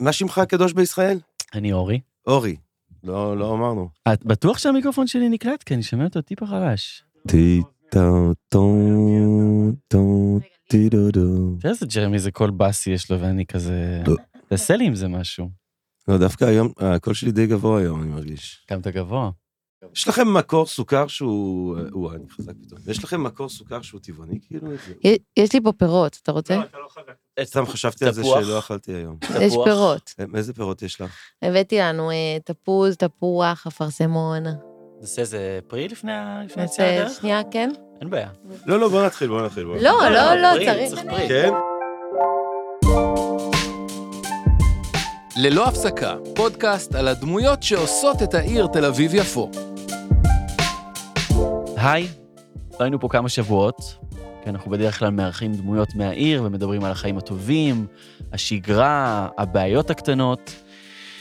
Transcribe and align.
מה- 0.00 0.12
שמך 0.12 0.38
הקדוש 0.38 0.72
בישראל? 0.72 1.18
אני 1.54 1.72
אורי. 1.72 2.00
אורי. 2.26 2.56
לא, 3.04 3.36
לא 3.38 3.54
אמרנו. 3.54 3.88
את 4.12 4.24
בטוח 4.24 4.58
שהמיקרופון 4.58 5.06
שלי 5.06 5.28
נקלט? 5.28 5.62
כי 5.62 5.74
אני 5.74 5.82
שומע 5.82 6.04
אותו 6.04 6.22
טיפה 6.22 6.46
חלש. 6.46 7.02
טי 7.28 7.62
טו 7.90 8.34
טו 8.48 8.74
טו 9.88 10.38
טי 10.68 10.88
דו 10.88 11.10
דו. 11.10 11.56
תראה 11.60 11.72
איזה 11.72 11.86
ג'רמי 11.86 12.18
זה 12.18 12.30
קול 12.30 12.50
באסי 12.50 12.90
יש 12.90 13.10
לו 13.10 13.20
ואני 13.20 13.46
כזה... 13.46 14.02
לא. 14.06 14.16
תעשה 14.48 14.76
לי 14.76 14.86
עם 14.86 14.94
זה 14.94 15.08
משהו. 15.08 15.50
לא, 16.08 16.18
דווקא 16.18 16.44
היום, 16.44 16.72
הקול 16.78 17.14
שלי 17.14 17.32
די 17.32 17.46
גבוה 17.46 17.80
היום, 17.80 18.02
אני 18.02 18.10
מרגיש. 18.10 18.64
קמת 18.68 18.86
גבוה. 18.86 19.30
יש 19.94 20.08
לכם 20.08 20.34
מקור 20.34 20.66
סוכר 20.66 21.06
שהוא... 21.06 21.76
וואי, 21.92 22.16
אני 22.16 22.24
חזק 22.30 22.52
פתאום. 22.62 22.80
יש 22.86 23.04
לכם 23.04 23.22
מקור 23.22 23.48
סוכר 23.48 23.82
שהוא 23.82 24.00
טבעוני, 24.00 24.38
כאילו? 24.46 24.68
יש 25.36 25.52
לי 25.52 25.60
פה 25.60 25.72
פירות, 25.72 26.18
אתה 26.22 26.32
רוצה? 26.32 26.60
סתם 27.42 27.66
חשבתי 27.66 28.04
על 28.04 28.12
זה. 28.12 28.24
שלא 28.24 28.58
אכלתי 28.58 28.92
היום. 28.92 29.16
יש. 29.42 29.54
פירות. 29.64 30.14
איזה 30.34 30.52
פירות 30.54 30.82
יש 30.82 31.00
לך? 31.00 31.16
הבאתי 31.42 31.78
לנו 31.78 32.10
אה, 32.10 32.38
תפוז, 32.44 32.96
תפוח, 32.96 33.66
אפרסמון. 33.66 34.42
נעשה 35.00 35.22
איזה 35.22 35.58
פרי 35.66 35.88
לפני 35.88 36.12
היציאה 36.56 37.00
לדרך? 37.00 37.12
שנייה, 37.20 37.40
כן? 37.50 37.70
אין 38.00 38.10
בעיה. 38.10 38.30
לא, 38.66 38.80
לא, 38.80 38.88
בוא 38.88 39.06
נתחיל, 39.06 39.28
בוא 39.28 39.42
נתחיל. 39.42 39.64
בוא 39.64 39.76
לא. 39.76 40.10
לא, 40.10 40.34
לא, 40.34 40.48
צריך. 40.64 40.90
צריך 40.90 41.02
פרי. 41.10 41.28
כן? 41.28 41.50
ללא 45.40 45.68
הפסקה, 45.68 46.16
פודקאסט 46.34 46.94
על 46.94 47.08
הדמויות 47.08 47.62
שעושות 47.62 48.22
את 48.22 48.34
העיר 48.34 48.66
תל 48.66 48.84
אביב-יפו. 48.84 49.50
היי, 51.76 52.08
לא 52.72 52.84
היינו 52.84 53.00
פה 53.00 53.08
כמה 53.08 53.28
שבועות, 53.28 53.96
כי 54.44 54.50
אנחנו 54.50 54.70
בדרך 54.70 54.98
כלל 54.98 55.10
מארחים 55.10 55.54
דמויות 55.54 55.94
מהעיר 55.94 56.42
ומדברים 56.44 56.84
על 56.84 56.92
החיים 56.92 57.18
הטובים, 57.18 57.86
השגרה, 58.32 59.28
הבעיות 59.38 59.90
הקטנות. 59.90 60.54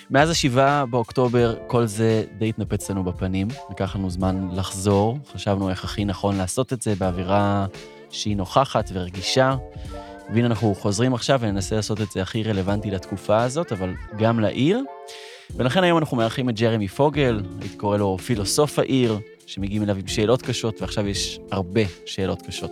מאז 0.09 0.29
השבעה 0.29 0.85
באוקטובר 0.85 1.55
כל 1.67 1.85
זה 1.85 2.23
די 2.37 2.49
התנפץ 2.49 2.91
לנו 2.91 3.03
בפנים, 3.03 3.47
לקח 3.71 3.95
לנו 3.95 4.09
זמן 4.09 4.47
לחזור, 4.53 5.17
חשבנו 5.33 5.69
איך 5.69 5.83
הכי 5.83 6.05
נכון 6.05 6.37
לעשות 6.37 6.73
את 6.73 6.81
זה 6.81 6.95
באווירה 6.95 7.65
שהיא 8.09 8.37
נוכחת 8.37 8.89
ורגישה. 8.93 9.55
והנה 10.33 10.47
אנחנו 10.47 10.75
חוזרים 10.75 11.13
עכשיו 11.13 11.39
וננסה 11.41 11.75
לעשות 11.75 12.01
את 12.01 12.11
זה 12.11 12.21
הכי 12.21 12.43
רלוונטי 12.43 12.91
לתקופה 12.91 13.43
הזאת, 13.43 13.71
אבל 13.71 13.93
גם 14.17 14.39
לעיר. 14.39 14.83
ולכן 15.55 15.83
היום 15.83 15.97
אנחנו 15.97 16.17
מארחים 16.17 16.49
את 16.49 16.55
ג'רמי 16.59 16.87
פוגל, 16.87 17.41
הייתי 17.61 17.77
קורא 17.77 17.97
לו 17.97 18.17
פילוסוף 18.17 18.79
העיר, 18.79 19.19
שמגיעים 19.45 19.83
אליו 19.83 19.95
עם 19.95 20.07
שאלות 20.07 20.41
קשות, 20.41 20.81
ועכשיו 20.81 21.07
יש 21.07 21.39
הרבה 21.51 21.81
שאלות 22.05 22.41
קשות. 22.41 22.71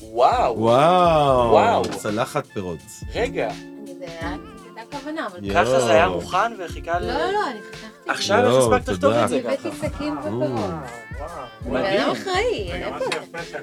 וואו, 0.00 0.58
וואו. 0.58 1.50
וואו. 1.50 1.82
צלחת 1.84 2.46
פירות. 2.46 2.78
רגע, 3.14 3.48
הייתה 4.76 4.96
כוונה, 4.98 5.26
אבל... 5.26 5.44
יואו. 5.44 5.64
ככה 5.64 5.80
זה 5.80 5.92
היה 5.92 6.08
מוכן 6.08 6.52
וחיכה 6.58 6.98
ל... 6.98 7.06
לא, 7.06 7.12
לא, 7.12 7.32
לא, 7.32 7.50
אני 7.50 7.58
חתכתי. 7.72 8.10
עכשיו 8.10 8.46
איך 8.46 8.64
הספקת 8.64 8.88
לכתוב. 8.88 9.12
את 9.12 9.28
זה 9.28 9.40
ככה? 9.40 9.52
הבאתי 9.52 9.76
סכין 9.76 10.18
ופירות. 10.18 10.60
מדהים. 11.66 12.00
אדם 12.00 12.10
אחראי, 12.10 12.72
איפה 12.72 13.04
זה? 13.04 13.58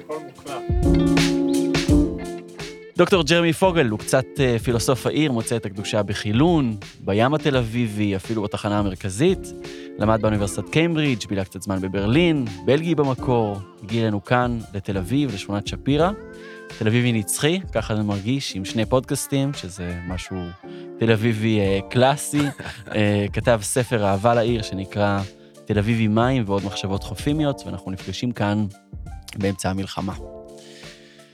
דוקטור 2.96 3.22
ג'רמי 3.22 3.52
פוגל 3.52 3.88
הוא 3.88 3.98
קצת 3.98 4.24
אה, 4.40 4.56
פילוסוף 4.58 5.06
העיר, 5.06 5.32
מוצא 5.32 5.56
את 5.56 5.66
הקדושה 5.66 6.02
בחילון, 6.02 6.76
בים 7.00 7.34
התל 7.34 7.56
אביבי, 7.56 8.16
אפילו 8.16 8.42
בתחנה 8.42 8.78
המרכזית. 8.78 9.52
למד 9.98 10.22
באוניברסיטת 10.22 10.68
קיימברידג', 10.68 11.28
בילה 11.28 11.44
קצת 11.44 11.62
זמן 11.62 11.80
בברלין, 11.80 12.44
בלגי 12.64 12.94
במקור, 12.94 13.56
הגיע 13.82 14.02
אלינו 14.02 14.24
כאן, 14.24 14.58
לתל 14.74 14.96
אביב, 14.96 15.34
לשכונת 15.34 15.66
שפירא. 15.66 16.10
תל 16.78 16.86
אביבי 16.86 17.12
נצחי, 17.12 17.60
ככה 17.72 17.96
זה 17.96 18.02
מרגיש, 18.02 18.56
עם 18.56 18.64
שני 18.64 18.86
פודקאסטים, 18.86 19.54
שזה 19.54 19.94
משהו 20.08 20.36
תל 20.98 21.12
אביבי 21.12 21.60
אה, 21.60 21.78
קלאסי. 21.90 22.42
אה, 22.94 23.26
כתב 23.32 23.60
ספר 23.62 24.04
אהבה 24.04 24.34
לעיר 24.34 24.62
שנקרא 24.62 25.20
תל 25.66 25.78
אביבי 25.78 26.08
מים 26.08 26.44
ועוד 26.46 26.64
מחשבות 26.64 27.02
חופימיות, 27.02 27.62
ואנחנו 27.66 27.90
נפגשים 27.90 28.32
כאן 28.32 28.66
באמצע 29.36 29.70
המלחמה. 29.70 30.14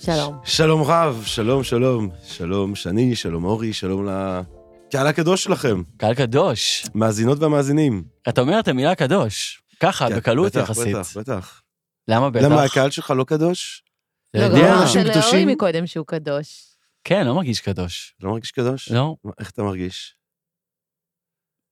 שלום. 0.01 0.39
שלום 0.45 0.83
רב, 0.83 1.23
שלום, 1.27 1.65
שלום. 1.65 2.11
שלום 2.25 2.75
שני, 2.75 3.17
שלום 3.17 3.45
אורי, 3.45 3.73
שלום 3.73 4.07
לקהל 4.07 5.07
הקדוש 5.07 5.45
שלכם, 5.45 5.83
קהל 5.97 6.15
קדוש, 6.15 6.87
מאזינות 6.95 7.39
והמאזינים. 7.39 8.05
אתה 8.29 8.41
אומר 8.41 8.61
את 8.61 8.69
המילה 8.69 8.95
קדוש, 8.95 9.63
ככה, 9.81 10.09
כן, 10.09 10.17
בקלות 10.17 10.47
בטח, 10.47 10.61
יחסית. 10.61 10.97
בטח, 10.97 11.17
בטח. 11.17 11.63
למה 12.09 12.31
בטח? 12.31 12.45
למה 12.45 12.63
הקהל 12.63 12.91
שלך 12.91 13.11
לא 13.11 13.25
קדוש? 13.25 13.83
לא, 14.35 14.49
גם 14.49 14.83
אנשים 14.83 15.03
של 15.03 15.11
קדושים? 15.13 15.41
אורי 15.41 15.55
מקודם 15.55 15.87
שהוא 15.87 16.07
קדוש. 16.07 16.77
כן, 17.05 17.27
לא 17.27 17.35
מרגיש 17.35 17.61
קדוש. 17.61 18.15
לא 18.23 18.31
מרגיש 18.31 18.51
קדוש? 18.51 18.91
לא, 18.91 19.15
איך 19.41 19.51
אתה 19.51 19.63
מרגיש? 19.63 20.15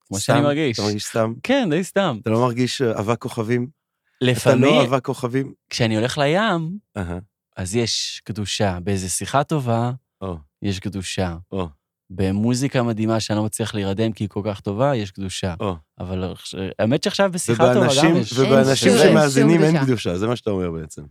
כמו 0.09 0.19
סתם? 0.19 0.33
שאני 0.33 0.41
מרגיש. 0.41 0.79
אתה 0.79 0.87
מרגיש 0.87 1.05
סתם? 1.05 1.33
כן, 1.43 1.69
די 1.71 1.85
סתם. 1.85 2.19
אתה 2.23 2.31
לא 2.31 2.41
מרגיש 2.41 2.83
אה, 2.83 3.01
אבק 3.01 3.23
כוכבים? 3.23 3.63
אתה 3.63 4.27
לא 4.27 4.33
לפעמים, 4.33 4.81
אבק 4.81 5.05
כוכבים? 5.05 5.53
כשאני 5.71 5.97
הולך 5.97 6.19
לים, 6.19 6.79
אהה, 6.97 7.19
אז 7.57 7.77
יש 7.77 8.23
קדושה. 8.25 8.79
באיזה 8.81 9.09
שיחה 9.09 9.45
טובה, 9.45 9.93
או, 10.21 10.37
יש 10.63 10.81
קדושה. 10.81 11.37
או, 11.53 11.69
במוזיקה 12.11 12.83
מדהימה 12.83 13.21
שאני 13.21 13.37
לא 13.37 13.45
מצליח 13.45 13.75
להירדם 13.75 14.13
כי 14.13 14.25
היא 14.25 14.29
כל 14.29 14.43
כך 14.45 14.61
טובה, 14.61 14.97
יש 14.97 15.11
קדושה. 15.11 15.55
או. 15.61 15.77
אבל 16.01 16.35
האמת 16.79 17.03
שעכשיו 17.03 17.31
בשיחה 17.33 17.75
טובה 17.75 17.87
ובאנשים, 17.87 18.11
גם 18.11 18.17
יש. 18.17 18.39
ובאנשים 18.39 18.93
שמאזינים 19.03 19.63
אין 19.63 19.71
קדושה. 19.71 19.87
קדושה, 19.87 20.19
זה 20.19 20.27
מה 20.27 20.37
שאתה 20.37 20.51
אומר 20.51 20.71
בעצם. 20.71 21.03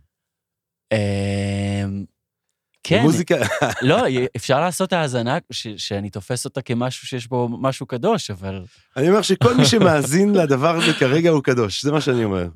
אמ, 2.92 2.98
כן, 2.98 3.02
מוזיקה, 3.02 3.36
לא, 3.82 4.02
אפשר 4.36 4.60
לעשות 4.60 4.92
האזנה 4.92 5.38
ש- 5.50 5.68
שאני 5.76 6.10
תופס 6.10 6.44
אותה 6.44 6.62
כמשהו 6.62 7.06
שיש 7.06 7.26
בו 7.26 7.48
משהו 7.60 7.86
קדוש, 7.86 8.30
אבל... 8.30 8.62
אני 8.96 9.08
אומר 9.08 9.22
שכל 9.22 9.54
מי 9.54 9.64
שמאזין 9.64 10.32
לדבר 10.34 10.76
הזה 10.76 10.92
כרגע 10.92 11.30
הוא 11.30 11.42
קדוש, 11.42 11.84
זה 11.84 11.92
מה 11.92 12.00
שאני 12.00 12.24
אומר. 12.24 12.48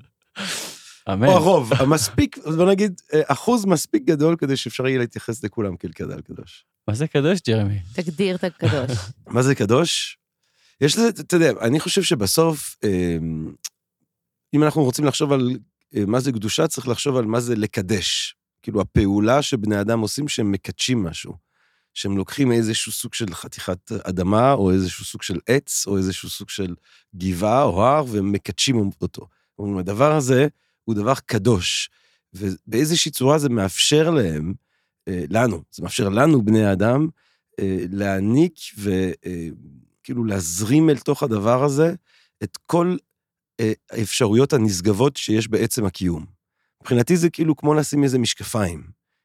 אמן. 1.12 1.26
או 1.26 1.32
הרוב, 1.32 1.72
המספיק, 1.78 2.38
בוא 2.56 2.70
נגיד, 2.70 3.00
אה, 3.14 3.20
אחוז 3.26 3.64
מספיק 3.64 4.04
גדול 4.04 4.36
כדי 4.36 4.56
שאפשר 4.56 4.86
יהיה 4.86 4.98
להתייחס 4.98 5.44
לכולם 5.44 5.76
כאל 5.76 5.92
קדל 5.92 6.20
קדוש. 6.20 6.64
מה 6.88 6.94
זה 6.94 7.06
קדוש, 7.06 7.38
ג'רמי? 7.46 7.78
תגדיר 7.92 8.36
את 8.36 8.44
הקדוש. 8.44 8.98
מה 9.26 9.42
זה 9.42 9.54
קדוש? 9.54 10.18
יש 10.80 10.96
לזה, 10.96 11.08
אתה 11.08 11.36
יודע, 11.36 11.52
אני 11.60 11.80
חושב 11.80 12.02
שבסוף, 12.02 12.76
אה, 12.84 13.16
אם 14.54 14.62
אנחנו 14.62 14.84
רוצים 14.84 15.04
לחשוב 15.04 15.32
על 15.32 15.50
אה, 15.96 16.04
מה 16.06 16.20
זה 16.20 16.32
קדושה, 16.32 16.66
צריך 16.68 16.88
לחשוב 16.88 17.16
על 17.16 17.24
מה 17.24 17.40
זה 17.40 17.56
לקדש. 17.56 18.36
כאילו, 18.62 18.80
הפעולה 18.80 19.42
שבני 19.42 19.80
אדם 19.80 20.00
עושים 20.00 20.28
שהם 20.28 20.52
מקדשים 20.52 21.02
משהו. 21.02 21.52
שהם 21.94 22.16
לוקחים 22.16 22.52
איזשהו 22.52 22.92
סוג 22.92 23.14
של 23.14 23.34
חתיכת 23.34 23.92
אדמה, 23.92 24.52
או 24.52 24.70
איזשהו 24.70 25.04
סוג 25.04 25.22
של 25.22 25.38
עץ, 25.46 25.84
או 25.86 25.96
איזשהו 25.96 26.28
סוג 26.28 26.48
של 26.48 26.74
גבעה 27.16 27.62
או 27.62 27.84
הר, 27.84 28.04
והם 28.08 28.32
מקדשים 28.32 28.90
אותו. 29.02 29.28
אומרים, 29.58 29.78
הדבר 29.78 30.12
הזה 30.12 30.46
הוא 30.84 30.94
דבר 30.94 31.14
קדוש, 31.26 31.90
ובאיזושהי 32.34 33.10
צורה 33.10 33.38
זה 33.38 33.48
מאפשר 33.48 34.10
להם, 34.10 34.54
אה, 35.08 35.24
לנו, 35.30 35.62
זה 35.72 35.82
מאפשר 35.82 36.08
לנו, 36.08 36.44
בני 36.44 36.64
האדם, 36.64 37.08
אה, 37.60 37.84
להעניק 37.90 38.54
וכאילו 38.78 40.24
להזרים 40.24 40.90
אל 40.90 40.98
תוך 40.98 41.22
הדבר 41.22 41.64
הזה 41.64 41.94
את 42.42 42.56
כל 42.66 42.96
אה, 43.60 43.72
האפשרויות 43.90 44.52
הנשגבות 44.52 45.16
שיש 45.16 45.48
בעצם 45.48 45.84
הקיום. 45.84 46.41
מבחינתי 46.82 47.16
זה 47.16 47.30
כאילו 47.30 47.56
כמו 47.56 47.74
לשים 47.74 48.04
איזה 48.04 48.18
משקפיים. 48.18 48.82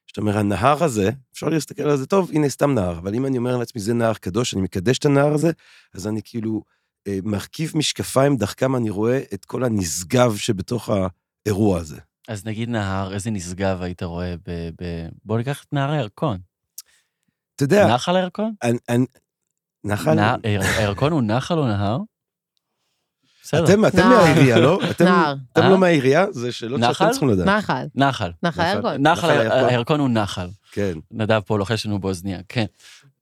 זאת 0.08 0.16
אומרת, 0.18 0.36
הנהר 0.36 0.84
הזה, 0.84 1.10
אפשר 1.32 1.48
להסתכל 1.48 1.82
על 1.82 1.96
זה, 1.96 2.06
טוב, 2.06 2.30
הנה 2.34 2.48
סתם 2.48 2.74
נהר, 2.74 2.98
אבל 2.98 3.14
אם 3.14 3.26
אני 3.26 3.38
אומר 3.38 3.56
לעצמי, 3.56 3.80
זה 3.80 3.94
נהר 3.94 4.14
קדוש, 4.14 4.54
אני 4.54 4.62
מקדש 4.62 4.98
את 4.98 5.04
הנהר 5.04 5.32
הזה, 5.34 5.50
אז 5.94 6.06
אני 6.06 6.20
כאילו 6.24 6.62
אה, 7.06 7.18
מרכיב 7.24 7.72
משקפיים, 7.74 8.36
דרכם 8.36 8.76
אני 8.76 8.90
רואה 8.90 9.20
את 9.34 9.44
כל 9.44 9.64
הנשגב 9.64 10.36
שבתוך 10.36 10.90
האירוע 11.46 11.78
הזה. 11.78 12.00
אז 12.28 12.44
נגיד 12.46 12.68
נהר, 12.68 13.14
איזה 13.14 13.30
נשגב 13.30 13.82
היית 13.82 14.02
רואה 14.02 14.34
ב... 14.36 14.50
ב... 14.82 15.08
בוא 15.24 15.38
ניקח 15.38 15.64
את 15.64 15.72
נהר 15.72 15.90
הירקון. 15.90 16.38
אתה 17.56 17.64
יודע, 17.64 17.94
נחל 17.94 18.16
הירקון? 18.16 18.54
אני- 18.62 18.78
אני- 18.88 19.06
נחל? 19.84 20.18
היר- 20.44 20.60
הירקון 20.62 21.12
הוא 21.12 21.22
נחל 21.22 21.58
או 21.58 21.66
נהר? 21.66 21.98
אתם, 23.54 23.86
אתם. 23.86 24.08
מהעירייה, 24.08 24.58
לא? 24.58 24.80
אתם. 24.90 25.34
אתם 25.52 25.62
אה? 25.62 25.68
לא 25.70 25.78
מהעירייה? 25.78 26.26
זה 26.32 26.52
שאלות? 26.52 26.80
שאתם 26.92 27.10
צריכים 27.10 27.28
לדעת. 27.28 27.46
נחל. 27.46 27.86
נחל. 27.94 28.30
נחל 28.42 28.62
הירקון. 28.62 29.06
נחל 29.06 29.30
הירקון. 29.68 30.00
הוא 30.00 30.08
נחל. 30.08 30.48
כן. 30.72 30.98
נדב 31.10 31.40
פה 31.46 31.58
לוחש 31.58 31.86
לנו 31.86 31.98
באוזניה, 31.98 32.38
כן. 32.48 32.64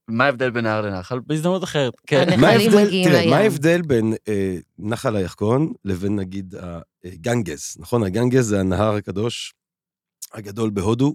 מה 0.08 0.24
ההבדל 0.24 0.50
בין 0.50 0.64
נהר 0.64 0.80
לנחל? 0.80 1.20
בהזדמנות 1.26 1.64
אחרת, 1.64 1.94
כן. 2.06 2.20
הנחלים 2.20 2.40
מה 2.40 2.48
ההבדל, 2.48 3.04
תראה. 3.04 3.30
מה 3.30 3.36
ההבדל 3.36 3.82
בין 3.82 4.14
אה, 4.28 4.56
נחל 4.78 5.16
הירקון 5.16 5.72
לבין 5.84 6.16
נגיד 6.16 6.54
הגנגז, 7.04 7.76
נכון? 7.78 8.02
הגנגז 8.02 8.46
זה 8.46 8.60
הנהר 8.60 8.94
הקדוש 8.94 9.54
הגדול 10.34 10.70
בהודו, 10.70 11.06
אה, 11.06 11.12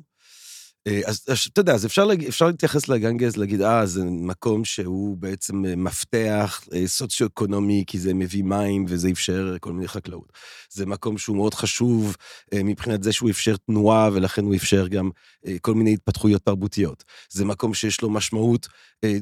אז 1.06 1.25
אז 1.28 1.38
אתה 1.54 1.62
יודע, 1.62 1.74
אז 1.74 1.86
אפשר, 1.86 2.06
להג- 2.06 2.25
אפשר 2.28 2.48
להתייחס 2.48 2.88
לגנגז, 2.88 3.38
להגיד, 3.38 3.62
אה, 3.62 3.86
זה 3.86 4.04
מקום 4.06 4.66
שהוא 4.66 5.18
בעצם 5.18 5.66
אה, 5.66 5.75
מפתח 5.75 6.62
אה, 6.74 6.88
סוציו-אקונומי, 6.88 7.83
כי 7.88 8.00
זה 8.00 8.13
מביא 8.13 8.44
מים 8.44 8.86
וזה 8.88 9.10
אפשר 9.12 9.56
כל 9.60 9.74
מיני 9.74 9.88
חקלאות. 9.88 10.31
זה 10.69 10.86
מקום 10.86 11.18
שהוא 11.18 11.36
מאוד 11.36 11.54
חשוב 11.54 12.16
אה, 12.54 12.63
מבחינת 12.63 13.04
זה 13.04 13.12
שהוא 13.12 13.30
אפשר 13.30 13.56
תנועה, 13.57 14.10
ולכן 14.13 14.44
הוא 14.44 14.56
אפשר 14.56 14.88
גם 14.88 15.10
אה, 15.48 15.56
כל 15.62 15.74
מיני 15.74 15.94
התפתחויות 15.94 16.42
תרבותיות. 16.45 17.04
זה 17.30 17.45
מקום 17.45 17.74
שיש 17.74 18.01
לו 18.01 18.10
משמעות 18.10 18.68
אה, 19.04 19.18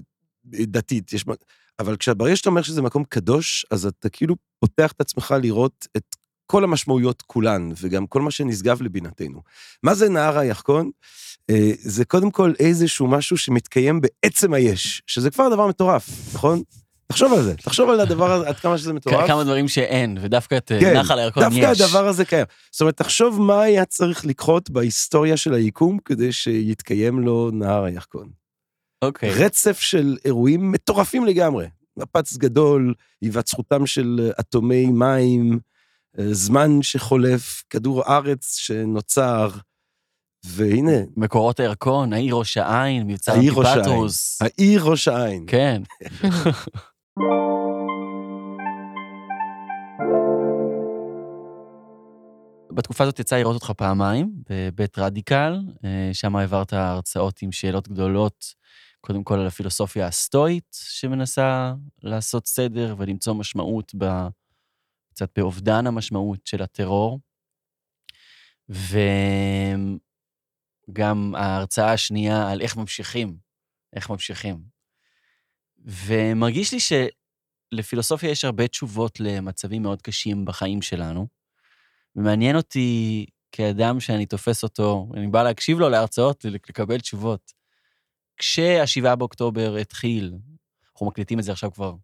דתית, 0.45 1.13
יש... 1.13 1.25
אבל 1.79 1.97
כשברגע 1.97 2.35
שאתה 2.35 2.50
אומר 2.50 2.61
שזה 2.61 2.81
מקום 2.81 3.03
קדוש, 3.03 3.65
אז 3.71 3.85
אתה 3.85 4.09
כאילו 4.09 4.35
פותח 4.59 4.91
את 4.91 5.01
עצמך 5.01 5.35
לראות 5.41 5.88
את 5.97 6.15
כל 6.51 6.63
המשמעויות 6.63 7.21
כולן, 7.21 7.69
וגם 7.81 8.07
כל 8.07 8.21
מה 8.21 8.31
שנשגב 8.31 8.81
לבינתנו. 8.81 9.41
מה 9.83 9.95
זה 9.95 10.09
נהר 10.09 10.37
הירקון? 10.37 10.89
אה, 11.49 11.71
זה 11.79 12.05
קודם 12.05 12.31
כל 12.31 12.53
איזשהו 12.59 13.07
משהו 13.07 13.37
שמתקיים 13.37 14.01
בעצם 14.01 14.53
היש, 14.53 15.01
שזה 15.07 15.31
כבר 15.31 15.49
דבר 15.49 15.67
מטורף, 15.67 16.09
נכון? 16.33 16.61
תחשוב 17.07 17.33
על 17.33 17.43
זה, 17.43 17.55
תחשוב 17.55 17.89
על 17.89 17.99
הדבר 17.99 18.31
הזה, 18.31 18.47
עד 18.47 18.55
כמה 18.55 18.77
שזה 18.77 18.93
מטורף. 18.93 19.27
כמה 19.27 19.43
דברים 19.43 19.67
שאין, 19.67 20.17
ודווקא 20.21 20.57
את 20.57 20.71
אה, 20.71 20.79
כן, 20.79 20.97
נחל 20.97 21.19
הירקון 21.19 21.43
יש. 21.43 21.59
דווקא 21.59 21.83
הדבר 21.83 22.07
הזה 22.07 22.25
קיים. 22.25 22.45
זאת 22.71 22.81
אומרת, 22.81 22.97
תחשוב 22.97 23.41
מה 23.41 23.61
היה 23.61 23.85
צריך 23.85 24.25
לקרות 24.25 24.69
בהיסטוריה 24.69 25.37
של 25.37 25.53
היקום 25.53 25.97
כדי 26.05 26.31
שיתקיים 26.31 27.19
לו 27.19 27.49
נהר 27.53 27.83
הירקון. 27.83 28.29
אוקיי. 29.01 29.29
רצף 29.29 29.79
של 29.79 30.17
אירועים 30.25 30.71
מטורפים 30.71 31.25
לגמרי. 31.25 31.67
מפץ 31.97 32.37
גדול, 32.37 32.93
היווצרותם 33.21 33.85
של 33.85 34.31
אטומי 34.39 34.85
מים, 34.85 35.51
אה, 35.53 35.57
זמן 36.17 36.81
שחולף, 36.81 37.63
כדור 37.69 38.03
הארץ 38.06 38.56
שנוצר, 38.57 39.50
והנה, 40.45 40.97
מקורות 41.17 41.59
הירקון, 41.59 42.13
העיר 42.13 42.35
ראש 42.35 42.57
העין, 42.57 43.07
מבצע. 43.07 43.35
אנטיפטרוס. 43.35 44.41
העיר 44.41 44.83
ראש 44.83 45.07
העין. 45.07 45.45
כן. 45.47 45.81
בתקופה 52.71 53.03
הזאת 53.03 53.19
יצא 53.19 53.38
לראות 53.38 53.56
אותך 53.56 53.71
פעמיים, 53.77 54.31
בבית 54.50 55.00
רדיקל, 55.00 55.59
אה, 55.85 56.09
שם 56.13 56.35
העברת 56.35 56.73
הרצאות 56.73 57.41
עם 57.41 57.51
שאלות 57.51 57.88
גדולות, 57.88 58.45
קודם 59.01 59.23
כל 59.23 59.39
על 59.39 59.47
הפילוסופיה 59.47 60.07
הסטואית, 60.07 60.77
שמנסה 60.81 61.73
לעשות 62.03 62.47
סדר 62.47 62.95
ולמצוא 62.97 63.33
משמעות, 63.33 63.91
ב, 63.97 64.27
קצת 65.19 65.39
באובדן 65.39 65.88
המשמעות 65.88 66.48
של 66.48 66.62
הטרור. 66.62 67.19
וגם 70.89 71.36
ההרצאה 71.36 71.94
השנייה 71.94 72.51
על 72.51 72.62
איך 72.62 72.77
ממשיכים, 72.77 73.38
איך 73.95 74.10
ממשיכים. 74.10 74.63
ומרגיש 75.77 76.74
לי 76.74 76.80
שלפילוסופיה 76.80 78.30
יש 78.30 78.45
הרבה 78.45 78.68
תשובות 78.68 79.19
למצבים 79.19 79.81
מאוד 79.81 80.01
קשים 80.01 80.45
בחיים 80.45 80.81
שלנו, 80.81 81.27
ומעניין 82.16 82.56
אותי 82.56 83.25
כאדם 83.51 84.00
שאני 84.00 84.25
תופס 84.25 84.63
אותו, 84.63 85.10
אני 85.13 85.27
בא 85.27 85.44
להקשיב 85.44 85.80
לו 85.80 85.89
להרצאות 85.89 86.45
ולקבל 86.45 87.00
תשובות. 87.00 87.54
כשהשבעה 88.38 89.16
באוקטובר 89.16 89.75
התחיל, 89.75 90.33
אנחנו 90.94 91.06
מקליטים 91.07 91.39
את 91.39 91.44
זה 91.44 91.51
עכשיו 91.51 91.71
כבר 91.71 91.95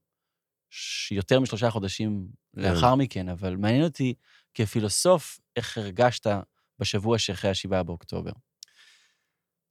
יותר 1.11 1.39
משלושה 1.39 1.69
חודשים 1.69 2.27
לאחר 2.53 2.95
מכן, 2.95 3.29
אבל 3.29 3.55
מעניין 3.55 3.83
אותי 3.83 4.13
כפילוסוף, 4.53 5.39
איך 5.55 5.77
הרגשת 5.77 6.27
בשבוע 6.79 7.17
שאחרי 7.19 7.51
השבעה 7.51 7.83
באוקטובר. 7.83 8.31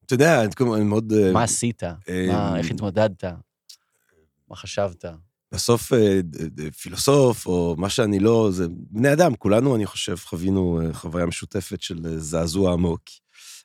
אתה 0.06 0.14
יודע, 0.14 0.43
אני 0.75 0.85
מאוד... 0.85 1.12
אה, 1.12 1.32
מה 1.32 1.43
עשית? 1.43 1.82
מה- 2.29 2.58
איך 2.58 2.70
התמודדת? 2.70 3.25
מה 4.49 4.56
חשבת? 4.56 5.05
בסוף 5.52 5.93
אה, 5.93 6.20
פילוסוף, 6.79 7.46
או 7.46 7.75
מה 7.79 7.91
שאני 7.91 8.19
לא, 8.19 8.49
זה 8.52 8.67
בני 8.70 9.12
אדם, 9.12 9.35
כולנו, 9.35 9.76
אני 9.76 9.87
חושב, 9.87 10.17
חווינו 10.17 10.81
אה, 10.81 10.94
חוויה 10.94 11.26
משותפת 11.26 11.82
של 11.82 12.06
אה, 12.06 12.19
זעזוע 12.19 12.73
עמוק. 12.73 13.02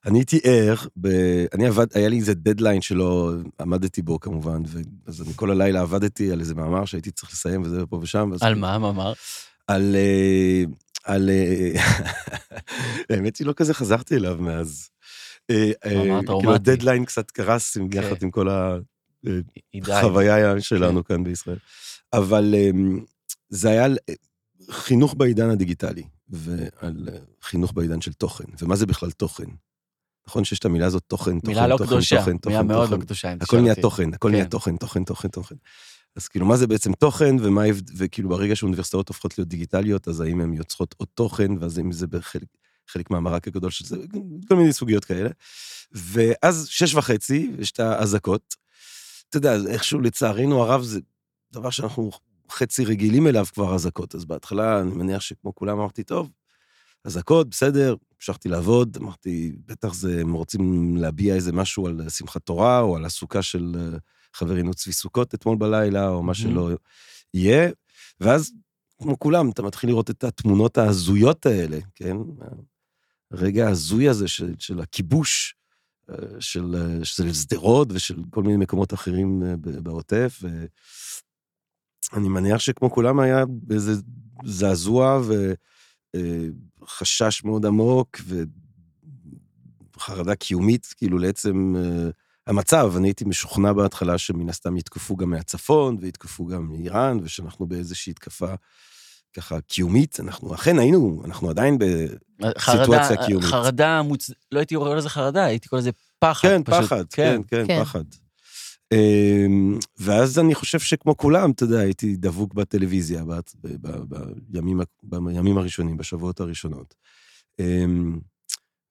אני 0.06 0.20
הייתי 0.20 0.40
ער, 0.44 0.76
ב... 1.02 1.08
אני 1.54 1.68
עבד, 1.68 1.88
היה 1.94 2.10
לי 2.10 2.18
איזה 2.18 2.34
דדליין 2.34 2.82
שלא 2.82 3.34
עמדתי 3.62 4.02
בו 4.02 4.20
כמובן, 4.20 4.62
ו... 4.68 4.80
אז 5.08 5.22
אני 5.22 5.34
כל 5.36 5.52
הלילה 5.52 5.82
עבדתי 5.82 6.32
על 6.32 6.40
איזה 6.40 6.56
מאמר 6.56 6.86
שהייתי 6.86 7.12
צריך 7.12 7.32
לסיים 7.32 7.62
וזה 7.62 7.86
פה 7.86 8.00
ושם. 8.02 8.32
על 8.42 8.56
מה, 8.56 8.78
מה 8.78 8.90
אמר? 8.90 9.14
על... 9.68 9.96
אה, 9.96 10.64
על... 11.04 11.30
אה, 11.30 11.82
האמת 13.10 13.38
היא, 13.38 13.48
לא 13.48 13.54
כזה 13.54 13.74
חזרתי 13.74 14.16
אליו 14.16 14.38
מאז. 14.40 14.90
אה, 15.50 15.72
כאילו. 15.84 16.54
הדדליין 16.54 17.06
קצת 17.06 17.32
קרס 17.32 17.78
כן. 17.78 17.98
יחד 18.00 18.24
עם 18.24 18.32
כל. 18.32 18.48
החוויה 19.88 20.62
שלנו 20.62 21.04
כאן 21.04 21.24
בישראל. 21.24 21.58
אבל 22.14 22.56
זה 23.50 23.70
היה 23.70 23.88
חינוך 24.70 25.14
בעידן 25.18 25.50
הדיגיטלי, 25.50 26.04
ועל 26.30 27.10
חינוך 27.42 27.74
בעידן 27.74 28.02
של 28.02 28.14
תוכן. 28.14 28.44
ומה 28.62 28.76
זה 28.76 28.86
בכלל 28.86 29.12
תוכן? 29.12 29.46
נכון 30.28 30.44
שיש 30.44 30.60
את 30.60 30.66
המילה 30.66 30.86
הזאת 30.86 31.04
תוכן, 31.08 31.40
תוכן, 31.40 31.70
לא 31.70 31.78
תוכן, 31.78 31.90
קדושה, 31.90 32.16
תוכן, 32.18 32.32
מילה 32.32 32.40
תוכן, 32.40 32.68
מאוד 32.68 32.86
תוכן. 32.86 33.00
לא 33.00 33.06
קדושה. 33.06 33.34
הכל 33.42 33.62
נהיה. 33.62 33.76
תוכן, 33.76 34.14
הכל 34.14 34.32
נהיה 34.32 34.44
כן. 34.44 34.50
תוכן, 34.50 34.78
תוכן, 34.78 35.04
תוכן, 35.04 35.28
תוכן. 35.28 35.56
אז 36.16 36.28
כאילו, 36.28 36.46
מה 36.46 36.58
זה 36.58 36.68
בעצם 36.68 36.94
תוכן, 36.94 37.36
ומה 37.40 37.62
וכאילו 37.98 38.30
ברגע 38.30 38.56
שאוניברסיטאות 38.56 39.08
הופכות 39.08 39.38
להיות 39.38 39.48
דיגיטליות, 39.48 40.08
אז 40.08 40.22
האם 40.22 40.42
הן 40.42 40.54
יוצרות 40.54 40.96
עוד 40.98 41.08
תוכן, 41.14 41.52
ואז 41.60 41.80
אם 41.80 41.92
זה 41.92 42.08
בחלק 42.08 42.48
חלק 42.88 43.12
מהמרק 43.12 43.48
הגדול 43.48 43.72
של 43.72 43.86
זה, 43.86 43.96
כל 44.48 44.56
מיני 44.56 44.74
סוגיות 44.74 45.06
כאלה. 45.06 45.30
ואז 45.92 46.68
שש 46.68 46.96
וחצי, 46.96 47.52
יש 47.60 47.72
את 47.72 47.80
האזעקות. 47.80 48.56
אתה 49.30 49.38
יודע, 49.38 49.56
איכשהו 49.68 50.00
לצערנו 50.00 50.64
הרב 50.64 50.82
זה 50.82 51.00
דבר 51.52 51.70
שאנחנו 51.70 52.12
חצי 52.52 52.86
רגילים 52.86 53.28
אליו 53.28 53.46
כבר 53.54 53.76
אזעקות. 53.76 54.16
אז 54.16 54.26
בהתחלה, 54.26 54.82
אני 54.82 54.92
מניח 54.92 55.22
שכמו 55.22 55.56
כולם 55.56 55.80
אמרתי, 55.80 56.04
טוב, 56.04 56.30
אזעקות, 57.06 57.50
בסדר, 57.50 57.96
המשכתי 58.16 58.50
לעבוד, 58.50 58.98
אמרתי, 59.02 59.56
בטח 59.66 59.94
זה, 59.94 60.22
הם 60.22 60.34
רוצים 60.34 60.98
להביע 60.98 61.36
איזה 61.36 61.52
משהו 61.52 61.88
על 61.88 62.10
שמחת 62.10 62.42
תורה, 62.42 62.80
או 62.80 62.96
על 62.96 63.06
הסוכה 63.06 63.42
של 63.42 63.76
אה, 63.80 63.98
חברנו 64.34 64.74
צבי 64.74 64.94
סוכות 64.94 65.34
אתמול 65.34 65.58
בלילה, 65.58 66.10
או 66.10 66.24
מה 66.24 66.34
שלא 66.34 66.70
יהיה. 67.34 67.70
ואז, 68.20 68.52
כמו 69.02 69.20
כולם, 69.20 69.50
אתה 69.50 69.62
מתחיל 69.62 69.90
לראות 69.90 70.10
את 70.10 70.24
התמונות 70.24 70.78
ההזויות 70.78 71.46
האלה, 71.46 71.80
כן? 71.96 72.18
הרגע 73.32 73.68
ההזוי 73.68 74.10
הזה 74.10 74.28
של, 74.28 74.54
של 74.60 74.80
הכיבוש, 74.80 75.56
אה, 76.10 76.16
של, 76.40 76.76
אה, 76.76 77.06
של 77.06 77.34
שדרות 77.34 77.88
ושל 77.92 78.16
כל 78.30 78.44
מיני 78.44 78.58
מקומות 78.58 78.94
אחרים 78.94 79.44
בעוטף, 79.62 80.44
ואני 82.14 82.30
מניח 82.30 82.60
שכמו 82.60 82.92
כולם 82.92 83.20
היה 83.20 83.46
באיזה 83.48 83.94
זעזוע 84.46 85.22
וחשש 86.90 87.44
מאוד 87.44 87.66
עמוק 87.66 88.18
וחרדה 89.98 90.36
קיומית, 90.36 90.94
כאילו 90.98 91.18
לעצם 91.18 91.76
אה, 91.78 92.10
המצב. 92.48 92.94
אני 92.98 93.08
הייתי 93.08 93.26
משוכנע 93.26 93.74
בהתחלה 93.74 94.18
שמן 94.18 94.50
הסתם 94.50 94.78
יתקפו 94.78 95.16
גם 95.16 95.30
מהצפון 95.30 95.98
ויתקפו 96.00 96.46
גם 96.46 96.68
מאיראן, 96.68 97.18
ושאנחנו 97.24 97.66
באיזושהי 97.68 98.12
התקפה 98.12 98.54
ככה 99.34 99.62
קיומית. 99.62 100.20
אנחנו 100.20 100.56
אכן 100.56 100.80
היינו, 100.80 101.22
אנחנו 101.26 101.50
עדיין 101.50 101.78
ב... 101.78 101.84
חרדה, 102.58 102.84
סיטואציה 102.84 103.26
קיומית. 103.26 103.50
חרדה 103.50 104.02
מוצ... 104.02 104.30
לא 104.52 104.60
הייתי 104.60 104.76
קורא 104.76 104.96
לזה 104.96 105.10
חרדה, 105.10 105.46
הייתי 105.46 105.70
קורא 105.70 105.82
לזה 105.82 105.92
פחד. 106.20 106.48
כן, 106.48 106.64
פשוט. 106.64 106.84
פחד, 106.84 107.04
כן, 107.10 107.42
כן, 107.48 107.68
כן. 107.68 107.82
פחד. 107.82 108.04
אמ, 108.94 109.80
ואז 109.98 110.40
אני 110.40 110.56
חושב 110.56 110.80
שכמו 110.80 111.18
כולם, 111.18 111.52
אתה 111.52 111.64
יודע, 111.64 111.80
הייתי 111.80 112.16
דבוק 112.16 112.54
בטלוויזיה 112.54 113.24
בימים, 114.48 114.80
בימים 115.04 115.58
הראשונים, 115.58 115.98
בשבועות 115.98 116.40
הראשונות. 116.40 116.96
אמ, 117.60 118.20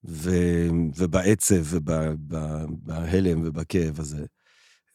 ו- 0.04 0.68
ובעצב 0.96 1.62
ובהלם 1.70 3.42
ובכאב 3.44 4.00
הזה. 4.00 4.26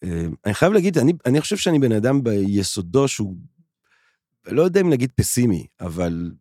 אמ, 0.03 0.33
אני 0.45 0.53
חייב 0.53 0.73
להגיד, 0.73 0.97
אני, 0.97 1.13
אני 1.25 1.41
חושב 1.41 1.57
שאני 1.57 1.79
בן 1.79 1.91
אדם 1.91 2.23
ביסודו 2.23 3.07
שהוא, 3.07 3.35
לא 4.47 4.61
יודע 4.61 4.81
אם 4.81 4.89
להגיד 4.89 5.11
פסימי, 5.15 5.67
אבל 5.81 6.31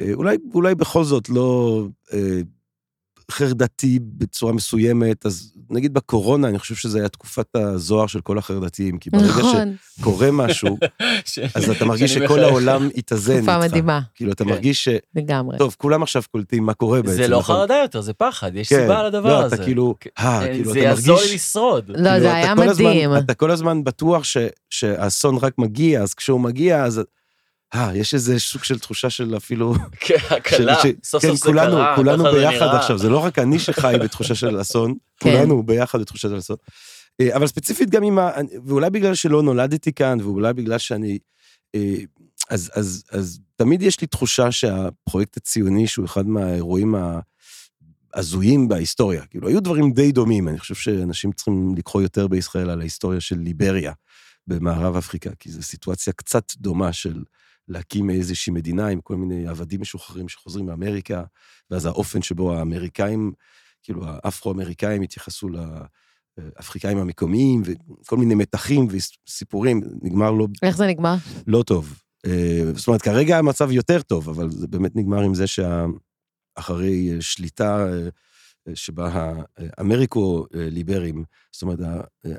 אה, 0.00 0.12
אולי, 0.12 0.36
אולי 0.54 0.74
בכל 0.74 1.04
זאת 1.04 1.28
לא 1.28 1.88
אה, 2.12 2.40
חרדתי 3.30 3.98
בצורה 4.02 4.52
מסוימת, 4.52 5.26
אז 5.26 5.53
נגיד 5.70 5.94
בקורונה, 5.94 6.48
אני 6.48 6.58
חושב 6.58 6.74
שזו 6.74 6.98
הייתה 6.98 7.08
תקופת 7.08 7.56
הזוהר 7.56 8.06
של 8.06 8.20
כל 8.20 8.38
החרדתיים, 8.38 8.98
כי 8.98 9.10
ברגע 9.10 9.26
נכון, 9.26 9.74
שקורה 10.00 10.30
משהו, 10.30 10.76
ש... 11.24 11.38
אז 11.54 11.70
אתה 11.70 11.84
מרגיש 11.84 12.14
שכל. 12.14 12.40
העולם 12.44 12.88
התאזן 12.96 13.32
איתך. 13.32 13.44
תקופה 13.44 13.58
מדהימה, 13.66 14.00
כאילו, 14.14 14.32
אתה 14.32 14.44
כן. 14.44 14.50
מרגיש 14.50 14.84
ש... 14.84 14.88
לגמרי. 15.16 15.58
טוב, 15.58 15.74
כולם 15.78 16.02
עכשיו 16.02 16.22
קולטים 16.32 16.66
מה 16.66 16.74
קורה 16.74 17.02
בעצם. 17.02 17.16
זה 17.16 17.28
לא 17.28 17.38
נכון? 17.38 17.56
חרדה 17.56 17.76
יותר, 17.82 18.00
זה 18.00 18.12
פחד, 18.12 18.56
יש 18.56 18.68
כן. 18.68 18.80
סיבה 18.82 19.02
לדבר 19.08 19.28
לא, 19.40 19.44
הזה. 19.44 19.54
אתה 19.56 19.64
כאילו, 19.64 19.94
כן. 20.00 20.10
אה, 20.18 20.40
אה, 20.42 20.46
כאילו, 20.52 20.64
זה 20.72 20.78
אתה 20.78 20.88
יעזור 20.88 21.14
מרגיש... 21.16 21.30
לי 21.30 21.36
לשרוד. 21.36 21.84
לא, 21.88 21.94
כאילו, 21.94 22.20
זה 22.20 22.26
אתה 22.28 22.34
היה 22.36 22.56
כל 22.56 22.68
הזמן- 22.68 22.84
מדהים. 22.90 23.16
אתה 23.16 23.34
כל 23.34 23.50
הזמן 23.50 23.84
בטוח 23.84 24.24
ש- 24.24 24.36
שהאסון 24.70 25.36
רק 25.36 25.52
מגיע, 25.58 26.02
אז 26.02 26.14
כשהוא 26.14 26.40
מגיע, 26.40 26.84
אז... 26.84 27.00
אה, 27.74 27.96
יש 27.96 28.14
איזה 28.14 28.38
סוג 28.38 28.64
של 28.64 28.78
תחושה 28.78 29.10
של 29.10 29.36
אפילו... 29.36 29.74
כן, 30.00 30.14
הקלה, 30.30 30.74
ש- 30.82 30.86
סוף 31.04 31.22
כן, 31.22 31.36
סוף 31.36 31.46
זה 31.46 31.52
קרה, 31.52 31.96
כולנו 31.96 32.24
ביחד. 32.24 32.66
עכשיו, 32.66 32.98
זה 32.98 33.08
לא 33.08 33.18
רק 33.18 33.38
אני 33.38 33.58
שחי 33.58 33.94
בתחושה 34.00 34.34
של 34.34 34.60
אסון, 34.60 34.94
כן. 35.20 35.30
כולנו 35.30 35.62
ביחד 35.62 36.00
בתחושה 36.00 36.28
של 36.28 36.38
אסון. 36.38 36.56
אה, 37.20 37.36
אבל 37.36 37.46
ספציפית 37.46 37.90
גם 37.90 38.02
עם 38.02 38.18
ה... 38.18 38.30
ואולי 38.66 38.90
בגלל 38.90 39.14
שלא 39.14 39.42
נולדתי 39.42 39.92
כאן, 39.92 40.18
ואולי 40.20 40.52
בגלל 40.52 40.78
שאני... 40.78 41.18
אה, 41.74 41.94
אז, 42.50 42.70
אז, 42.74 43.04
אז 43.10 43.40
תמיד 43.56 43.82
יש 43.82 44.00
לי 44.00 44.06
תחושה 44.06 44.52
שהפרויקט 44.52 45.36
הציוני, 45.36 45.86
שהוא 45.86 46.06
אחד 46.06 46.26
מהאירועים 46.26 46.94
ההזויים 48.14 48.68
בהיסטוריה, 48.68 49.26
כאילו, 49.26 49.48
היו 49.48 49.60
דברים 49.60 49.92
די 49.92 50.12
דומים, 50.12 50.48
אני 50.48 50.58
חושב 50.58 50.74
שאנשים 50.74 51.32
צריכים 51.32 51.74
לקרוא 51.76 52.02
יותר 52.02 52.26
בישראל 52.26 52.70
על 52.70 52.80
ההיסטוריה 52.80 53.20
של 53.20 53.38
ליבריה 53.38 53.92
במערב 54.46 54.96
אפריקה, 54.96 55.30
כי 55.38 55.50
זו 55.50 55.62
סיטואציה 55.62 56.12
קצת 56.12 56.52
דומה 56.56 56.92
של 56.92 57.22
להקים 57.68 58.10
איזושהי 58.10 58.52
מדינה 58.52 58.86
עם 58.86 59.00
כל 59.00 59.16
מיני 59.16 59.46
עבדים 59.46 59.80
משוחררים 59.80 60.28
שחוזרים 60.28 60.66
מאמריקה, 60.66 61.24
ואז 61.70 61.86
האופן 61.86 62.22
שבו 62.22 62.54
האמריקאים, 62.54 63.32
כאילו 63.82 64.02
האפרו-אמריקאים 64.06 65.02
התייחסו 65.02 65.48
לאפריקאים 66.38 66.98
המקומיים, 66.98 67.62
וכל 67.64 68.16
מיני 68.16 68.34
מתחים 68.34 68.86
וסיפורים, 68.90 69.80
נגמר 70.02 70.30
לא, 70.30 70.46
איך 70.62 70.76
זה 70.76 70.86
נגמר? 70.86 71.14
לא 71.46 71.62
טוב. 71.62 71.98
אה, 72.26 72.62
זאת 72.74 72.88
אומרת, 72.88 73.02
כרגע 73.02 73.38
המצב 73.38 73.70
יותר 73.70 74.02
טוב, 74.02 74.28
אבל 74.28 74.50
זה 74.50 74.66
באמת 74.66 74.96
נגמר 74.96 75.20
עם 75.20 75.34
זה 75.34 75.44
שאחרי 75.46 77.22
שליטה 77.22 77.86
אה, 77.88 78.08
שבה 78.74 79.36
האמריקו-ליברים, 79.56 81.24
זאת 81.52 81.62
אומרת, 81.62 81.78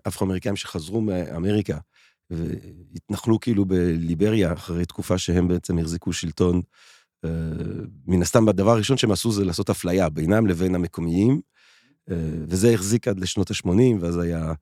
האפרו-אמריקאים 0.06 0.56
שחזרו 0.56 1.02
מאמריקה, 1.02 1.78
והתנחלו 2.30 3.40
כאילו 3.40 3.66
בליבריה 3.66 4.54
אחרי 4.54 4.86
תקופה 4.86 5.18
שהם 5.18 5.48
בעצם 5.48 5.78
החזיקו 5.78 6.14
שלטון. 6.14 6.62
אה, 7.26 7.30
מן 8.08 8.22
הסתם, 8.22 8.50
הדבר 8.50 8.72
הראשון 8.72 8.98
שהם 8.98 9.12
עשו 9.12 9.32
זה 9.32 9.46
לעשות 9.46 9.70
אפליה 9.70 10.10
בינם 10.10 10.48
לבין 10.48 10.76
המקומיים, 10.76 11.42
אה, 12.12 12.16
וזה 12.48 12.74
החזיק 12.74 13.08
עד 13.08 13.20
לשנות 13.20 13.52
ה-80, 13.52 14.02
ואז 14.02 14.18
היה 14.18 14.54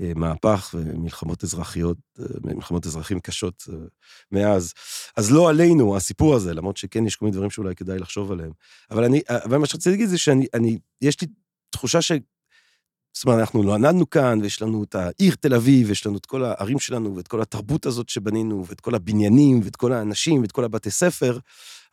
אה, 0.00 0.12
מהפך 0.16 0.74
ומלחמות 0.74 1.44
אזרחיות, 1.44 1.98
מלחמות 2.44 2.86
אזרחים 2.86 3.20
קשות 3.20 3.68
מאז. 4.32 4.72
אז 5.16 5.32
לא 5.32 5.50
עלינו 5.50 5.96
הסיפור 5.96 6.34
הזה, 6.34 6.54
למרות 6.54 6.76
שכן 6.76 7.06
יש 7.06 7.16
כל 7.16 7.24
מיני 7.24 7.34
דברים 7.34 7.50
שאולי 7.50 7.74
כדאי 7.74 7.98
לחשוב 7.98 8.32
עליהם. 8.32 8.50
אבל 8.90 9.04
אני, 9.04 9.20
אבל 9.28 9.58
מה 9.58 9.66
שרציתי 9.66 9.90
להגיד 9.90 10.08
זה 10.08 10.18
שאני, 10.18 10.46
אני, 10.54 10.78
יש 11.00 11.20
לי 11.20 11.26
תחושה 11.70 12.02
ש... 12.02 12.12
זאת 13.14 13.24
אומרת, 13.24 13.40
אנחנו 13.40 13.62
נולדנו 13.62 14.10
כאן, 14.10 14.38
ויש 14.42 14.62
לנו 14.62 14.84
את 14.84 14.94
העיר 14.94 15.34
תל 15.40 15.54
אביב, 15.54 15.88
ויש 15.88 16.06
לנו 16.06 16.16
את 16.16 16.26
כל 16.26 16.44
הערים 16.44 16.78
שלנו, 16.78 17.16
ואת 17.16 17.28
כל 17.28 17.42
התרבות 17.42 17.86
הזאת 17.86 18.08
שבנינו, 18.08 18.66
ואת 18.66 18.80
כל 18.80 18.94
הבניינים, 18.94 19.60
ואת 19.64 19.76
כל 19.76 19.92
האנשים, 19.92 20.42
ואת 20.42 20.52
כל 20.52 20.64
הבתי 20.64 20.90
ספר, 20.90 21.38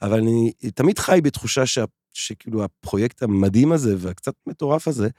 אבל 0.01 0.20
אני 0.20 0.51
תמיד 0.75 1.00
חי 1.00 1.20
בתחושה 1.24 1.66
שה, 1.66 1.84
שכאילו 2.13 2.63
הפרויקט 2.63 3.24
המדהים 3.24 3.72
הזה, 3.72 3.96
והקצת 3.98 4.34
מטורף 4.48 4.88
הזה, 4.88 5.10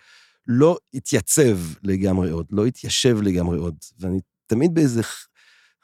לא 0.46 0.76
התייצב 0.94 1.58
לגמרי 1.82 2.30
עוד, 2.30 2.46
לא 2.50 2.66
התיישב 2.66 3.22
לגמרי 3.22 3.58
עוד. 3.58 3.74
ואני 4.00 4.20
תמיד 4.46 4.74
באיזה 4.74 5.02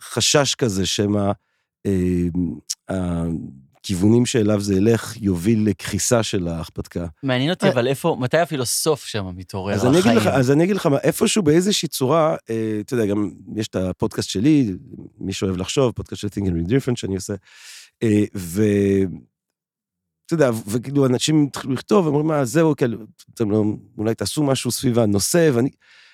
חשש 0.00 0.54
כזה 0.54 0.86
שמא 0.86 1.32
אה, 1.86 3.24
הכיוונים 3.88 4.26
שאליו 4.26 4.60
זה 4.60 4.74
ילך 4.74 5.14
יוביל 5.20 5.68
לקריסה 5.68 6.22
של 6.22 6.48
ההכפתקה. 6.48 7.06
מעניין 7.22 7.50
אותי, 7.50 7.68
אבל 7.68 7.86
איפה, 7.86 8.16
מתי 8.20 8.38
הפילוסוף 8.38 9.04
שם 9.04 9.26
מתעורר 9.36 9.74
אז 9.74 9.84
על 9.84 9.90
אני, 9.90 10.00
אגיד 10.00 10.12
לך, 10.12 10.16
החיים? 10.16 10.34
אז 10.34 10.50
אני 10.50 10.64
אגיד 10.64 10.76
לך, 10.76 10.86
מה, 10.86 10.98
איפשהו 10.98 11.42
באיזושהי 11.42 11.88
צורה, 11.88 12.36
אה, 12.50 12.78
אתה 12.80 12.94
יודע, 12.94 13.06
גם 13.06 13.30
יש 13.56 13.68
את 13.68 13.76
הפודקאסט 13.76 14.28
שלי, 14.28 14.76
מי 15.18 15.32
שאוהב 15.32 15.56
לחשוב, 15.56 15.92
פודקאסט 15.92 16.20
של 16.20 16.28
Think 16.28 16.46
and 16.46 16.50
Read 16.50 16.68
Different 16.68 16.96
שאני 16.96 17.14
עושה, 17.14 17.34
אה, 18.02 18.24
ו... 18.34 18.62
אתה 20.26 20.34
יודע, 20.34 20.50
וכאילו 20.66 21.06
אנשים 21.06 21.46
התחילו 21.48 21.74
לכתוב, 21.74 22.06
אמרו, 22.06 22.22
מה, 22.22 22.44
זהו, 22.44 22.76
כאילו, 22.76 22.98
אתם 23.34 23.50
לא, 23.50 23.64
אולי 23.98 24.14
תעשו 24.14 24.42
משהו 24.42 24.70
סביב 24.70 24.98
הנושא, 24.98 25.50
ואני 25.52 25.70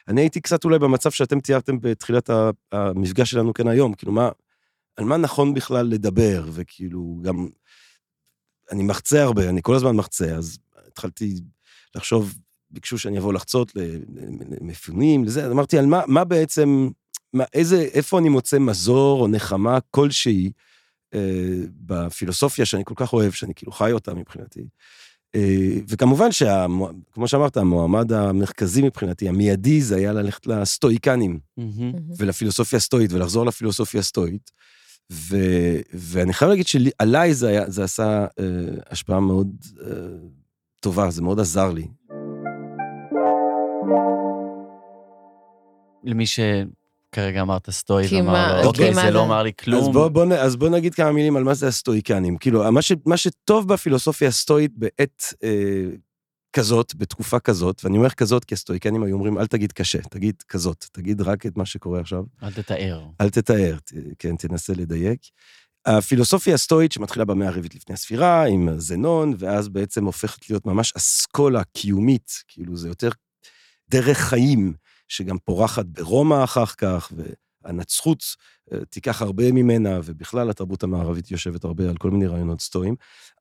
אני 0.09 0.21
הייתי 0.21 0.41
קצת 0.41 0.65
אולי 0.65 0.79
במצב 0.79 1.11
שאתם 1.11 1.41
תיארתם 1.41 1.81
בתחילת 1.81 2.31
המפגש 2.73 3.31
שלנו 3.31 3.55
כאן 3.55 3.69
היום, 3.69 3.95
כאילו, 3.95 4.13
מה, 4.13 4.29
על 4.97 5.05
מה 5.05 5.17
נכון 5.17 5.55
בכלל 5.55 5.87
לדבר, 5.87 6.49
וכאילו, 6.53 7.19
גם, 7.23 7.49
אני 8.73 8.83
מחצה 8.83 9.23
הרבה, 9.23 9.49
אני 9.49 9.63
כל 9.63 9.75
הזמן 9.75 9.97
מחצה, 9.97 10.37
אז 10.37 10.59
התחלתי 10.87 11.35
לחשוב, 11.95 12.35
ביקשו 12.71 12.99
שאני 12.99 13.19
אבוא 13.19 13.33
לחצות 13.33 13.77
ל- 13.77 13.99
למפונים, 14.61 15.25
לזה, 15.25 15.45
אז 15.45 15.53
אמרתי, 15.53 15.79
על 15.79 15.87
מה, 15.87 16.03
מה 16.07 16.25
בעצם, 16.25 16.89
מה, 17.33 17.45
איזה, 17.53 17.83
איפה 17.83 18.19
אני 18.19 18.29
מוצא 18.29 18.59
מזור 18.59 19.23
או 19.23 19.29
נחמה 19.29 19.79
כלשהי 19.91 20.51
אה, 21.15 21.21
בפילוסופיה 21.81 22.67
שאני 22.67 22.83
כל 22.85 22.95
כך 22.97 23.13
אוהב, 23.13 23.33
שאני 23.33 23.55
כאילו 23.55 23.73
חי 23.73 23.93
אותה 23.93 24.15
מבחינתי. 24.15 24.67
אה, 25.35 25.79
וכמובן 25.89 26.33
שכמו 26.33 27.29
שאמרת, 27.29 27.57
המועמד 27.57 28.13
המרכזי 28.13 28.83
מבחינתי, 28.83 29.29
המיידי, 29.29 29.83
זה 29.83 29.97
היה 29.97 30.13
ללכת 30.13 30.47
לסטואיקנים 30.47 31.39
מהמם. 31.57 31.93
ולפילוסופיה 32.19 32.77
הסטואית, 32.77 33.13
ולחזור 33.13 33.47
לפילוסופיה 33.47 34.01
הסטואית. 34.01 34.51
ו, 35.13 35.37
ואני 35.95 36.33
חייב 36.33 36.51
להגיד 36.51 36.67
שעליי 36.67 37.35
זה, 37.35 37.49
היה, 37.49 37.71
זה 37.71 37.85
עשה 37.85 38.27
אה, 38.41 38.45
השפעה 38.91 39.21
מאוד 39.21 39.49
אה, 39.81 39.93
טובה, 40.81 41.11
זה 41.11 41.23
מאוד 41.23 41.41
עזר 41.41 41.71
לי. 41.71 41.87
למי 46.05 46.25
שכרגע 46.27 47.41
אמרת 47.41 47.71
סטואי 47.71 48.07
ואמר 48.17 48.63
לו, 48.63 48.69
אוקיי, 48.69 48.95
זה 48.95 49.11
לא? 49.11 49.25
אמר 49.25 49.43
לי 49.43 49.53
כלום. 49.59 49.81
אז 49.83 49.89
בוא, 49.89 50.09
בוא, 50.09 50.25
אז 50.35 50.57
בוא 50.57 50.69
נגיד 50.69 50.95
כמה 50.95 51.13
מילים 51.13 51.37
על 51.37 51.45
מה 51.45 51.55
זה 51.55 51.69
הסטואיקנים. 51.69 52.37
כאילו, 52.37 52.73
מה, 52.73 52.83
ש, 52.83 52.93
מה 53.07 53.17
שטוב 53.17 53.69
בפילוסופיה 53.69 54.29
הסטואית 54.29 54.73
בעת 54.77 55.35
אה, 55.45 55.51
כזאת, 56.55 56.95
בתקופה 56.95 57.39
כזאת, 57.41 57.85
ואני 57.85 57.97
אומר 57.97 58.11
כזאת 58.11 58.45
כי 58.45 58.55
הסטואיקנים 58.55 59.03
היו 59.03 59.15
אומרים, 59.15 59.39
אל 59.39 59.47
תגיד 59.47 59.73
קשה, 59.73 59.99
תגיד 60.03 60.43
כזאת, 60.49 60.87
תגיד 60.93 61.21
רק 61.21 61.47
את 61.47 61.57
מה 61.57 61.67
שקורה 61.67 62.01
עכשיו. 62.01 62.25
אל 62.43 62.53
תתאר. 62.53 63.07
אל 63.21 63.31
תתאר, 63.31 63.77
ת- 63.79 63.93
כן, 64.19 64.37
תנסה 64.37 64.73
לדייק. 64.77 65.21
הפילוסופיה 65.87 66.55
הסטואית 66.55 66.93
שמתחילה 66.93 67.25
במאה 67.25 67.49
הרביעית 67.49 67.75
לפני 67.75 67.93
הספירה, 67.95 68.45
עם 68.47 68.69
זנון, 68.79 69.35
ואז 69.39 69.69
בעצם 69.69 70.05
הופכת 70.05 70.51
להיות 70.51 70.67
ממש 70.67 70.93
אסכולה 70.97 71.65
קיומית, 71.65 72.33
כאילו 72.49 72.77
זה 72.77 72.89
יותר 72.89 73.09
דרך 73.91 74.19
חיים, 74.19 74.75
שגם 75.09 75.39
פורחת 75.39 75.87
ברומא 75.87 76.45
אחר 76.45 76.67
כך, 76.67 77.13
והנצחות 77.65 78.23
אה, 78.73 78.79
תיקח 78.91 79.23
הרבה 79.23 79.53
ממנה, 79.53 79.99
ובכלל 80.05 80.51
התרבות 80.51 80.83
המערבית 80.83 81.31
יושבת 81.31 81.65
הרבה 81.65 81.89
על 81.89 81.97
כל 81.97 82.11
מיני 82.11 82.27
רעיונות 82.27 82.61
סטואיים, 82.61 82.95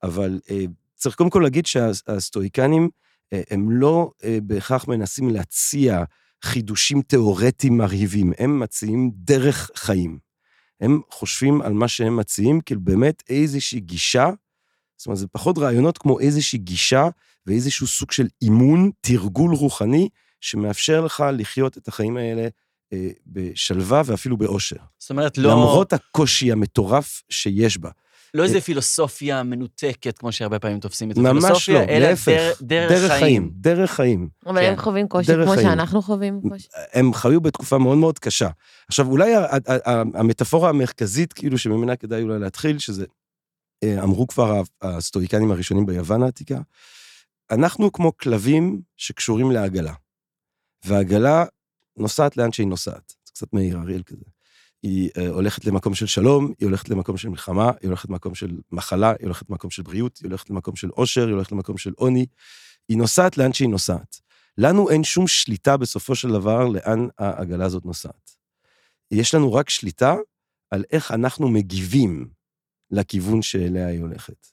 אבל 0.03 0.39
אה, 0.49 0.63
צריך 0.95 1.15
קודם 1.15 1.29
כל 1.29 1.39
להגיד 1.39 1.65
שהסטואיקנים, 1.65 2.83
אה, 2.83 3.02
הם 3.31 3.71
לא 3.71 4.11
אה, 4.23 4.37
בהכרח 4.43 4.87
מנסים 4.87 5.29
להציע 5.29 6.03
חידושים 6.43 7.01
תיאורטיים 7.01 7.77
מרהיבים, 7.77 8.33
הם 8.37 8.59
מציעים 8.59 9.11
דרך 9.15 9.71
חיים. 9.75 10.19
הם 10.81 11.01
חושבים 11.09 11.61
על 11.61 11.73
מה 11.73 11.87
שהם 11.87 12.17
מציעים, 12.17 12.61
כאילו 12.61 12.81
באמת 12.81 13.23
איזושהי 13.29 13.79
גישה, 13.79 14.29
זאת 14.97 15.07
אומרת, 15.07 15.19
זה 15.19 15.27
פחות 15.27 15.57
רעיונות 15.57 15.97
כמו 15.97 16.19
איזושהי 16.19 16.59
גישה 16.59 17.07
ואיזשהו 17.45 17.87
סוג 17.87 18.11
של 18.11 18.27
אימון, 18.41 18.91
תרגול 19.01 19.55
רוחני, 19.55 20.09
שמאפשר 20.41 21.01
לך 21.01 21.23
לחיות 21.33 21.77
את 21.77 21.87
החיים 21.87 22.17
האלה 22.17 22.47
אה, 22.93 23.09
בשלווה 23.25 24.01
ואפילו 24.05 24.37
באושר. 24.37 24.75
זאת 24.99 25.09
אומרת, 25.09 25.37
לא, 25.37 25.51
למרות 25.51 25.93
הקושי 25.93 26.51
המטורף 26.51 27.21
שיש 27.29 27.77
בה. 27.77 27.89
לא 28.33 28.43
איזה 28.43 28.61
פילוסופיה 28.61 29.43
מנותקת, 29.43 30.17
כמו 30.17 30.31
שהרבה 30.31 30.59
פעמים 30.59 30.79
תופסים 30.79 31.11
את 31.11 31.17
ממש 31.17 31.43
הפילוסופיה, 31.43 31.73
לא, 31.73 31.89
אלא 31.89 32.09
להפך. 32.09 32.61
דר, 32.61 32.89
דרך, 32.89 33.11
חיים. 33.11 33.51
דרך 33.53 33.91
חיים. 33.91 34.29
אבל 34.45 34.61
כן. 34.61 34.71
הם 34.71 34.77
חווים 34.77 35.07
קושי 35.07 35.27
דרך 35.27 35.45
כמו 35.45 35.55
חיים. 35.55 35.67
שאנחנו 35.67 36.01
חווים 36.01 36.41
קושי. 36.49 36.67
הם 36.93 37.13
חיו 37.13 37.41
בתקופה 37.41 37.77
מאוד 37.77 37.97
מאוד 37.97 38.19
קשה. 38.19 38.49
עכשיו, 38.87 39.07
אולי 39.07 39.33
המטאפורה 40.13 40.69
המרכזית, 40.69 41.33
כאילו, 41.33 41.57
שממנה 41.57 41.95
כדאי 41.95 42.21
אולי 42.21 42.39
להתחיל, 42.39 42.79
שזה, 42.79 43.05
אה, 43.83 44.03
אמרו 44.03 44.27
כבר 44.27 44.61
הסטואיקנים 44.81 45.51
הראשונים 45.51 45.85
ביוון 45.85 46.23
העתיקה, 46.23 46.59
אנחנו 47.51 47.91
כמו 47.91 48.17
כלבים 48.17 48.81
שקשורים 48.97 49.51
לעגלה. 49.51 49.93
והעגלה 50.85 51.45
נוסעת 51.97 52.37
לאן 52.37 52.51
שהיא 52.51 52.67
נוסעת. 52.67 53.13
זה 53.25 53.31
קצת 53.31 53.53
מאיר 53.53 53.79
אריאל 53.79 54.03
כזה. 54.03 54.25
היא 54.83 55.09
אה, 55.17 55.29
הולכת 55.29 55.65
למקום 55.65 55.95
של 55.95 56.05
שלום, 56.05 56.53
היא 56.59 56.67
הולכת 56.67 56.89
למקום 56.89 57.17
של 57.17 57.29
מלחמה, 57.29 57.71
היא 57.81 57.87
הולכת 57.87 58.09
למקום 58.09 58.35
של 58.35 58.59
מחלה, 58.71 59.09
היא 59.09 59.25
הולכת 59.25 59.49
למקום 59.49 59.69
של 59.69 59.83
בריאות, 59.83 60.17
היא 60.17 60.27
הולכת 60.29 60.49
למקום 60.49 60.75
של 60.75 60.89
עושר, 60.89 61.25
היא 61.25 61.33
הולכת 61.33 61.51
למקום 61.51 61.77
של 61.77 61.91
עוני. 61.95 62.25
היא 62.89 62.97
נוסעת 62.97 63.37
לאן 63.37 63.53
שהיא 63.53 63.69
נוסעת. 63.69 64.19
לנו 64.57 64.89
אין 64.89 65.03
שום 65.03 65.27
שליטה 65.27 65.77
בסופו 65.77 66.15
של 66.15 66.29
דבר 66.29 66.67
לאן 66.67 67.07
העגלה 67.17 67.65
הזאת 67.65 67.85
נוסעת. 67.85 68.35
יש 69.11 69.35
לנו 69.35 69.53
רק 69.53 69.69
שליטה 69.69 70.15
על 70.71 70.83
איך 70.91 71.11
אנחנו 71.11 71.49
מגיבים 71.49 72.29
לכיוון 72.91 73.41
שאליה 73.41 73.87
היא 73.87 74.01
הולכת. 74.01 74.47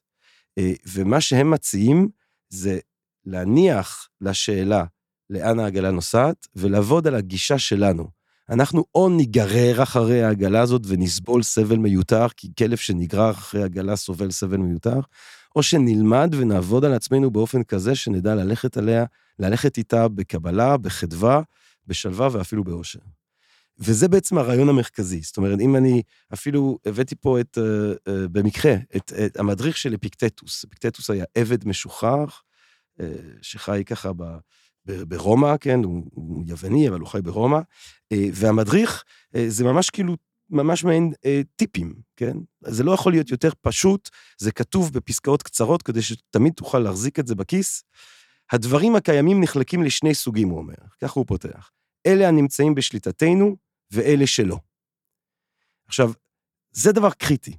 אה, 0.58 0.72
ומה 0.86 1.20
שהם 1.20 1.50
מציעים 1.50 2.08
זה 2.48 2.78
להניח 3.24 4.08
לשאלה 4.20 4.84
לאן 5.30 5.58
העגלה 5.58 5.90
נוסעת 5.90 6.46
ולעבוד 6.56 7.06
על 7.06 7.14
הגישה 7.14 7.58
שלנו. 7.58 8.19
אנחנו 8.50 8.84
או 8.94 9.08
ניגרר 9.08 9.82
אחרי 9.82 10.22
העגלה 10.22 10.60
הזאת 10.60 10.82
ונסבול 10.86 11.42
סבל 11.42 11.76
מיותר, 11.76 12.28
כי 12.28 12.48
כלב 12.58 12.76
שנגרר 12.76 13.30
אחרי 13.30 13.62
עגלה 13.62 13.96
סובל 13.96 14.30
סבל 14.30 14.56
מיותר, 14.56 15.00
או 15.56 15.62
שנלמד 15.62 16.34
ונעבוד 16.38 16.84
על 16.84 16.92
עצמנו 16.92 17.30
באופן 17.30 17.62
כזה 17.62 17.94
שנדע 17.94 18.34
ללכת 18.34 18.76
עליה, 18.76 19.04
ללכת 19.38 19.78
איתה 19.78 20.08
בקבלה, 20.08 20.76
בחדווה, 20.76 21.42
בשלווה 21.86 22.28
ואפילו 22.32 22.64
באושר. 22.64 22.98
וזה 23.78 24.08
בעצם 24.08 24.38
הרעיון 24.38 24.68
המרכזי. 24.68 25.20
זאת 25.20 25.36
אומרת, 25.36 25.60
אם 25.60 25.76
אני 25.76 26.02
אפילו 26.34 26.78
הבאתי 26.86 27.14
פה 27.20 27.40
את, 27.40 27.58
uh, 27.58 27.60
uh, 28.08 28.10
במקרה, 28.32 28.74
את, 28.96 29.12
את 29.26 29.36
המדריך 29.36 29.76
של 29.76 29.94
אפיקטטוס. 29.94 30.64
אפיקטטוס 30.64 31.10
היה 31.10 31.24
עבד 31.34 31.68
משוחרר, 31.68 32.24
uh, 32.24 33.02
שחי 33.42 33.82
ככה 33.86 34.12
ב, 34.16 34.22
ברומא, 35.08 35.56
כן, 35.60 35.84
הוא, 35.84 36.10
הוא 36.14 36.44
יווני, 36.46 36.88
אבל 36.88 37.00
הוא 37.00 37.08
חי 37.08 37.22
ברומא, 37.22 37.58
uh, 37.58 38.16
והמדריך 38.32 39.04
uh, 39.36 39.38
זה 39.48 39.64
ממש 39.64 39.90
כאילו, 39.90 40.16
ממש 40.50 40.84
מעין 40.84 41.12
uh, 41.12 41.46
טיפים, 41.56 41.94
כן? 42.16 42.36
זה 42.66 42.84
לא 42.84 42.92
יכול 42.92 43.12
להיות 43.12 43.30
יותר 43.30 43.50
פשוט, 43.60 44.08
זה 44.38 44.52
כתוב 44.52 44.92
בפסקאות 44.92 45.42
קצרות, 45.42 45.82
כדי 45.82 46.02
שתמיד 46.02 46.52
תוכל 46.52 46.78
להחזיק 46.78 47.18
את 47.18 47.26
זה 47.26 47.34
בכיס. 47.34 47.84
הדברים 48.52 48.96
הקיימים 48.96 49.40
נחלקים 49.40 49.82
לשני 49.82 50.14
סוגים, 50.14 50.48
הוא 50.48 50.58
אומר, 50.58 50.74
ככה 51.02 51.20
הוא 51.20 51.26
פותח. 51.26 51.70
אלה 52.06 52.28
הנמצאים 52.28 52.74
בשליטתנו, 52.74 53.56
ואלה 53.90 54.26
שלא. 54.26 54.58
עכשיו, 55.86 56.12
זה 56.72 56.92
דבר 56.92 57.10
קריטי. 57.10 57.56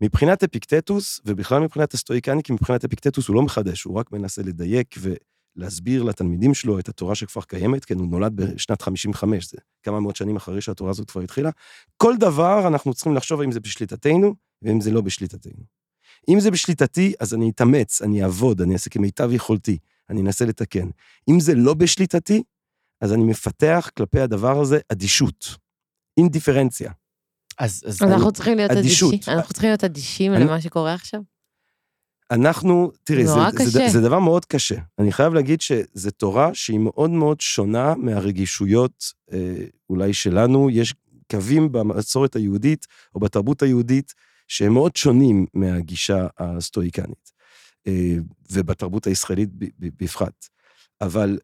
מבחינת 0.00 0.42
אפיקטטוס, 0.42 1.20
ובכלל 1.24 1.62
מבחינת 1.62 1.94
הסטואיקני, 1.94 2.42
כי 2.42 2.52
מבחינת 2.52 2.84
אפיקטטוס 2.84 3.28
הוא 3.28 3.36
לא 3.36 3.42
מחדש, 3.42 3.82
הוא 3.82 3.98
רק 3.98 4.12
מנסה 4.12 4.42
לדייק 4.42 4.94
ולהסביר 5.56 6.02
לתלמידים 6.02 6.54
שלו 6.54 6.78
את 6.78 6.88
התורה 6.88 7.14
שכבר 7.14 7.42
קיימת, 7.42 7.84
כן, 7.84 7.98
הוא 7.98 8.08
נולד 8.08 8.36
בשנת 8.36 8.82
55, 8.82 9.50
זה 9.50 9.56
כמה 9.82 10.00
מאות 10.00 10.16
שנים 10.16 10.36
אחרי 10.36 10.60
שהתורה 10.60 10.90
הזאת 10.90 11.10
כבר 11.10 11.20
התחילה. 11.22 11.50
כל 11.96 12.16
דבר 12.16 12.68
אנחנו 12.68 12.94
צריכים 12.94 13.14
לחשוב 13.14 13.40
האם 13.40 13.52
זה 13.52 13.60
בשליטתנו, 13.60 14.34
ואם 14.62 14.80
זה 14.80 14.90
לא 14.90 15.00
בשליטתנו. 15.00 15.64
אם 16.28 16.40
זה 16.40 16.50
בשליטתי, 16.50 17.12
אז 17.20 17.34
אני 17.34 17.50
אתאמץ, 17.50 18.02
אני 18.02 18.22
אעבוד, 18.24 18.60
אני 18.60 18.72
אעשה 18.72 18.90
כמיטב 18.90 19.32
יכולתי, 19.32 19.78
אני 20.10 20.20
אנסה 20.20 20.44
לתקן. 20.44 20.88
אם 21.30 21.40
זה 21.40 21.54
לא 21.54 21.74
בשליטתי, 21.74 22.42
אז 23.00 23.12
אני 23.12 23.24
מפתח 23.24 23.90
כלפי 23.96 24.20
הדבר 24.20 24.60
הזה 24.60 24.78
אדישות, 24.92 25.56
אינדיפרנציה. 26.18 26.92
אז, 27.58 27.82
אז 27.86 27.94
אז 27.94 28.02
אנחנו 28.02 28.32
צריכים 28.32 28.56
להיות 28.56 28.70
אדישות. 28.70 29.14
אדישים. 29.14 29.34
אנחנו 29.34 29.52
צריכים 29.52 29.70
להיות 29.70 29.84
אדישים 29.84 30.34
אני- 30.34 30.44
למה 30.44 30.60
שקורה 30.60 30.94
עכשיו. 30.94 31.20
אנחנו, 32.30 32.92
תראי, 33.04 33.26
זה, 33.26 33.32
זה, 33.58 33.70
זה. 33.70 33.88
זה 33.88 34.00
דבר 34.00 34.18
מאוד 34.18 34.44
קשה. 34.44 34.76
אני 34.98 35.12
חייב 35.12 35.34
להגיד 35.34 35.60
שזו 35.60 36.10
תורה 36.10 36.54
שהיא 36.54 36.78
מאוד 36.78 37.10
מאוד 37.10 37.40
שונה 37.40 37.94
מהרגישויות 37.94 39.12
אה, 39.32 39.54
אולי 39.90 40.14
שלנו. 40.14 40.70
יש 40.70 40.94
קווים 41.30 41.72
במסורת 41.72 42.36
היהודית 42.36 42.86
או 43.14 43.20
בתרבות 43.20 43.62
היהודית 43.62 44.14
שהם 44.48 44.72
מאוד 44.72 44.96
שונים 44.96 45.46
מהגישה 45.54 46.26
הסטואיקנית, 46.38 47.32
אה, 47.86 48.16
ובתרבות 48.50 49.06
הישראלית 49.06 49.48
ב- 49.52 49.64
ב- 49.64 50.04
בפרט. 50.04 50.46
אבל, 51.00 51.38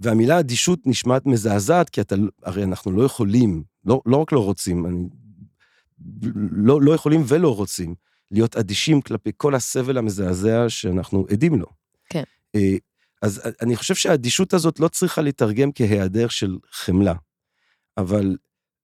והמילה 0.00 0.38
אדישות 0.40 0.78
נשמעת 0.86 1.26
מזעזעת, 1.26 1.90
כי 1.90 2.00
אתה, 2.00 2.16
הרי 2.42 2.64
אנחנו 2.64 2.92
לא 2.92 3.02
יכולים, 3.02 3.62
לא, 3.84 4.00
לא 4.06 4.16
רק 4.16 4.32
לא 4.32 4.44
רוצים, 4.44 4.86
אני, 4.86 5.08
לא, 6.52 6.82
לא 6.82 6.92
יכולים 6.92 7.22
ולא 7.26 7.54
רוצים 7.56 7.94
להיות 8.30 8.56
אדישים 8.56 9.00
כלפי 9.00 9.30
כל 9.36 9.54
הסבל 9.54 9.98
המזעזע 9.98 10.68
שאנחנו 10.68 11.26
עדים 11.32 11.60
לו. 11.60 11.66
כן. 12.10 12.22
אה, 12.54 12.76
אז 13.22 13.40
אני 13.62 13.76
חושב 13.76 13.94
שהאדישות 13.94 14.54
הזאת 14.54 14.80
לא 14.80 14.88
צריכה 14.88 15.22
להתרגם 15.22 15.72
כהיעדר 15.74 16.28
של 16.28 16.58
חמלה, 16.70 17.14
אבל 17.96 18.36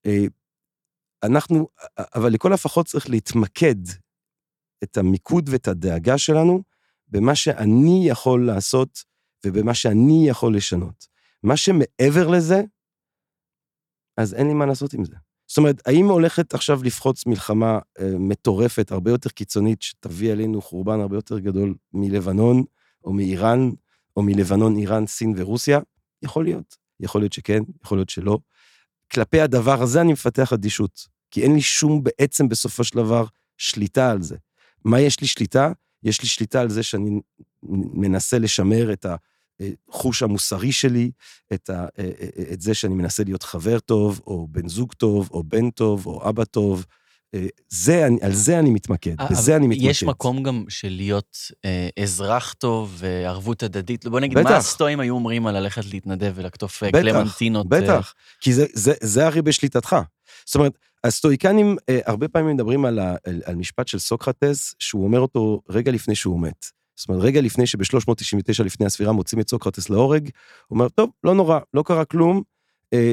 אה, 0.07 0.25
אנחנו, 1.23 1.69
אבל 1.99 2.33
לכל 2.33 2.53
הפחות 2.53 2.87
צריך 2.87 3.11
להתמקד 3.11 3.75
את 4.85 4.97
המיקוד 4.97 5.49
ואת 5.49 5.69
הדאגה 5.69 6.19
שלנו 6.19 6.63
במה 7.09 7.35
שאני 7.35 8.05
יכול 8.09 8.47
לעשות 8.47 9.05
ובמה 9.47 9.75
שאני 9.75 10.29
יכול 10.29 10.57
לשנות. 10.57 11.07
מה 11.43 11.57
שמעבר 11.57 12.29
לזה, 12.29 12.63
אז 14.17 14.35
אין 14.35 14.47
לי 14.47 14.55
מה 14.55 14.67
לעשות 14.67 14.95
עם 14.95 15.05
זה. 15.05 15.17
זאת 15.53 15.59
אומרת, 15.59 15.83
האם 15.87 16.09
הולכת 16.09 16.55
עכשיו 16.55 16.83
לפחוץ 16.83 17.27
מלחמה 17.27 17.79
אה, 18.01 18.11
מטורפת, 18.19 18.93
הרבה 18.93 19.11
יותר 19.11 19.31
קיצונית, 19.31 19.83
שתביא 19.83 20.33
עלינו 20.33 20.63
חורבן 20.63 21.01
הרבה 21.01 21.17
יותר 21.17 21.39
גדול 21.39 21.75
מלבנון, 21.93 22.65
או 23.05 23.13
מאיראן, 23.13 23.71
או 24.17 24.23
מלבנון, 24.23 24.77
איראן, 24.77 25.07
סין 25.07 25.35
ורוסיה? 25.37 25.81
יכול 26.23 26.45
להיות. 26.45 26.77
יכול 27.01 27.21
להיות 27.21 27.33
שכן, 27.33 27.63
יכול 27.85 27.99
להיות 27.99 28.09
שלא. 28.09 28.39
כלפי 29.13 29.41
הדבר 29.41 29.83
הזה 29.83 30.01
אני 30.01 30.13
מפתח 30.13 30.53
אדישות, 30.53 31.07
כי 31.31 31.43
אין 31.43 31.55
לי 31.55 31.61
שום 31.61 32.03
בעצם 32.03 32.49
בסופו 32.49 32.85
של 32.85 32.97
דבר 32.97 33.25
שליטה 33.59 34.11
על 34.11 34.23
זה. 34.23 34.37
מה 34.85 35.01
יש 35.01 35.21
לי 35.21 35.27
שליטה? 35.27 35.73
יש 36.03 36.23
לי 36.23 36.29
שליטה 36.29 36.61
על 36.61 36.69
זה 36.69 36.83
שאני 36.83 37.21
מנסה 37.93 38.38
לשמר 38.38 38.93
את 38.93 39.07
החוש 39.88 40.23
המוסרי 40.23 40.73
שלי, 40.73 41.11
את, 41.53 41.71
ה, 41.71 41.87
את 42.53 42.61
זה 42.61 42.75
שאני 42.75 42.95
מנסה 42.95 43.25
להיות 43.25 43.43
חבר 43.43 43.79
טוב, 43.79 44.21
או 44.27 44.47
בן 44.51 44.69
זוג 44.69 44.93
טוב, 44.93 45.29
או 45.33 45.43
בן 45.45 45.71
טוב, 45.71 46.07
או 46.07 46.29
אבא 46.29 46.45
טוב. 46.45 46.85
זה, 47.69 48.07
אני- 48.07 48.19
על 48.23 48.33
זה 48.35 48.59
אני 48.59 48.71
מתמקד, 48.71 49.15
בזה 49.31 49.57
אני 49.57 49.67
מתמקד. 49.67 49.85
אה, 49.85 49.91
יש 49.91 50.03
מקום 50.03 50.43
גם 50.43 50.65
של 50.69 50.88
להיות 50.88 51.37
אה, 51.65 51.88
אזרח 52.03 52.53
טוב 52.53 52.95
וערבות 52.99 53.62
הדדית. 53.62 54.07
בוא 54.07 54.21
נגיד, 54.21 54.38
בטח. 54.38 54.51
מה 54.51 54.57
הסטואים 54.57 55.01
היו 55.01 55.15
אומרים 55.15 55.47
על 55.47 55.59
ללכת 55.59 55.85
להתנדב 55.85 56.33
ולקטוף 56.35 56.83
אה, 56.83 56.88
בטח, 56.88 56.99
קלמנטינות? 57.01 57.67
אה, 57.73 57.81
בטח, 57.81 58.15
כי 58.41 58.53
זה, 58.53 58.67
זה, 58.73 58.93
זה 59.03 59.27
הרי 59.27 59.43
בשליטתך. 59.43 59.97
זאת 60.47 60.55
אומרת, 60.55 60.73
הסטואיקנים 61.05 61.77
אה, 61.88 61.99
הרבה 62.07 62.29
פעמים 62.29 62.55
מדברים 62.55 62.85
על, 62.85 62.99
ה, 62.99 63.15
על, 63.27 63.43
על 63.45 63.55
משפט 63.55 63.88
של 63.88 63.99
סוקרטס, 63.99 64.75
שהוא 64.79 65.05
אומר 65.05 65.21
אותו 65.21 65.62
רגע 65.69 65.93
לפני 65.93 66.15
שהוא 66.15 66.41
מת. 66.41 66.67
זאת 66.96 67.09
אומרת, 67.09 67.22
רגע 67.24 67.40
לפני 67.40 67.66
שב-399 67.66 68.62
לפני 68.64 68.87
הספירה 68.87 69.12
מוצאים 69.12 69.40
את 69.40 69.50
סוקרטס 69.50 69.90
להורג, 69.90 70.28
הוא 70.66 70.76
אומר, 70.76 70.88
טוב, 70.88 71.11
לא 71.24 71.35
נורא, 71.35 71.59
לא 71.74 71.83
קרה 71.87 72.05
כלום, 72.05 72.42
אה, 72.92 73.12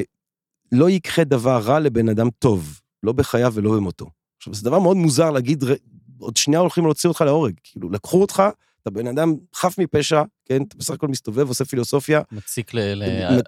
לא 0.72 0.90
יקחה 0.90 1.24
דבר 1.24 1.58
רע 1.58 1.80
לבן 1.80 2.08
אדם 2.08 2.28
טוב, 2.38 2.80
לא 3.02 3.12
בחייו 3.12 3.52
ולא 3.54 3.70
במותו. 3.70 4.06
עכשיו, 4.38 4.54
זה 4.54 4.64
דבר 4.64 4.78
מאוד 4.78 4.96
מוזר 4.96 5.30
להגיד, 5.30 5.64
"ר- 5.64 5.74
עוד 6.18 6.36
שנייה 6.36 6.60
הולכים 6.60 6.84
להוציא 6.84 7.08
אותך 7.08 7.20
להורג. 7.20 7.54
כאילו, 7.64 7.90
לקחו 7.90 8.20
אותך, 8.20 8.42
אתה 8.82 8.90
בן 8.90 9.06
אדם 9.06 9.34
חף 9.54 9.78
מפשע, 9.78 10.22
כן, 10.44 10.62
אתה 10.62 10.76
בסך 10.78 10.94
הכל 10.94 11.08
מסתובב, 11.08 11.48
עושה 11.48 11.64
פילוסופיה, 11.64 12.20
מציק 12.32 12.74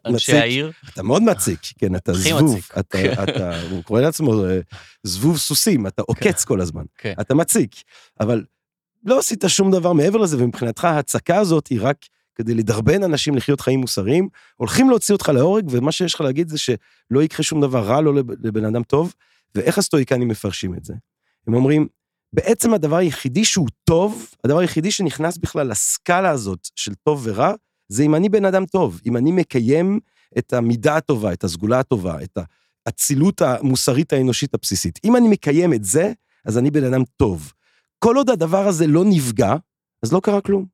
לאנשי. 0.04 0.32
העיר. 0.32 0.72
אתה 0.92 1.02
מאוד 1.02 1.22
מציק, 1.22 1.58
כן, 1.78 1.94
אתה 1.96 2.12
זבוב. 2.14 2.58
אתה, 2.78 3.22
אתה, 3.22 3.60
הוא 3.70 3.82
קורא 3.84 4.00
לעצמו 4.00 4.44
אה, 4.44 4.60
זבוב 5.02 5.38
סוסים, 5.38 5.86
אתה 5.86 6.02
עוקץ 6.02 6.44
כל 6.44 6.60
הזמן. 6.60 6.82
כן. 6.98 7.14
אתה 7.20 7.34
מציק, 7.34 7.74
אבל 8.20 8.44
לא 9.04 9.18
עשית 9.18 9.44
שום 9.48 9.70
דבר 9.70 9.92
מעבר 9.92 10.18
לזה, 10.18 10.36
ומבחינתך 10.38 10.84
ההצקה 10.84 11.38
הזאת 11.38 11.66
היא 11.66 11.78
רק 11.82 11.96
כדי 12.34 12.54
לדרבן 12.54 13.02
אנשים 13.02 13.34
לחיות 13.34 13.60
חיים 13.60 13.80
מוסריים, 13.80 14.28
הולכים 14.56 14.90
להוציא 14.90 15.14
אותך 15.14 15.28
להורג, 15.28 15.66
ומה 15.70 15.92
שיש 15.92 16.14
לך 16.14 16.20
להגיד 16.20 16.48
זה 16.48 16.58
שלא 16.58 17.22
יקרה 17.22 17.42
שום 17.42 17.60
דבר 17.60 17.82
רע, 17.82 18.00
לא 18.00 18.14
לב- 18.14 18.46
לבן 18.46 18.64
אדם 18.64 18.82
טוב, 18.82 19.14
ואיך 19.54 19.78
הסטואיקנים 19.78 20.28
מפרשים 20.28 20.74
את 20.74 20.84
זה? 20.84 20.94
הם 21.46 21.54
אומרים, 21.54 21.86
בעצם 22.32 22.74
הדבר 22.74 22.96
היחידי 22.96 23.44
שהוא 23.44 23.68
טוב, 23.84 24.26
הדבר 24.44 24.58
היחידי 24.58 24.90
שנכנס 24.90 25.38
בכלל 25.38 25.68
לסקאלה 25.70 26.30
הזאת 26.30 26.68
של 26.76 26.94
טוב 26.94 27.20
ורע, 27.24 27.52
זה 27.88 28.02
אם 28.02 28.14
אני 28.14 28.28
בן 28.28 28.44
אדם 28.44 28.66
טוב, 28.66 29.00
אם 29.06 29.16
אני 29.16 29.32
מקיים 29.32 30.00
את 30.38 30.52
המידה 30.52 30.96
הטובה, 30.96 31.32
את 31.32 31.44
הסגולה 31.44 31.78
הטובה, 31.78 32.22
את 32.22 32.38
האצילות 32.86 33.42
המוסרית 33.42 34.12
האנושית 34.12 34.54
הבסיסית. 34.54 34.98
אם 35.04 35.16
אני 35.16 35.28
מקיים 35.28 35.72
את 35.72 35.84
זה, 35.84 36.12
אז 36.44 36.58
אני 36.58 36.70
בן 36.70 36.84
אדם 36.84 37.02
טוב. 37.16 37.52
כל 38.04 38.16
עוד 38.16 38.30
הדבר 38.30 38.66
הזה 38.66 38.86
לא 38.86 39.04
נפגע, 39.04 39.54
אז 40.02 40.12
לא 40.12 40.20
קרה 40.20 40.40
כלום. 40.40 40.66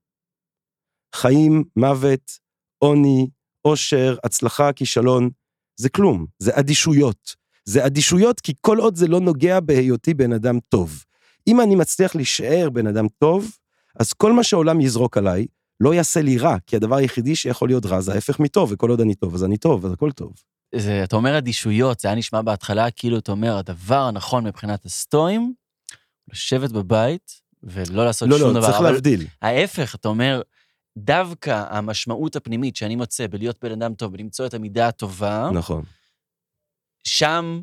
חיים, 1.15 1.65
מוות, 1.77 2.39
עוני, 2.79 3.29
עושר, 3.63 4.17
הצלחה, 4.25 4.73
כישלון, 4.73 5.31
זה 5.77 5.89
כלום, 5.89 6.27
זה 6.39 6.59
אדישויות. 6.59 7.35
זה 7.65 7.87
אדישויות 7.87 8.41
כי 8.41 8.53
כל 8.61 8.79
עוד 8.79 8.97
זה 8.97 9.07
לא 9.07 9.21
נוגע 9.21 9.61
בהיותי 9.61 10.15
בן 10.15 10.33
אדם 10.33 10.59
טוב. 10.69 11.05
אם 11.47 11.61
אני 11.61 11.75
מצליח 11.75 12.15
להישאר 12.15 12.71
בן 12.71 12.87
אדם 12.87 13.07
טוב, 13.19 13.51
אז 14.01 14.13
כל 14.13 14.33
מה 14.33 14.43
שהעולם 14.43 14.81
יזרוק 14.81 15.17
עליי, 15.17 15.47
לא 15.81 15.95
יעשה 15.95 16.23
לי 16.23 16.39
רע, 16.39 16.57
כי 16.67 16.77
הדבר 16.77 16.97
היחידי 16.97 17.37
שיכול 17.37 17.69
להיות 17.69 17.87
רע 17.87 18.01
זה 18.01 18.13
ההפך 18.13 18.41
מטוב, 18.41 18.73
וכל 18.73 18.91
עוד 18.91 19.01
אני 19.01 19.15
טוב, 19.15 19.35
אז 19.35 19.45
אני 19.45 19.57
טוב, 19.57 19.87
אז 19.87 19.93
הכל 19.93 20.13
טוב. 20.13 20.33
זה, 20.75 21.05
אתה 21.05 21.17
אומר 21.17 21.39
אדישויות, 21.39 22.01
זה 22.01 22.09
היה 22.09 22.17
נשמע 22.17 22.43
בהתחלה 22.43 22.91
כאילו 22.91 23.19
אתה 23.19 23.33
אומר, 23.33 23.57
הדבר 23.57 24.01
הנכון 24.01 24.47
מבחינת 24.47 24.85
הסטואים, 24.85 25.55
לשבת 26.33 26.71
בבית 26.71 27.41
ולא 27.63 28.05
לעשות 28.05 28.29
לא, 28.29 28.39
שום 28.39 28.47
לא, 28.49 28.53
דבר. 28.53 28.67
צריך 28.67 28.77
אבל 28.81 28.91
להבדיל. 28.91 29.27
ההפך, 29.43 29.95
אתה 29.95 30.09
אומר, 30.09 30.43
דווקא 30.99 31.65
המשמעות 31.71 32.37
הפנימית 32.37 32.77
שאני 32.77 32.97
מוצא 32.97 33.27
בלהיות 33.27 33.65
בן 33.65 33.73
אדם 33.73 33.95
טוב 33.95 34.13
ולמצוא 34.15 34.47
את 34.47 34.55
המידה 34.55 34.89
הטובה, 34.89 35.51
נכון. 35.55 35.83
שם... 37.05 37.61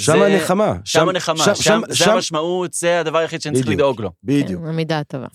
שם 0.00 0.12
זה- 0.18 0.26
הנחמה. 0.26 0.74
שם 0.84 1.08
הנחמה, 1.08 1.44
שם, 1.44 1.54
שם, 1.54 1.80
זה 1.88 1.94
שם, 1.96 2.10
המשמעות, 2.10 2.74
זה 2.74 3.00
הדבר 3.00 3.18
היחיד 3.18 3.40
שאני 3.42 3.54
צריך 3.54 3.66
בדיוק. 3.66 3.78
לדאוג 3.80 4.00
לו. 4.00 4.10
בדיוק. 4.24 4.62
כן, 4.62 4.68
המידה 4.68 4.98
הטובה. 4.98 5.26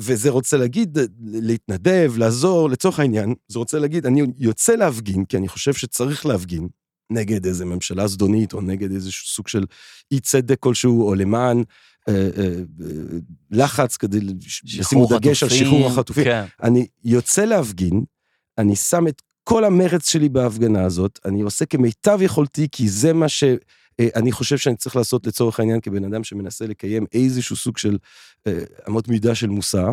וזה 0.00 0.30
רוצה 0.30 0.56
להגיד, 0.56 0.98
להתנדב, 1.32 2.12
לעזור, 2.16 2.70
לצורך 2.70 2.98
העניין, 3.00 3.34
זה 3.48 3.58
רוצה 3.58 3.78
להגיד, 3.78 4.06
אני 4.06 4.22
יוצא 4.38 4.74
להפגין, 4.74 5.24
כי 5.24 5.36
אני 5.36 5.48
חושב 5.48 5.72
שצריך 5.74 6.26
להפגין, 6.26 6.68
נגד 7.12 7.46
איזה 7.46 7.64
ממשלה 7.64 8.06
זדונית, 8.06 8.52
או 8.52 8.60
נגד 8.60 8.92
איזשהו 8.92 9.26
סוג 9.26 9.48
של 9.48 9.64
אי 10.10 10.20
צדק 10.20 10.56
כלשהו, 10.60 11.08
או 11.08 11.14
למען 11.14 11.58
אה, 11.58 11.62
לחץ 13.50 13.96
כדי 13.96 14.18
לשימו 14.78 15.06
דגש 15.06 15.42
על 15.42 15.48
שחרור 15.48 15.86
החטופים. 15.86 16.24
כן. 16.24 16.44
אני 16.62 16.86
יוצא 17.04 17.44
להפגין, 17.44 18.04
אני 18.58 18.76
שם 18.76 19.08
את 19.08 19.22
כל 19.44 19.64
המרץ 19.64 20.10
שלי 20.10 20.28
בהפגנה 20.28 20.84
הזאת, 20.84 21.18
אני 21.24 21.42
עושה 21.42 21.66
כמיטב 21.66 22.18
יכולתי, 22.22 22.68
כי 22.72 22.88
זה 22.88 23.12
מה 23.12 23.28
שאני 23.28 24.32
חושב 24.32 24.58
שאני 24.58 24.76
צריך 24.76 24.96
לעשות 24.96 25.26
לצורך 25.26 25.60
העניין 25.60 25.80
כבן 25.80 26.04
אדם 26.04 26.24
שמנסה 26.24 26.66
לקיים 26.66 27.06
איזשהו 27.12 27.56
סוג 27.56 27.78
של 27.78 27.98
אה, 28.46 28.58
אמות 28.88 29.08
מידה 29.08 29.34
של 29.34 29.48
מוסר. 29.48 29.92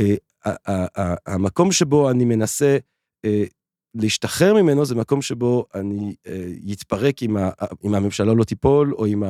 אה, 0.00 1.16
המקום 1.26 1.72
שבו 1.72 2.10
אני 2.10 2.24
מנסה 2.24 2.76
אה, 3.24 3.44
להשתחרר 3.94 4.54
ממנו 4.54 4.84
זה 4.84 4.94
מקום 4.94 5.22
שבו 5.22 5.66
אני 5.74 6.14
אה, 6.26 6.52
ה, 7.36 7.50
אם 7.84 7.94
הממשלה 7.94 8.34
לא 8.34 8.44
תיפול, 8.44 8.94
או 8.94 9.06
אם 9.06 9.22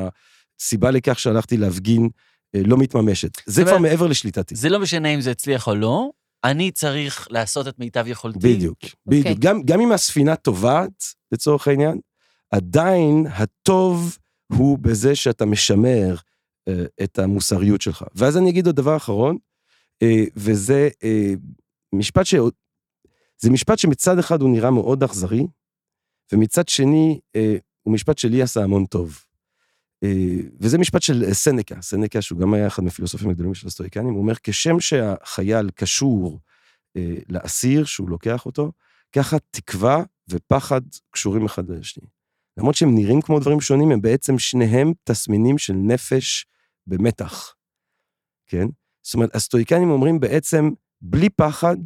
הסיבה 0.61 0.91
לכך 0.91 1.19
שהלכתי 1.19 1.57
להפגין 1.57 2.09
אה, 2.55 2.61
לא 2.67 2.77
מתממשת. 2.77 3.31
זה 3.47 3.65
כבר 3.65 3.79
מעבר 3.79 4.07
לשליטתי. 4.07 4.55
זה 4.55 4.69
לא 4.69 4.81
משנה 4.81 5.09
אם 5.09 5.21
זה 5.21 5.31
הצליח 5.31 5.67
או 5.67 5.75
לא, 5.75 6.11
אני 6.45 6.71
צריך 6.71 7.29
לעשות 7.31 7.69
את 7.69 7.79
מיטב 7.79 8.05
יכולתי. 8.07 8.39
בדיוק, 8.39 8.79
בדיוק. 9.07 9.39
גם, 9.39 9.63
גם 9.63 9.81
אם 9.81 9.93
הספינה 9.93 10.37
טובעת, 10.37 11.05
לצורך 11.33 11.69
העניין, 11.69 12.01
עדיין 12.51 13.27
הטוב 13.31 14.19
הוא 14.53 14.79
בזה 14.79 15.15
שאתה 15.15 15.45
משמר 15.45 16.17
אה, 16.69 16.85
את 17.03 17.19
המוסריות 17.19 17.81
שלך. 17.81 18.05
ואז 18.15 18.37
אני 18.37 18.51
אגיד 18.51 18.67
עוד 18.67 18.77
דבר 18.77 18.97
אחרון, 18.97 19.39
אה, 20.03 20.25
וזה 20.37 20.89
אה, 21.05 21.35
משפט 21.93 22.27
ש... 22.27 22.35
זה 23.39 23.51
משפט 23.51 23.79
שמצד 23.79 24.19
אחד 24.19 24.43
הוא 24.43 24.51
נראה 24.51 24.71
מאוד 24.71 25.03
אכזרי, 25.03 25.47
ומצד 26.33 26.69
שני 26.69 27.21
אה, 27.37 27.57
הוא 27.83 27.95
משפט 27.95 28.19
שלי 28.19 28.43
עשה 28.43 28.63
המון 28.63 28.87
טוב. 28.87 29.26
אה, 30.05 30.49
וזה 30.61 30.79
משפט 30.79 31.03
של 31.03 31.25
אה, 31.25 31.35
סנקה, 31.35 31.83
סנקה 31.83 32.23
שהוא 32.23 32.39
גם 32.39 32.55
היה 32.55 32.67
אחד 32.67 32.85
מהפילוסופים 32.85 33.31
הגדולים 33.31 33.55
של 33.55 33.67
הסטואיקנים, 33.67 34.15
הוא 34.15 34.23
אומר, 34.23 34.35
כשם 34.43 34.81
שהחייל 34.81 35.71
קשור 35.71 36.41
אה, 36.97 37.15
לאסיר 37.29 37.85
שהוא 37.85 38.11
לוקח 38.11 38.47
אותו, 38.47 38.73
ככה 39.13 39.37
תקווה 39.51 40.03
ופחד 40.29 40.81
קשורים 41.11 41.45
אחד 41.45 41.71
לשני. 41.71 42.09
למרות 42.59 42.75
שהם 42.75 42.95
נראים 42.95 43.23
כמו 43.23 43.41
דברים 43.41 43.61
שונים, 43.61 43.91
הם 43.91 44.01
בעצם 44.01 44.39
שניהם 44.39 44.93
תסמינים 45.05 45.59
של 45.59 45.73
נפש 45.73 46.47
במתח, 46.87 47.55
כן? 48.47 48.67
זאת 49.03 49.15
אומרת, 49.15 49.35
הסטואיקנים 49.35 49.91
אומרים 49.91 50.21
בעצם, 50.21 50.71
בלי 51.01 51.31
פחד 51.31 51.77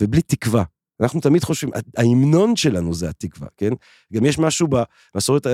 ובלי 0.00 0.22
תקווה. 0.22 0.64
אנחנו 1.00 1.20
תמיד 1.20 1.44
חושבים, 1.44 1.72
ההמנון 1.96 2.56
שלנו 2.56 2.94
זה 2.94 3.08
התקווה, 3.08 3.48
כן? 3.56 3.70
גם 4.12 4.24
יש 4.24 4.38
משהו 4.38 4.68
במסורת 5.14 5.46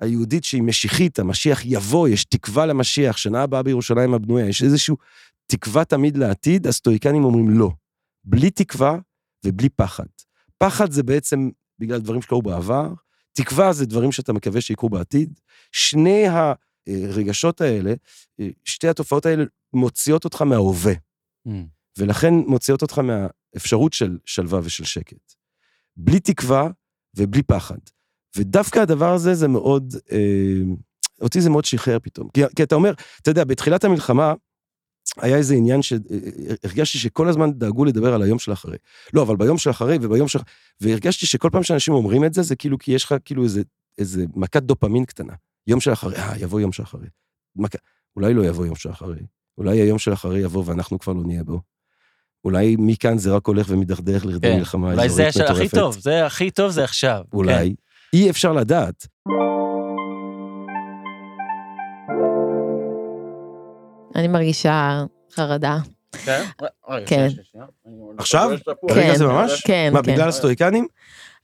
היהודית 0.00 0.44
שהיא 0.44 0.62
משיחית, 0.62 1.18
המשיח 1.18 1.60
יבוא, 1.64 2.08
יש 2.08 2.24
תקווה 2.24 2.66
למשיח, 2.66 3.16
שנה 3.16 3.42
הבאה 3.42 3.62
בירושלים 3.62 4.14
הבנויה, 4.14 4.46
יש 4.46 4.62
איזושהי 4.62 4.94
תקווה 5.46 5.84
תמיד 5.84 6.16
לעתיד, 6.16 6.66
הסטואיקנים 6.66 7.24
אומרים 7.24 7.50
לא. 7.50 7.70
בלי 8.24 8.50
תקווה 8.50 8.98
ובלי 9.44 9.68
פחד. 9.68 10.06
פחד 10.58 10.90
זה 10.90 11.02
בעצם 11.02 11.50
בגלל 11.78 12.00
דברים 12.00 12.22
שקרו 12.22 12.42
בעבר, 12.42 12.92
תקווה 13.32 13.72
זה 13.72 13.86
דברים 13.86 14.12
שאתה 14.12 14.32
מקווה 14.32 14.60
שיקרו 14.60 14.88
בעתיד. 14.88 15.40
שני 15.72 16.24
הרגשות 16.86 17.60
האלה, 17.60 17.94
שתי 18.64 18.88
התופעות 18.88 19.26
האלה 19.26 19.44
מוציאות 19.72 20.24
אותך 20.24 20.42
מההווה, 20.42 20.92
מהמם. 21.46 21.77
ולכן 21.98 22.34
מוציאות 22.34 22.82
אותך 22.82 22.98
מהאפשרות 22.98 23.92
של 23.92 24.18
שלווה 24.24 24.60
ושל 24.62 24.84
שקט. 24.84 25.34
בלי 25.96 26.20
תקווה 26.20 26.68
ובלי 27.16 27.42
פחד. 27.42 27.78
ודווקא 28.36 28.78
הדבר 28.78 29.12
הזה 29.12 29.34
זה 29.34 29.48
מאוד, 29.48 29.94
אה, 30.12 30.74
אותי 31.20 31.40
זה 31.40 31.50
מאוד 31.50 31.64
שחרר 31.64 31.98
פתאום. 32.02 32.28
כי, 32.34 32.40
כי 32.56 32.62
אתה 32.62 32.74
אומר, 32.74 32.94
אתה 33.22 33.30
יודע, 33.30 33.44
בתחילת 33.44 33.84
המלחמה, 33.84 34.34
היה 35.16 35.36
איזה 35.36 35.54
עניין 35.54 35.82
שהרגשתי 35.82 36.98
שכל 36.98 37.28
הזמן 37.28 37.52
דאגו 37.52 37.84
לדבר 37.84 38.14
על 38.14 38.22
היום 38.22 38.38
של 38.38 38.52
אחרי. 38.52 38.76
לא, 39.14 39.22
אבל 39.22 39.36
ביום 39.36 39.58
של 39.58 39.70
אחרי 39.70 39.98
וביום 40.00 40.28
של... 40.28 40.38
והרגשתי 40.80 41.26
שכל 41.26 41.48
פעם 41.52 41.62
שאנשים 41.62 41.94
אומרים 41.94 42.24
את 42.24 42.34
זה, 42.34 42.42
זה 42.42 42.56
כאילו 42.56 42.78
כי 42.78 42.92
יש 42.92 43.04
לך 43.04 43.14
כאילו 43.24 43.44
איזה, 43.44 43.62
איזה 43.98 44.24
מכת 44.34 44.62
דופמין 44.62 45.04
קטנה. 45.04 45.32
יום 45.66 45.80
של 45.80 45.92
אחרי, 45.92 46.16
אה, 46.16 46.38
יבוא 46.38 46.60
יום 46.60 46.72
של 46.72 46.82
אחרי. 46.82 47.06
מק... 47.56 47.72
אולי 48.16 48.34
לא 48.34 48.44
יבוא 48.44 48.66
יום 48.66 48.74
של 48.74 48.90
אחרי. 48.90 49.20
אולי 49.58 49.80
היום 49.80 49.98
של 49.98 50.12
אחרי 50.12 50.40
יבוא 50.40 50.62
ואנחנו 50.66 50.98
כבר 50.98 51.12
לא 51.12 51.22
נהיה 51.26 51.44
בו. 51.44 51.60
אולי 52.48 52.76
מכאן 52.78 53.18
זה 53.18 53.32
רק 53.32 53.46
הולך 53.46 53.66
ומדרדר 53.70 54.16
לכדי 54.24 54.48
כן. 54.50 54.56
מלחמה 54.58 54.92
אולי 54.92 55.08
זה 55.08 55.26
אזורית 55.26 55.50
הש- 55.50 55.56
הכי 55.56 55.64
מטורפת. 55.64 55.74
טוב, 55.74 55.98
זה 55.98 56.26
הכי 56.26 56.50
טוב 56.50 56.70
זה 56.70 56.84
עכשיו. 56.84 57.20
כן. 57.30 57.36
אולי. 57.36 57.74
אי 58.12 58.30
אפשר 58.30 58.52
לדעת. 58.52 59.06
אני 64.16 64.28
מרגישה 64.28 65.04
חרדה. 65.32 65.78
כן? 66.24 66.44
כן. 67.06 67.28
עכשיו? 68.18 68.50
כן. 68.94 69.14
זה 69.16 69.26
ממש? 69.26 69.62
כן, 69.66 69.90
מה, 69.92 70.02
כן. 70.02 70.12
בגלל 70.12 70.28
הסטואיקנים? 70.28 70.86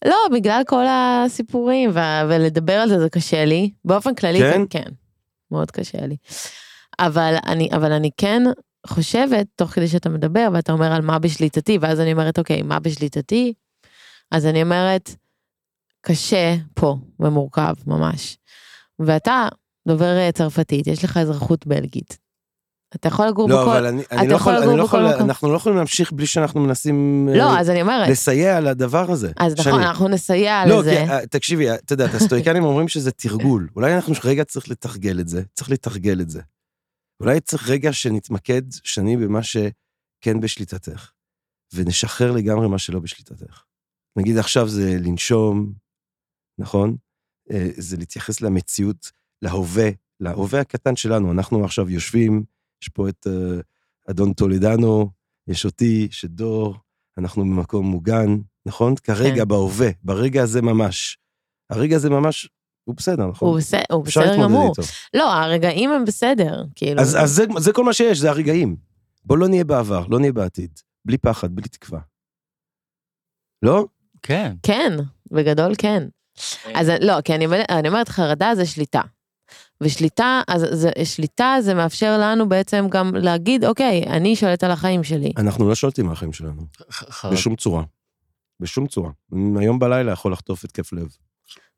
לא, 0.05 0.17
בגלל 0.33 0.63
כל 0.67 0.85
הסיפורים, 0.89 1.91
ולדבר 2.29 2.73
על 2.73 2.89
זה 2.89 2.99
זה 3.01 3.09
קשה 3.11 3.45
לי. 3.45 3.71
באופן 3.85 4.15
כללי, 4.15 4.39
כן? 4.39 4.63
כן, 4.71 4.83
כן. 4.85 4.91
מאוד 5.51 5.71
קשה 5.71 6.07
לי. 6.07 6.17
אבל 6.99 7.35
אני, 7.47 7.69
אבל 7.73 7.93
אני 7.93 8.11
כן 8.17 8.43
חושבת, 8.87 9.47
תוך 9.57 9.71
כדי 9.71 9.89
שאתה 9.89 10.09
מדבר, 10.09 10.49
ואתה 10.53 10.73
אומר 10.73 10.93
על 10.93 11.03
מה 11.03 11.19
בשליטתי, 11.19 11.79
ואז 11.81 12.01
אני 12.01 12.13
אומרת, 12.13 12.39
אוקיי, 12.39 12.63
מה 12.63 12.81
בשליטתי? 12.81 13.55
אז 14.31 14.47
אני 14.47 14.63
אומרת, 14.63 15.11
קשה 16.01 16.55
פה 16.75 16.97
ומורכב 17.21 17.75
ממש. 17.87 18.39
ואתה 18.99 19.49
דובר 19.89 20.17
אה, 20.17 20.33
צרפתית, 20.33 20.87
יש 20.87 21.05
לך 21.05 21.17
אזרחות 21.17 21.67
בלגית. 21.67 22.25
אתה 22.95 23.09
יכול 23.09 23.27
לגור 23.27 23.49
לא, 23.49 23.63
בכל... 23.63 23.71
אבל 23.71 23.87
אני 23.87 24.03
אני 24.13 24.29
לא 24.29 24.35
יכול 24.37 24.57
אני 24.57 24.77
לא 24.77 24.83
יכול. 24.83 25.07
אנחנו 25.07 25.53
לא 25.53 25.57
יכולים 25.57 25.79
להמשיך 25.79 26.13
בלי 26.13 26.27
שאנחנו 26.27 26.61
מנסים 26.61 27.29
אה, 27.33 27.37
לא, 27.37 27.59
אז 27.59 27.71
אני 27.71 27.83
אומרת, 27.83 28.09
לסייע 28.09 28.61
לדבר 28.61 29.11
הזה. 29.11 29.33
אז 29.37 29.55
נכון, 29.59 29.73
שני. 29.73 29.87
אנחנו 29.87 30.09
נסייע 30.09 30.67
לא, 30.67 30.81
לזה. 30.81 31.05
כי, 31.07 31.13
אה, 31.13 31.27
תקשיבי, 31.27 31.71
אתה 31.71 31.93
יודע, 31.93 32.05
הסטואיקנים 32.05 32.65
אומרים 32.65 32.89
שזה 32.89 33.11
תרגול. 33.11 33.69
אולי 33.77 33.95
אנחנו 33.95 34.15
רגע 34.25 34.45
צריך 34.45 34.69
לתרגל 34.69 35.21
את 35.21 35.29
זה, 35.29 35.43
צריך 35.55 35.71
לתרגל 35.71 36.21
את 36.21 36.31
זה. 36.31 36.41
אולי 37.21 37.41
צריך 37.41 37.69
רגע 37.69 37.93
שנתמקד, 37.93 38.63
שני, 38.71 39.17
במה 39.17 39.43
שכן 39.43 40.41
בשליטתך, 40.41 41.13
ונשחרר 41.75 42.33
לגמרי 42.33 42.69
מה 42.69 42.79
שלא 42.79 43.01
בשליטתך. 43.01 43.65
נגיד 44.17 44.39
עכשיו 44.39 44.69
זה 44.69 44.97
לנשום, 45.01 45.73
נכון? 46.59 46.97
אה, 47.51 47.69
זה 47.77 47.97
להתייחס 47.97 48.41
למציאות, 48.41 49.11
להווה, 49.43 49.89
להווה 50.21 50.61
הקטן 50.61 50.97
שלנו. 50.97 51.33
אנחנו 51.33 51.65
עכשיו 51.65 51.91
יושבים, 51.91 52.45
יש 52.83 52.89
פה 52.89 53.09
את 53.09 53.27
אה, 53.27 53.61
אדון 54.11 54.33
טולדנו, 54.33 55.11
יש 55.49 55.65
אותי, 55.65 56.07
יש 56.11 56.25
את 56.25 56.31
דור, 56.31 56.77
אנחנו 57.19 57.43
במקום 57.43 57.87
מוגן, 57.87 58.37
נכון? 58.67 58.95
כרגע, 58.97 59.43
כן. 59.43 59.49
בהווה, 59.49 59.89
ברגע 60.03 60.43
הזה 60.43 60.63
ממש. 60.63 61.19
הרגע 61.71 61.97
הזה 61.97 62.11
ממש, 62.11 62.49
הוא 62.85 62.95
בסדר, 62.97 63.27
נכון? 63.27 63.49
הוא 63.49 63.57
בסדר, 63.59 63.83
הוא 63.93 64.05
בסדר 64.05 64.43
גמור. 64.43 64.73
לא, 65.15 65.33
הרגעים 65.33 65.91
הם 65.93 66.05
בסדר, 66.05 66.65
כאילו. 66.75 67.01
אז, 67.01 67.17
אז 67.17 67.31
זה, 67.31 67.45
זה 67.59 67.73
כל 67.73 67.85
מה 67.85 67.93
שיש, 67.93 68.19
זה 68.19 68.31
הרגעים. 68.31 68.77
בוא 69.25 69.39
לא 69.39 69.49
נהיה 69.49 69.65
בעבר, 69.65 70.07
לא 70.09 70.19
נהיה 70.19 70.33
בעתיד. 70.33 70.71
בלי 71.05 71.19
פחד, 71.19 71.55
בלי 71.55 71.69
תקווה. 71.69 72.01
לא? 73.63 73.85
כן. 74.23 74.55
כן, 74.63 74.93
בגדול 75.33 75.73
כן. 75.79 76.03
אז 76.75 76.91
לא, 77.01 77.21
כי 77.21 77.35
אני, 77.35 77.47
אני 77.71 77.89
אומרת, 77.89 78.09
חרדה 78.09 78.55
זה 78.55 78.67
שליטה. 78.67 79.01
ושליטה, 79.81 80.41
אז 80.49 80.67
זה, 80.71 80.91
שליטה 81.05 81.57
זה 81.61 81.75
מאפשר 81.75 82.19
לנו 82.21 82.49
בעצם 82.49 82.87
גם 82.91 83.15
להגיד, 83.17 83.65
אוקיי, 83.65 84.03
אני 84.07 84.37
שולט 84.37 84.65
על 84.65 84.71
החיים 84.71 85.05
שלי. 85.05 85.33
אנחנו 85.37 85.69
לא 85.69 85.75
שולטים 85.75 86.07
מהחיים 86.07 86.33
שלנו, 86.33 86.63
ח- 86.91 87.11
חרד- 87.11 87.33
בשום 87.33 87.57
צורה. 87.57 87.83
בשום 88.61 88.87
צורה. 88.87 89.11
היום 89.59 89.79
בלילה 89.79 90.13
יכול 90.13 90.33
לחטוף 90.33 90.65
התקף 90.65 90.93
לב. 90.93 91.17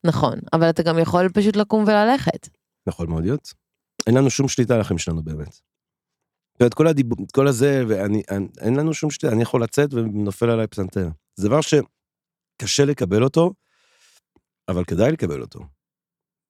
נכון, 0.07 0.38
אבל 0.53 0.71
אתה 0.71 0.83
גם 0.83 0.99
יכול 0.99 1.29
פשוט 1.29 1.57
לקום 1.57 1.85
וללכת. 1.85 2.49
יכול 2.88 3.07
מאוד 3.07 3.23
להיות. 3.23 3.55
אין 4.07 4.14
לנו 4.14 4.31
שום 4.31 4.49
שליטה 4.49 4.75
על 4.75 4.81
החיים 4.81 4.99
שלנו 4.99 5.23
באמת. 5.23 5.61
ואת 6.61 6.75
כל 6.75 6.87
הדיבור, 6.87 7.19
את 7.25 7.33
כל 7.33 7.49
הזה, 7.49 7.85
ואני, 7.88 8.23
אין, 8.61 8.77
לנו 8.77 8.95
שום 8.95 9.11
שליטה, 9.11 9.35
אני 9.35 9.42
יכול 9.42 9.62
לצאת 9.62 9.95
ונופל 9.95 10.51
עליי 10.51 10.66
פסנתר. 10.66 11.09
זה 11.35 11.49
דבר 11.49 11.61
שקשה 11.61 12.85
לקבל 12.85 13.23
אותו, 13.23 13.53
אבל 14.69 14.85
כדאי 14.85 15.12
לקבל 15.12 15.42
אותו. 15.42 15.61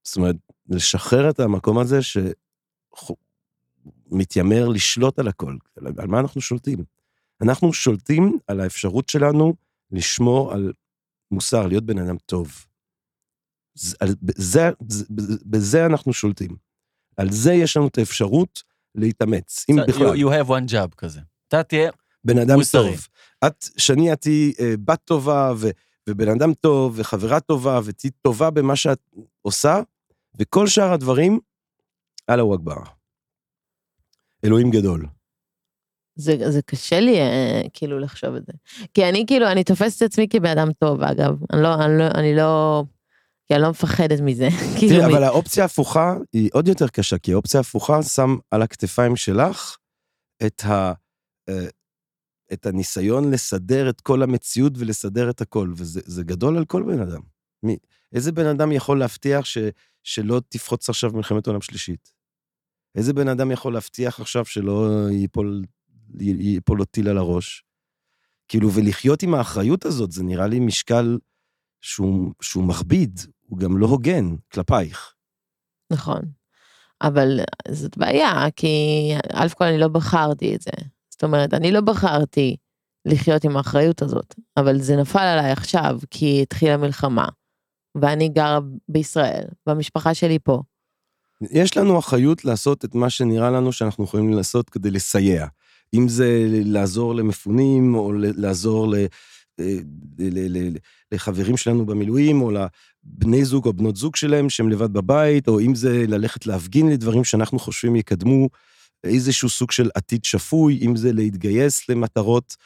זאת 0.05 0.17
אומרת, 0.17 0.37
לשחרר 0.69 1.31
את 1.31 1.41
המקום 1.41 1.79
הזה 1.79 1.99
שמתיימר 4.11 4.69
לשלוט 4.69 5.19
על 5.19 5.29
הכל. 5.29 5.57
על 5.99 6.07
מה 6.07 6.21
אנחנו 6.21 6.41
שולטים? 6.41 6.85
אנחנו 7.41 7.73
שולטים 7.73 8.39
על 8.47 8.61
האפשרות 8.61 9.09
שלנו 9.09 9.55
לשמור 9.91 10.53
על 10.53 10.73
מוסר, 11.31 11.67
להיות 11.67 11.85
בן 11.85 11.99
אדם 11.99 12.17
טוב. 12.27 12.66
זה, 13.77 13.97
זה, 14.37 14.71
זה, 14.89 15.05
בזה 15.47 15.87
אנחנו 15.87 16.13
שולטים. 16.13 16.57
על 17.17 17.31
זה 17.33 17.53
יש 17.53 17.77
לנו 17.77 17.89
את 17.89 17.99
האפשרות 17.99 18.63
להתאמץ, 18.95 19.65
אם 19.71 19.79
You- 19.79 19.87
בכלל. 19.89 20.15
You 20.15 20.27
have 20.29 20.49
one 20.49 20.71
job 20.71 20.95
כזה. 20.97 21.21
אתה 21.49 21.63
תהיה, 21.63 21.91
בן 22.25 22.39
אדם 22.39 22.55
מוסרי. 22.59 22.91
טוב. 22.91 23.07
את, 23.47 23.65
שני, 23.77 24.13
את 24.13 24.25
היא 24.25 24.55
אה, 24.61 24.75
בת 24.85 25.01
טובה, 25.05 25.53
ו, 25.57 25.69
ובן 26.09 26.29
אדם 26.29 26.55
טוב, 26.55 26.95
וחברה 26.97 27.41
טובה, 27.41 27.81
ותהיי 27.85 28.11
טובה 28.23 28.51
במה 28.51 28.77
שאת 28.77 28.99
עושה, 29.43 29.81
וכל 30.39 30.67
שאר 30.67 30.93
הדברים, 30.93 31.39
אללהו 32.31 32.55
אכבר. 32.55 32.77
אלוהים 34.45 34.71
גדול. 34.71 35.07
זה, 36.19 36.51
זה 36.51 36.63
קשה 36.63 37.01
לי 37.01 37.21
אה, 37.21 37.63
כאילו 37.73 37.99
לחשוב 37.99 38.35
את 38.35 38.47
זה. 38.47 38.53
כי 38.95 39.09
אני 39.09 39.25
כאילו, 39.27 39.47
אני 39.53 39.65
תופסת 39.65 40.03
את 40.03 40.11
עצמי 40.11 40.29
כבן 40.29 40.59
אדם 40.59 40.73
טוב, 40.73 41.03
אגב. 41.03 41.39
אני 41.53 41.63
לא, 41.63 41.75
אני 41.85 41.99
לא, 41.99 42.05
אני 42.15 42.37
לא, 42.37 42.85
כי 43.49 43.55
אני 43.55 43.63
לא 43.63 43.71
מפחדת 43.71 44.21
מזה. 44.21 44.49
כאילו, 44.79 45.01
תראי, 45.01 45.13
אבל 45.13 45.25
האופציה 45.25 45.63
ההפוכה 45.63 46.17
היא 46.33 46.51
עוד 46.53 46.69
יותר 46.69 46.89
קשה, 46.89 47.19
כי 47.19 47.33
האופציה 47.33 47.61
ההפוכה 47.61 48.03
שם 48.03 48.37
על 48.51 48.63
הכתפיים 48.63 49.17
שלך 49.17 49.77
את, 50.47 50.63
ה, 50.65 50.93
אה, 51.49 51.69
את 52.53 52.67
הניסיון 52.67 53.31
לסדר 53.31 53.91
את 53.91 54.01
כל 54.01 54.23
המציאות 54.23 54.73
ולסדר 54.77 55.31
את 55.31 55.41
הכל, 55.41 55.73
וזה 55.77 56.01
זה 56.05 56.23
גדול 56.23 56.57
על 56.57 56.65
כל 56.65 56.83
בן 56.83 57.01
אדם. 57.01 57.21
מי, 57.63 57.77
איזה 58.13 58.33
בן 58.33 58.47
אדם 58.47 58.73
יכול 58.73 58.99
להבטיח 58.99 59.45
ש, 59.45 59.59
שלא 60.03 60.41
תפרוץ 60.49 60.89
עכשיו 60.89 61.11
מלחמת 61.15 61.47
עולם 61.47 61.61
שלישית? 61.61 62.13
איזה 62.95 63.13
בן 63.13 63.29
אדם 63.29 63.51
יכול 63.51 63.73
להבטיח 63.73 64.21
עכשיו 64.21 64.45
שלא 64.45 64.89
ייפול, 65.11 65.65
ייפול 66.21 66.79
לו 66.79 66.85
טיל 66.85 67.09
על 67.09 67.19
הראש? 67.19 67.65
כאילו, 68.49 68.73
ולחיות 68.73 69.23
עם 69.23 69.35
האחריות 69.35 69.85
הזאת, 69.85 70.13
זה 70.13 70.23
נראה 70.23 70.47
לי 70.47 70.61
משקל 70.61 71.19
שהוא, 71.81 72.33
שהוא 72.43 72.65
מכביד, 72.65 73.21
הוא 73.47 73.59
גם 73.59 73.79
לא 73.79 73.87
הוגן 73.87 74.37
כלפייך. 74.53 75.13
נכון. 75.93 76.21
אבל 77.03 77.41
זאת 77.69 77.99
בעיה, 77.99 78.47
כי 78.57 79.13
א' 79.33 79.49
כל 79.55 79.65
אני 79.65 79.79
לא 79.79 79.89
בחרתי 79.89 80.55
את 80.55 80.63
זה. 80.63 80.71
זאת 81.11 81.25
אומרת, 81.25 81.55
אני 81.55 81.73
לא 81.73 81.81
בחרתי 81.81 82.57
לחיות 83.05 83.45
עם 83.45 83.57
האחריות 83.57 84.03
הזאת, 84.03 84.35
אבל 84.57 84.79
זה 84.79 84.97
נפל 84.97 85.19
עליי 85.19 85.53
עכשיו, 85.53 85.99
כי 86.11 86.43
התחילה 86.43 86.77
מלחמה, 86.77 87.29
ואני 87.95 88.29
גרה 88.29 88.59
בישראל, 88.89 89.45
והמשפחה 89.67 90.15
שלי 90.15 90.39
פה. 90.45 90.63
יש 91.51 91.77
לנו 91.77 91.99
אחריות 91.99 92.45
לעשות 92.45 92.85
את 92.85 92.95
מה 92.95 93.11
שנראה 93.11 93.51
לנו 93.51 93.73
שאנחנו 93.73 94.05
יכולים 94.05 94.33
לעשות 94.33 94.71
כדי 94.71 94.91
לסייע. 94.91 95.47
אם 95.95 96.09
זה 96.09 96.47
לעזור 96.49 97.15
למפונים, 97.15 97.95
או 97.95 98.13
לעזור 98.13 98.89
ל, 98.89 98.95
לחברים 101.13 101.57
שלנו 101.57 101.87
במילואים, 101.87 102.43
או 102.43 102.51
לבני 102.51 103.45
זוג 103.45 103.67
או 103.67 103.73
בנות 103.73 103.97
זוג 103.97 104.17
שלהם 104.17 104.51
שהם 104.51 104.69
לבד 104.69 104.93
בבית, 104.93 105.49
או 105.49 105.61
אם 105.61 105.75
זה 105.75 106.05
ללכת 106.09 106.47
להפגין 106.47 106.89
לדברים 106.89 107.25
שאנחנו 107.25 107.59
חושבים 107.59 107.97
יקדמו 107.97 108.49
איזשהו 109.05 109.49
סוג 109.49 109.71
של 109.71 109.91
עתיד 109.95 110.25
שפוי, 110.25 110.81
אם 110.83 110.97
זה 110.97 111.13
להתגייס 111.13 111.89
למטרות 111.89 112.57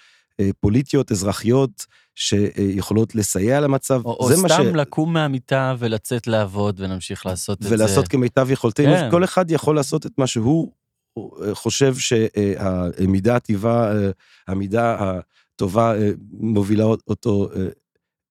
אה, 0.40 0.50
פוליטיות, 0.60 1.12
אזרחיות, 1.12 1.86
שיכולות 2.14 3.14
לסייע 3.14 3.60
למצב. 3.60 4.00
או, 4.04 4.10
או 4.10 4.48
סתם 4.48 4.74
לקום 4.74 5.12
מהמיטה 5.12 5.74
ולצאת 5.78 6.26
לעבוד 6.26 6.80
ונמשיך 6.80 7.26
לעשות 7.26 7.58
את 7.58 7.62
זה. 7.62 7.74
ולעשות 7.74 8.08
כמיטב 8.08 8.50
יכולתנו, 8.50 8.94
כן. 8.94 9.10
כל 9.10 9.24
אחד 9.24 9.50
יכול 9.50 9.76
לעשות 9.76 10.06
את 10.06 10.12
מה 10.18 10.26
שהוא 10.26 10.72
אה, 11.18 11.54
חושב 11.54 11.94
שהמידה 11.96 13.36
הטבעה, 13.36 13.92
אה, 13.92 14.10
המידה 14.48 15.20
הטובה 15.60 15.94
אה, 15.94 16.10
מובילה 16.32 16.84
אותו 16.84 17.48
אה, 17.56 17.68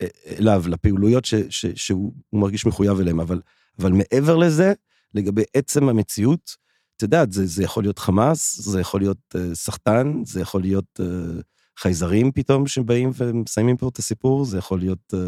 אה, 0.01 0.07
אליו, 0.39 0.63
לפעילויות 0.67 1.25
ש, 1.25 1.35
ש, 1.49 1.65
שהוא 1.65 2.13
מרגיש 2.33 2.65
מחויב 2.65 2.99
אליהן, 2.99 3.19
אבל, 3.19 3.41
אבל 3.79 3.91
מעבר 3.91 4.35
לזה, 4.37 4.73
לגבי 5.13 5.43
עצם 5.53 5.89
המציאות, 5.89 6.55
את 6.95 7.01
יודעת, 7.01 7.31
זה, 7.31 7.45
זה 7.45 7.63
יכול 7.63 7.83
להיות 7.83 7.99
חמאס, 7.99 8.59
זה 8.61 8.79
יכול 8.79 9.01
להיות 9.01 9.17
אה, 9.35 9.55
סחטן, 9.55 10.21
זה 10.25 10.41
יכול 10.41 10.61
להיות 10.61 10.99
אה, 10.99 11.41
חייזרים 11.79 12.31
פתאום 12.31 12.67
שבאים 12.67 13.11
ומסיימים 13.17 13.77
פה 13.77 13.87
את 13.87 13.97
הסיפור, 13.97 14.45
זה 14.45 14.57
יכול 14.57 14.79
להיות 14.79 15.13
אה, 15.13 15.19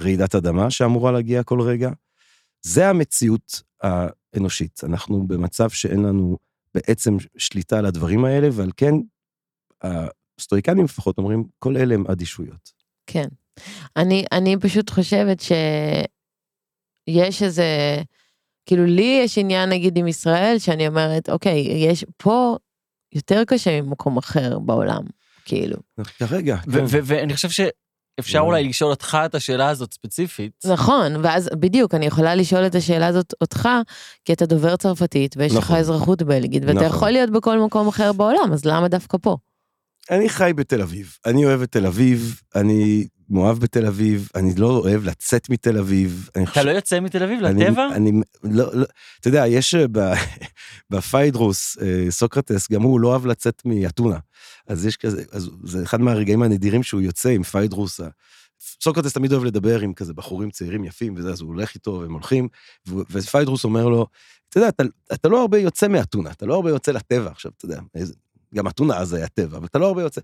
רעידת 0.00 0.34
אדמה 0.34 0.70
שאמורה 0.70 1.12
להגיע 1.12 1.42
כל 1.42 1.60
רגע. 1.60 1.90
זה 2.62 2.88
המציאות 2.88 3.62
האנושית. 3.82 4.80
אנחנו 4.84 5.26
במצב 5.28 5.70
שאין 5.70 6.02
לנו 6.02 6.36
בעצם 6.74 7.16
שליטה 7.36 7.78
על 7.78 7.86
הדברים 7.86 8.24
האלה, 8.24 8.48
ועל 8.52 8.70
כן, 8.76 8.94
הסטואיקנים 10.38 10.84
לפחות 10.84 11.18
אומרים, 11.18 11.44
כל 11.58 11.76
אלה 11.76 11.94
הם 11.94 12.04
אדישויות. 12.10 12.70
כן. 13.06 13.28
אני, 13.96 14.24
אני 14.32 14.56
פשוט 14.60 14.90
חושבת 14.90 15.40
שיש 15.40 17.42
איזה, 17.42 17.66
כאילו 18.66 18.86
לי 18.86 19.20
יש 19.24 19.38
עניין 19.38 19.68
נגיד 19.68 19.98
עם 19.98 20.08
ישראל, 20.08 20.58
שאני 20.58 20.88
אומרת, 20.88 21.30
אוקיי, 21.30 21.60
יש 21.60 22.04
פה 22.16 22.56
יותר 23.14 23.44
קשה 23.44 23.80
ממקום 23.80 24.16
אחר 24.16 24.58
בעולם, 24.58 25.02
כאילו. 25.44 25.76
כרגע, 26.18 26.56
כן. 26.56 26.84
ואני 26.88 27.34
חושב 27.34 27.48
שאפשר 27.50 28.38
לא. 28.38 28.44
אולי 28.44 28.68
לשאול 28.68 28.90
אותך 28.90 29.18
את 29.26 29.34
השאלה 29.34 29.68
הזאת 29.68 29.94
ספציפית. 29.94 30.52
נכון, 30.64 31.12
ואז 31.22 31.50
בדיוק, 31.60 31.94
אני 31.94 32.06
יכולה 32.06 32.34
לשאול 32.34 32.66
את 32.66 32.74
השאלה 32.74 33.06
הזאת 33.06 33.34
אותך, 33.40 33.68
כי 34.24 34.32
אתה 34.32 34.46
דובר 34.46 34.76
צרפתית, 34.76 35.36
ויש 35.36 35.52
לך 35.52 35.58
נכון. 35.58 35.76
אזרחות 35.76 36.22
בלגית, 36.22 36.62
ואתה 36.62 36.74
נכון. 36.74 36.86
יכול 36.86 37.10
להיות 37.10 37.30
בכל 37.30 37.58
מקום 37.58 37.88
אחר 37.88 38.12
בעולם, 38.12 38.52
אז 38.52 38.64
למה 38.64 38.88
דווקא 38.88 39.18
פה? 39.22 39.36
אני 40.10 40.28
חי 40.28 40.52
בתל 40.56 40.82
אביב. 40.82 41.16
אני 41.26 41.44
אוהב 41.44 41.62
את 41.62 41.72
תל 41.72 41.86
אביב, 41.86 42.40
אני 42.54 43.06
מאוהב 43.30 43.58
בתל 43.58 43.86
אביב, 43.86 44.28
אני 44.34 44.54
לא 44.54 44.66
אוהב 44.76 45.04
לצאת 45.04 45.50
מתל 45.50 45.78
אביב. 45.78 46.28
אני 46.36 46.44
אתה 46.44 46.62
לא 46.62 46.70
יוצא 46.70 47.00
מתל 47.00 47.22
אביב 47.22 47.44
אני- 47.44 47.64
לטבע? 47.64 47.88
אני, 47.94 48.12
לא, 48.44 48.74
לא, 48.74 48.86
אתה 49.20 49.28
יודע, 49.28 49.46
יש 49.46 49.74
אה, 49.74 49.84
ב- 49.92 50.12
בפיידרוס, 50.90 51.78
אה, 51.82 52.06
סוקרטס, 52.10 52.70
גם 52.70 52.82
הוא 52.82 53.00
לא 53.00 53.08
אוהב 53.08 53.26
לצאת 53.26 53.62
מאתונה. 53.64 54.18
אז 54.66 54.86
יש 54.86 54.96
כזה, 54.96 55.22
אז 55.32 55.50
זה 55.64 55.82
אחד 55.82 56.00
מהרגעים 56.00 56.42
הנדירים 56.42 56.82
שהוא 56.82 57.00
יוצא 57.00 57.28
עם 57.28 57.42
פיידרוס. 57.42 58.00
סוקרטס 58.82 59.12
תמיד 59.12 59.32
אוהב 59.32 59.44
לדבר 59.44 59.80
עם 59.80 59.94
כזה 59.94 60.14
בחורים 60.14 60.50
צעירים 60.50 60.84
יפים 60.84 61.14
וזה, 61.16 61.30
אז 61.32 61.40
הוא 61.40 61.48
הולך 61.48 61.74
איתו 61.74 61.98
והם 62.02 62.12
הולכים, 62.12 62.48
ופיידרוס 62.88 63.64
אומר 63.64 63.88
לו, 63.88 64.06
אתה 64.48 64.58
יודע, 64.58 64.68
אתה, 64.68 64.82
אתה 65.12 65.28
לא 65.28 65.40
הרבה 65.40 65.58
יוצא 65.58 65.88
מאתונה, 65.88 66.30
אתה 66.30 66.46
לא 66.46 66.54
הרבה 66.54 66.70
יוצא 66.70 66.92
לטבע 66.92 67.30
עכשיו, 67.30 67.52
אתה 67.56 67.64
יודע, 67.64 67.80
גם 68.54 68.68
אתונה 68.68 68.96
אז 68.96 69.12
היה 69.12 69.28
טבע, 69.28 69.58
אבל 69.58 69.66
אתה 69.66 69.78
לא 69.78 69.86
הרבה 69.86 70.02
יוצא. 70.02 70.20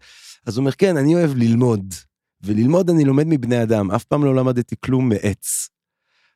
אז 0.47 0.57
הוא 0.57 0.63
אומר, 0.63 0.73
כן, 0.73 0.97
אני 0.97 1.15
אוהב 1.15 1.37
ללמוד, 1.37 1.95
וללמוד 2.43 2.91
אני 2.91 3.05
לומד 3.05 3.27
מבני 3.27 3.63
אדם, 3.63 3.91
אף 3.91 4.05
פעם 4.05 4.25
לא 4.25 4.35
למדתי 4.35 4.75
כלום 4.81 5.09
מעץ. 5.09 5.69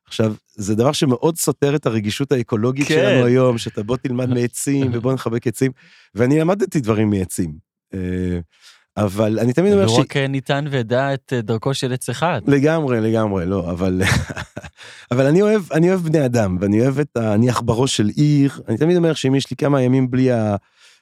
עכשיו, 0.06 0.34
זה 0.54 0.74
דבר 0.74 0.92
שמאוד 0.92 1.36
סותר 1.36 1.76
את 1.76 1.86
הרגישות 1.86 2.32
האקולוגית 2.32 2.88
כן. 2.88 2.94
שלנו 2.94 3.26
היום, 3.26 3.58
שאתה 3.58 3.82
בוא 3.82 3.96
תלמד 3.96 4.28
מעצים 4.28 4.90
ובוא 4.92 5.12
נחבק 5.12 5.46
עצים, 5.46 5.72
ואני 6.14 6.40
למדתי 6.40 6.80
דברים 6.80 7.10
מעצים. 7.10 7.52
אה, 7.94 8.38
אבל 8.96 9.38
אני 9.38 9.52
תמיד 9.52 9.72
אומר 9.72 9.88
ש... 9.88 9.98
רק 9.98 10.16
אה, 10.16 10.26
ניתן 10.26 10.64
וידע 10.70 11.14
את 11.14 11.32
אה, 11.36 11.40
דרכו 11.40 11.74
של 11.74 11.92
עץ 11.92 12.08
אחד. 12.08 12.40
לגמרי, 12.46 13.00
לגמרי, 13.00 13.46
לא, 13.46 13.70
אבל... 13.70 14.02
אבל 15.10 15.26
אני 15.26 15.42
אוהב, 15.42 15.62
אני 15.72 15.88
אוהב 15.88 16.00
בני 16.00 16.24
אדם, 16.24 16.56
ואני 16.60 16.80
אוהב 16.80 16.98
את 16.98 17.16
ה... 17.16 17.34
אני 17.34 17.48
עכברו 17.48 17.86
של 17.86 18.08
עיר. 18.16 18.60
אני 18.68 18.76
תמיד 18.76 18.96
אומר 18.96 19.14
שאם 19.14 19.34
יש 19.34 19.50
לי 19.50 19.56
כמה 19.56 19.82
ימים 19.82 20.10
בלי 20.10 20.32
ה... 20.32 20.56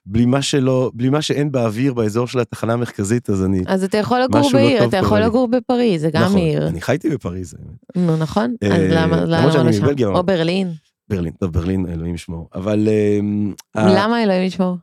בלי 0.07 0.27
מה 0.27 0.43
שלא, 0.43 0.91
בלי 0.95 1.09
מה 1.11 1.23
שאין 1.23 1.53
באוויר 1.53 1.95
באזור 1.95 2.27
של 2.27 2.39
התחנה 2.39 2.73
המרכזית, 2.73 3.31
אז 3.31 3.45
אני... 3.45 3.63
אז 3.67 3.85
אתה 3.85 3.99
יכול 3.99 4.21
לגור 4.21 4.41
לא 4.41 4.49
בעיר, 4.53 4.85
אתה 4.85 4.97
יכול 4.97 5.19
לי. 5.19 5.25
לגור 5.25 5.49
בפריז, 5.49 6.01
זה 6.01 6.11
גם 6.11 6.23
נכון, 6.23 6.37
עיר. 6.39 6.69
אני 6.69 6.81
חייתי 6.81 7.11
בפריז. 7.11 7.55
נו, 7.97 8.17
נכון? 8.17 8.55
אה, 8.63 8.69
אז 8.69 8.83
למה 8.91 9.17
למרות 9.17 9.29
למה 9.55 9.65
לא 9.65 9.73
שם? 9.73 10.15
או 10.15 10.23
ברלין. 10.23 10.73
ברלין, 11.09 11.33
טוב, 11.33 11.53
ברלין, 11.53 11.87
אלוהים 11.93 12.15
ישמור. 12.15 12.49
אבל... 12.55 12.89
אמ, 13.21 13.53
ה- 13.75 13.95
למה 13.95 14.23
אלוהים 14.23 14.43
ישמור? 14.43 14.77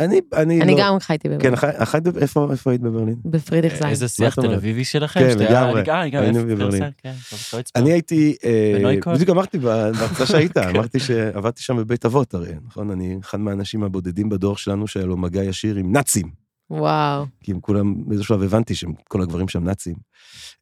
אני, 0.00 0.20
אני, 0.32 0.60
אני 0.62 0.72
לא... 0.72 0.78
גם 0.80 0.98
חייתי 1.00 1.28
כן, 1.28 1.34
בברלין. 1.34 1.56
חי- 1.56 1.84
חיית, 1.84 2.04
איפה 2.16 2.48
איפה 2.50 2.70
היית 2.70 2.80
בברלין? 2.80 3.14
בפרידריך 3.24 3.78
זין. 3.78 3.86
איזה 3.88 4.08
שיח? 4.08 4.34
תל 4.34 4.54
אביבי 4.54 4.84
שלכם? 4.84 5.20
כן, 5.20 5.38
לגמרי. 5.38 5.82
אה, 5.90 6.02
היינו 6.20 6.46
בברלין. 6.46 6.82
כן, 7.02 7.12
קרויצברג. 7.50 7.62
אני 7.76 7.92
הייתי, 7.92 8.36
אה? 8.44 9.12
בדיוק 9.14 9.30
אמרתי 9.30 9.58
בהרצאה 9.58 10.26
שהיית, 10.26 10.56
אמרתי 10.74 10.98
שעבדתי 11.00 11.62
שם 11.62 11.76
בבית 11.76 12.06
אבות 12.06 12.34
הרי, 12.34 12.52
נכון? 12.66 12.90
אני 12.90 13.18
אחד 13.22 13.40
מהאנשים 13.40 13.82
הבודדים 13.82 14.28
בדור 14.28 14.56
שלנו 14.56 14.86
שהיה 14.86 15.06
לו 15.06 15.16
מגע 15.16 15.44
ישיר 15.44 15.76
עם 15.76 15.92
נאצים, 15.92 16.39
וואו. 16.70 17.26
כי 17.42 17.52
הם 17.52 17.60
כולם, 17.60 17.94
באיזשהו 18.08 18.28
שלב 18.34 18.42
הבנתי 18.42 18.74
שהם 18.74 18.92
כל 19.08 19.22
הגברים 19.22 19.48
שם 19.48 19.64
נאצים. 19.64 19.94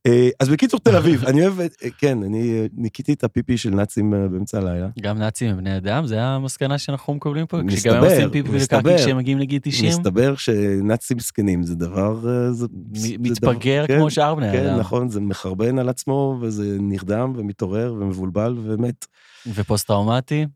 אה, 0.06 0.28
אז 0.40 0.48
בקיצור, 0.48 0.80
תל 0.80 0.96
אביב, 0.96 1.24
אני 1.24 1.42
אוהב, 1.46 1.60
אה, 1.60 1.66
כן, 1.98 2.22
אני 2.22 2.52
אה, 2.52 2.66
ניקיתי 2.76 3.12
את 3.12 3.24
הפיפי 3.24 3.56
של 3.58 3.70
נאצים 3.70 4.10
באמצע 4.10 4.58
הלילה. 4.58 4.88
גם 5.00 5.18
נאצים 5.18 5.50
הם 5.50 5.56
בני 5.56 5.76
אדם, 5.76 6.06
זה 6.06 6.22
המסקנה 6.22 6.78
שאנחנו 6.78 7.14
מקבלים 7.14 7.46
פה. 7.46 7.62
מסתבר, 7.62 7.76
כשגם 7.80 7.96
הם 7.96 8.04
עושים 8.04 8.30
פיפי. 8.30 8.48
וקקי 8.52 8.96
כשהם 8.96 9.16
מגיעים 9.16 9.38
לגיל 9.38 9.60
90, 9.62 9.88
מסתבר 9.90 10.36
שנאצים 10.36 11.18
זקנים 11.18 11.62
זה 11.62 11.74
דבר... 11.74 12.20
זה- 12.52 12.66
זה 12.94 13.08
מתפגר 13.18 13.84
דבר- 13.88 13.98
כמו 13.98 14.10
שאר 14.10 14.34
בני 14.34 14.52
כן, 14.52 14.66
אדם. 14.66 14.78
נכון, 14.78 15.08
זה 15.08 15.20
מחרבן 15.20 15.78
על 15.78 15.88
עצמו, 15.88 16.38
וזה 16.42 16.76
נרדם 16.80 17.32
ומתעורר 17.36 17.94
ומבולבל 18.00 18.56
ומת. 18.62 19.06
ופוסט 19.54 19.86
טראומטי. 19.86 20.46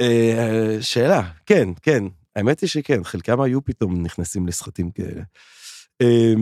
אה, 0.00 0.76
שאלה, 0.80 1.22
כן, 1.46 1.68
כן. 1.82 2.04
האמת 2.38 2.60
היא 2.60 2.68
שכן, 2.68 3.04
חלקם 3.04 3.40
היו 3.40 3.64
פתאום 3.64 4.02
נכנסים 4.02 4.46
לסחטים 4.46 4.90
כאלה. 4.90 5.22
אה, 6.02 6.32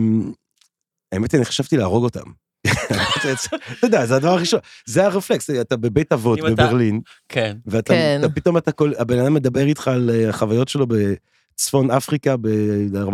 האמת 1.11 1.31
היא, 1.31 1.37
אני 1.37 1.45
חשבתי 1.45 1.77
להרוג 1.77 2.03
אותם. 2.03 2.31
אתה 2.67 3.85
יודע, 3.87 4.05
זה 4.05 4.15
הדבר 4.15 4.29
הראשון, 4.29 4.59
זה 4.85 5.05
הרפלקס, 5.05 5.49
אתה 5.49 5.77
בבית 5.77 6.11
אבות 6.13 6.39
בברלין, 6.39 7.01
כן. 7.29 7.57
ואתה 7.65 7.93
כן. 7.93 8.19
אתה 8.23 8.29
פתאום 8.33 8.57
אתה 8.57 8.71
כל, 8.71 8.91
הבן 8.97 9.19
אדם 9.19 9.33
מדבר 9.33 9.65
איתך 9.65 9.87
על 9.87 10.09
אה, 10.13 10.29
החוויות 10.29 10.67
שלו 10.67 10.85
בצפון 10.87 11.91
אפריקה 11.91 12.37
ב-42-3, 12.37 13.07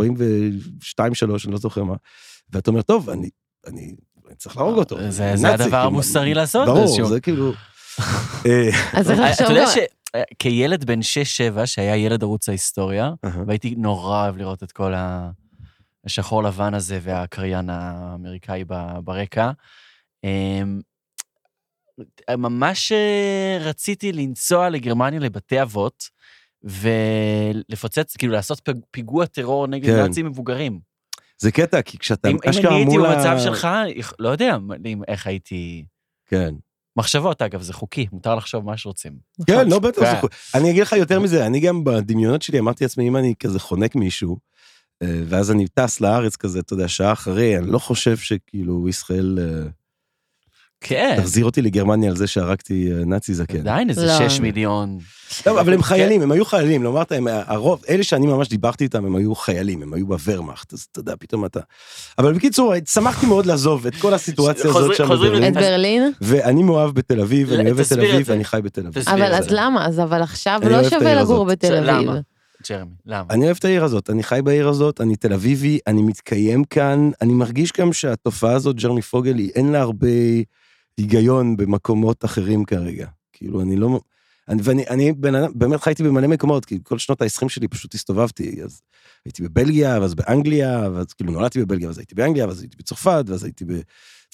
אני 1.46 1.52
לא 1.52 1.58
זוכר 1.58 1.84
מה, 1.84 1.96
ואתה 2.50 2.72
אומר, 2.72 2.82
טוב, 2.82 3.10
אני, 3.10 3.30
אני, 3.67 3.96
צריך 4.38 4.58
להרוג 4.58 4.78
אותו. 4.78 5.12
זה- 5.12 5.34
הדבר 5.34 5.56
כאילו, 5.65 5.78
המוסרי 5.78 6.34
לעשות 6.34 6.65
ברור, 6.67 7.06
זה 7.06 7.19
כאילו... 7.19 7.54
אה, 8.46 8.69
אז 8.93 9.12
אתה 9.12 9.22
לחשוב 9.30 9.50
יודע. 9.50 9.65
שכילד 10.17 10.84
בן 10.86 10.99
6-7, 10.99 11.04
שהיה 11.65 11.95
ילד 11.97 12.23
ערוץ 12.23 12.49
ההיסטוריה, 12.49 13.12
אהה. 13.26 13.43
והייתי 13.47 13.76
נורא 13.78 14.23
אוהב 14.23 14.38
לראות 14.38 14.63
את 14.63 14.71
כל 14.71 14.93
ה- 14.93 15.30
השחור 16.06 16.43
לבן 16.43 16.73
הזה 16.73 16.99
והקריין 17.02 17.69
האמריקאי 17.69 18.63
ברקע. 19.04 19.52
אמ, 20.23 20.80
ממש 22.38 22.91
אה, 22.91 23.58
רציתי 23.62 24.12
לנסוע 24.12 24.69
לגרמניה 24.69 25.19
לבתי 25.19 25.62
אבות, 25.62 26.10
ולפוצץ, 26.63 28.17
כאילו 28.17 28.34
לעשות 28.34 28.60
פיג- 28.69 28.82
פיגוע 28.91 29.26
טרור 29.26 29.67
נגד 29.67 29.86
כן. 29.89 30.04
נאצים 30.08 30.26
מבוגרים. 30.26 30.80
זה 31.38 31.52
קטע, 31.52 31.82
כי 31.82 31.97
כשאתה 31.97 32.30
אם 32.30 32.38
אם 32.43 32.49
אשכרה 32.49 32.71
אני 32.71 32.80
הייתי 32.80 32.97
מול 32.97 33.06
ה- 33.06 33.15
במצב 33.15 33.36
שלך, 33.43 33.67
לא 34.19 34.30
יודע 34.30 34.56
אם- 34.86 35.04
איך 35.08 35.28
הייתי... 35.28 35.86
כן. 36.28 36.54
מחשבות, 36.97 37.41
אגב, 37.41 37.62
זה 37.62 37.73
חוקי, 37.73 38.08
מותר 38.12 38.36
לחשוב 38.36 38.65
מה 38.65 38.77
שרוצים. 38.77 39.13
כן, 39.47 39.69
לא 39.69 39.79
בטח, 39.79 40.01
כן. 40.01 40.12
זה 40.12 40.21
חו- 40.21 40.27
אני 40.58 40.69
אגיד 40.71 40.82
לך 40.82 40.93
יותר 40.93 41.19
מזה, 41.19 41.45
אני 41.45 41.60
גם 41.60 41.84
בדמיונות 41.84 42.41
שלי 42.41 42.60
אמרתי 42.60 42.84
לעצמי, 42.84 43.08
אם 43.08 43.17
אני 43.17 43.34
כזה 43.39 43.60
חונק 43.60 43.95
מישהו, 43.95 44.38
אה, 45.03 45.21
ואז 45.27 45.51
אני 45.51 45.67
טס 45.67 46.01
לארץ 46.01 46.36
כזה, 46.36 46.60
אתה 46.60 46.73
יודע, 46.73 46.88
שעה 46.88 47.12
אחרי, 47.13 47.58
אני 47.58 47.67
לא 47.71 47.79
חושב 47.79 48.17
שכאילו 48.17 48.89
ישראל 48.89 49.39
אה, 49.41 49.69
כן, 50.84 51.15
תחזיר 51.22 51.46
אותי 51.46 51.62
לגרמניה 51.62 52.10
על 52.10 52.15
זה 52.15 52.28
שהרגתי 52.28 52.91
אה, 52.91 53.06
נאצי 53.06 53.34
זקן. 53.34 53.58
עדיין 53.60 53.89
איזה 53.89 54.06
לא. 54.06 54.30
6 54.30 54.39
מיליון. 54.39 54.98
לא, 55.46 55.62
אבל 55.62 55.74
הם 55.74 55.82
כן. 55.82 55.86
חיילים, 55.88 56.22
הם 56.22 56.32
היו 56.32 56.46
חיילים, 56.46 56.84
לא 56.84 56.89
אמרת, 56.89 57.12
הם, 57.12 57.28
הרוב, 57.30 57.84
אלה 57.89 58.04
שאני 58.04 58.28
ממש 58.28 58.50
דיברתי 58.50 58.84
איתם, 58.84 59.06
הם 59.06 59.15
היו 59.15 59.36
חיילים, 59.36 59.82
הם 59.84 59.93
היו 59.93 60.08
בוורמאכט, 60.08 60.74
אז 60.74 60.86
אתה 60.91 61.00
יודע, 61.00 61.13
פתאום 61.19 61.46
אתה... 61.46 61.60
אבל 62.17 62.34
בקיצור, 62.34 62.74
שמחתי 62.89 63.26
מאוד 63.26 63.46
לעזוב 63.46 63.88
את 63.88 63.96
כל 63.96 64.13
הסיטואציה 64.13 64.63
הזאת 64.63 64.74
חוזרים- 64.74 64.98
שם 64.98 65.08
חוזרים 65.08 65.32
בברלין, 65.32 65.54
את 65.58 65.63
ברלין? 65.63 66.12
ואני 66.22 66.63
מאוהב 66.63 66.91
בתל 66.96 67.22
אביב, 67.22 67.50
לא, 67.50 67.56
אני 67.56 67.65
אוהב 67.72 67.80
את 67.80 67.88
תל 67.89 68.00
אביב. 68.00 68.26
ואני 68.30 68.46
חי 68.46 68.60
בתל 68.63 68.88
אביב. 68.88 69.04
אבל 69.10 69.34
אז. 69.34 69.48
למה? 69.50 69.86
אז 69.88 70.00
אבל 70.00 70.22
עכשיו 70.22 70.62
לא 70.69 70.89
שווה 70.89 71.15
לגור. 71.15 71.46
בתל 71.46 71.74
אביב. 71.89 72.10
למה? 72.10 72.19
ג'רמי, 72.69 72.91
למה? 73.06 73.24
אני 73.30 73.46
אוהב 73.46 73.58
את 73.60 73.65
העיר 73.65 73.84
הזאת, 73.84 74.10
אני 74.10 74.24
חי 74.24 74.39
בעיר 74.43 74.67
הזאת, 74.69 75.02
אני 75.02 75.15
תל 75.15 75.34
אביבי, 75.34 75.80
אני 75.88 76.02
מתקיים 76.02 76.63
כאן, 76.63 77.10
אני 77.22 77.34
מרגיש 77.34 77.72
גם 77.80 77.93
שהתופעה 77.93 78.54
הזאת, 78.54 78.76
ג'רמי 78.76 79.02
פוגל, 79.02 79.38
היא 79.38 79.52
אין 79.56 79.72
לה 79.72 79.82
הרבה 79.82 80.08
היגיון 80.97 81.58
במקומות 81.58 82.25
אחרים 82.25 82.65
כרגע. 82.65 83.08
כאילו, 83.34 83.62
אני 83.62 83.75
לא... 83.75 83.99
אני, 84.49 84.62
ואני 84.63 84.88
אני 84.88 85.10
אדם, 85.12 85.51
באמת 85.56 85.82
חייתי 85.82 86.03
במלא 86.03 86.27
מקומות, 86.27 86.65
כי 86.65 86.79
כל 86.84 86.97
שנות 86.97 87.21
ה-20 87.21 87.49
שלי 87.49 87.67
פשוט 87.67 87.93
הסתובבתי, 87.93 88.63
אז 88.63 88.82
הייתי 89.25 89.43
בבלגיה, 89.43 89.97
ואז 90.01 90.15
באנגליה, 90.15 90.89
ואז 90.93 91.13
כאילו 91.13 91.32
נולדתי 91.32 91.60
בבלגיה, 91.60 91.88
ואז 91.88 91.97
הייתי 91.97 92.15
באנגליה, 92.15 92.47
ואז 92.47 92.62
הייתי 92.62 92.77
בצרפת, 92.77 93.23
ואז 93.27 93.43
הייתי 93.43 93.65
ב... 93.65 93.71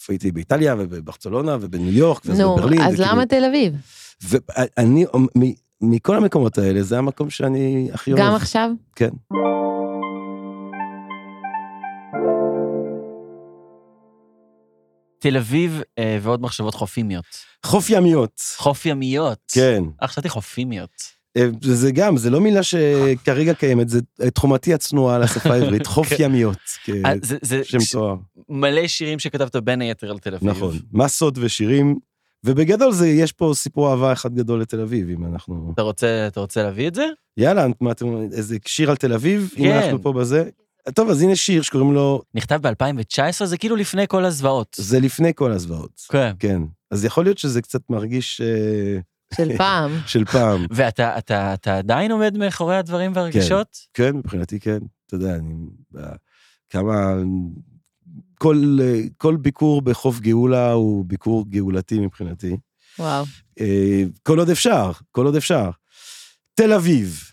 הייתי? 0.10 0.32
באיטליה, 0.32 0.76
ובברצלונה, 0.80 1.58
ובניו 1.62 1.94
יורק, 1.94 2.22
ואז 2.26 2.40
נו, 2.40 2.56
בברלין. 2.56 2.82
אז 2.82 2.94
וכאילו- 2.94 3.12
למה 3.12 3.26
תל 3.26 3.44
אביב? 3.46 3.74
ואני, 4.22 5.06
מכל 5.82 6.16
המקומות 6.18 6.58
האלה, 6.58 6.84
זה 6.84 6.98
המקום 6.98 7.30
שאני 7.30 7.90
הכי 7.94 8.14
אוהב. 8.14 8.24
גם 8.24 8.36
עכשיו? 8.36 8.70
כן. 8.96 9.10
תל 15.20 15.38
אביב 15.38 15.82
אה, 16.00 16.18
ועוד 16.22 16.42
מחשבות 16.42 16.74
חופימיות. 16.76 17.26
חוף 17.66 17.90
ימיות. 17.90 18.42
חוף 18.58 18.86
ימיות. 18.86 19.40
כן. 19.52 19.84
אה, 20.04 20.08
חשבתי 20.08 20.30
חופימיות. 20.30 20.90
אה, 21.38 21.48
זה 21.62 21.92
גם, 21.92 22.18
זה 22.18 22.30
לא 22.30 22.42
מילה 22.42 22.64
שכרגע 22.64 23.54
קיימת, 23.54 23.90
זה 23.90 24.00
תחומתי 24.34 24.74
הצנועה 24.74 25.20
לשפה 25.20 25.50
העברית, 25.54 25.88
חוף 25.88 26.08
כן. 26.10 26.16
ימיות, 26.24 26.58
אה, 27.06 27.14
זה- 27.22 27.38
זה 27.42 27.62
כשם 27.64 27.80
ש- 27.80 27.92
תואר. 27.92 28.16
מלא 28.50 28.88
שירים 28.88 29.20
שכתבת 29.20 29.56
בין 29.56 29.82
היתר 29.82 30.12
על 30.12 30.20
תל 30.20 30.36
אביב. 30.36 30.50
נכון. 30.50 30.78
מסות 30.94 31.34
ושירים, 31.38 31.96
ובגדול 32.44 32.92
זה, 32.94 33.08
יש 33.08 33.32
פה 33.32 33.52
סיפור 33.56 33.92
אהבה 33.92 34.14
אחד 34.14 34.36
גדול 34.36 34.62
לתל 34.62 34.82
אביב, 34.82 35.10
אם 35.10 35.26
אנחנו... 35.34 35.72
אתה 35.74 35.82
רוצה, 35.82 36.26
אתה 36.28 36.40
רוצה 36.40 36.64
להביא 36.64 36.88
את 36.88 36.96
זה? 36.96 37.06
יאללה, 37.38 37.66
מה 37.82 37.92
אתם 37.92 38.16
איזה 38.32 38.58
שיר 38.68 38.90
על 38.90 38.96
תל 38.96 39.14
אביב, 39.14 39.52
אם 39.58 39.64
כן. 39.64 39.72
אנחנו 39.78 40.02
פה 40.02 40.14
בזה. 40.14 40.50
טוב, 40.94 41.10
אז 41.10 41.22
הנה 41.22 41.36
שיר 41.36 41.62
שקוראים 41.62 41.94
לו, 41.94 42.22
נכתב 42.34 42.68
ב-2019, 42.68 43.46
זה 43.46 43.58
כאילו 43.58 43.76
לפני 43.76 44.08
כל 44.08 44.26
הזוועות. 44.26 44.76
זה 44.80 45.00
לפני 45.00 45.32
כל 45.36 45.52
הזוועות. 45.52 46.02
כן. 46.10 46.32
כן. 46.40 46.62
אז 46.92 47.06
יכול 47.06 47.24
להיות 47.24 47.38
שזה 47.38 47.62
קצת 47.62 47.82
מרגיש 47.90 48.42
אה, 48.42 49.00
של 49.36 49.58
פעם. 49.58 49.92
של 50.08 50.26
פעם. 50.26 50.66
ואתה 50.72 51.18
אתה, 51.18 51.54
אתה 51.54 51.78
עדיין 51.78 52.12
עומד 52.12 52.38
מאחורי 52.38 52.78
הדברים 52.78 53.12
והרגשות? 53.16 53.78
כן, 53.94 54.16
מבחינתי 54.16 54.60
כן. 54.60 54.80
אתה 55.06 55.16
יודע, 55.16 55.36
אני... 55.36 55.54
ב- 55.94 56.16
כמה... 56.70 57.14
כל, 58.36 58.78
אה, 58.82 59.02
כל 59.18 59.36
ביקור 59.36 59.82
בחוף 59.82 60.20
גאולה 60.20 60.72
הוא 60.72 61.06
ביקור 61.06 61.46
גאולתי 61.50 62.00
מבחינתי. 62.00 62.58
וואו. 63.00 63.26
אה, 63.60 64.04
כל 64.24 64.40
עוד 64.40 64.50
אפשר, 64.50 64.92
כל 65.12 65.26
עוד 65.26 65.36
אפשר. 65.36 65.70
תל 66.56 66.74
אביב. 66.74 67.29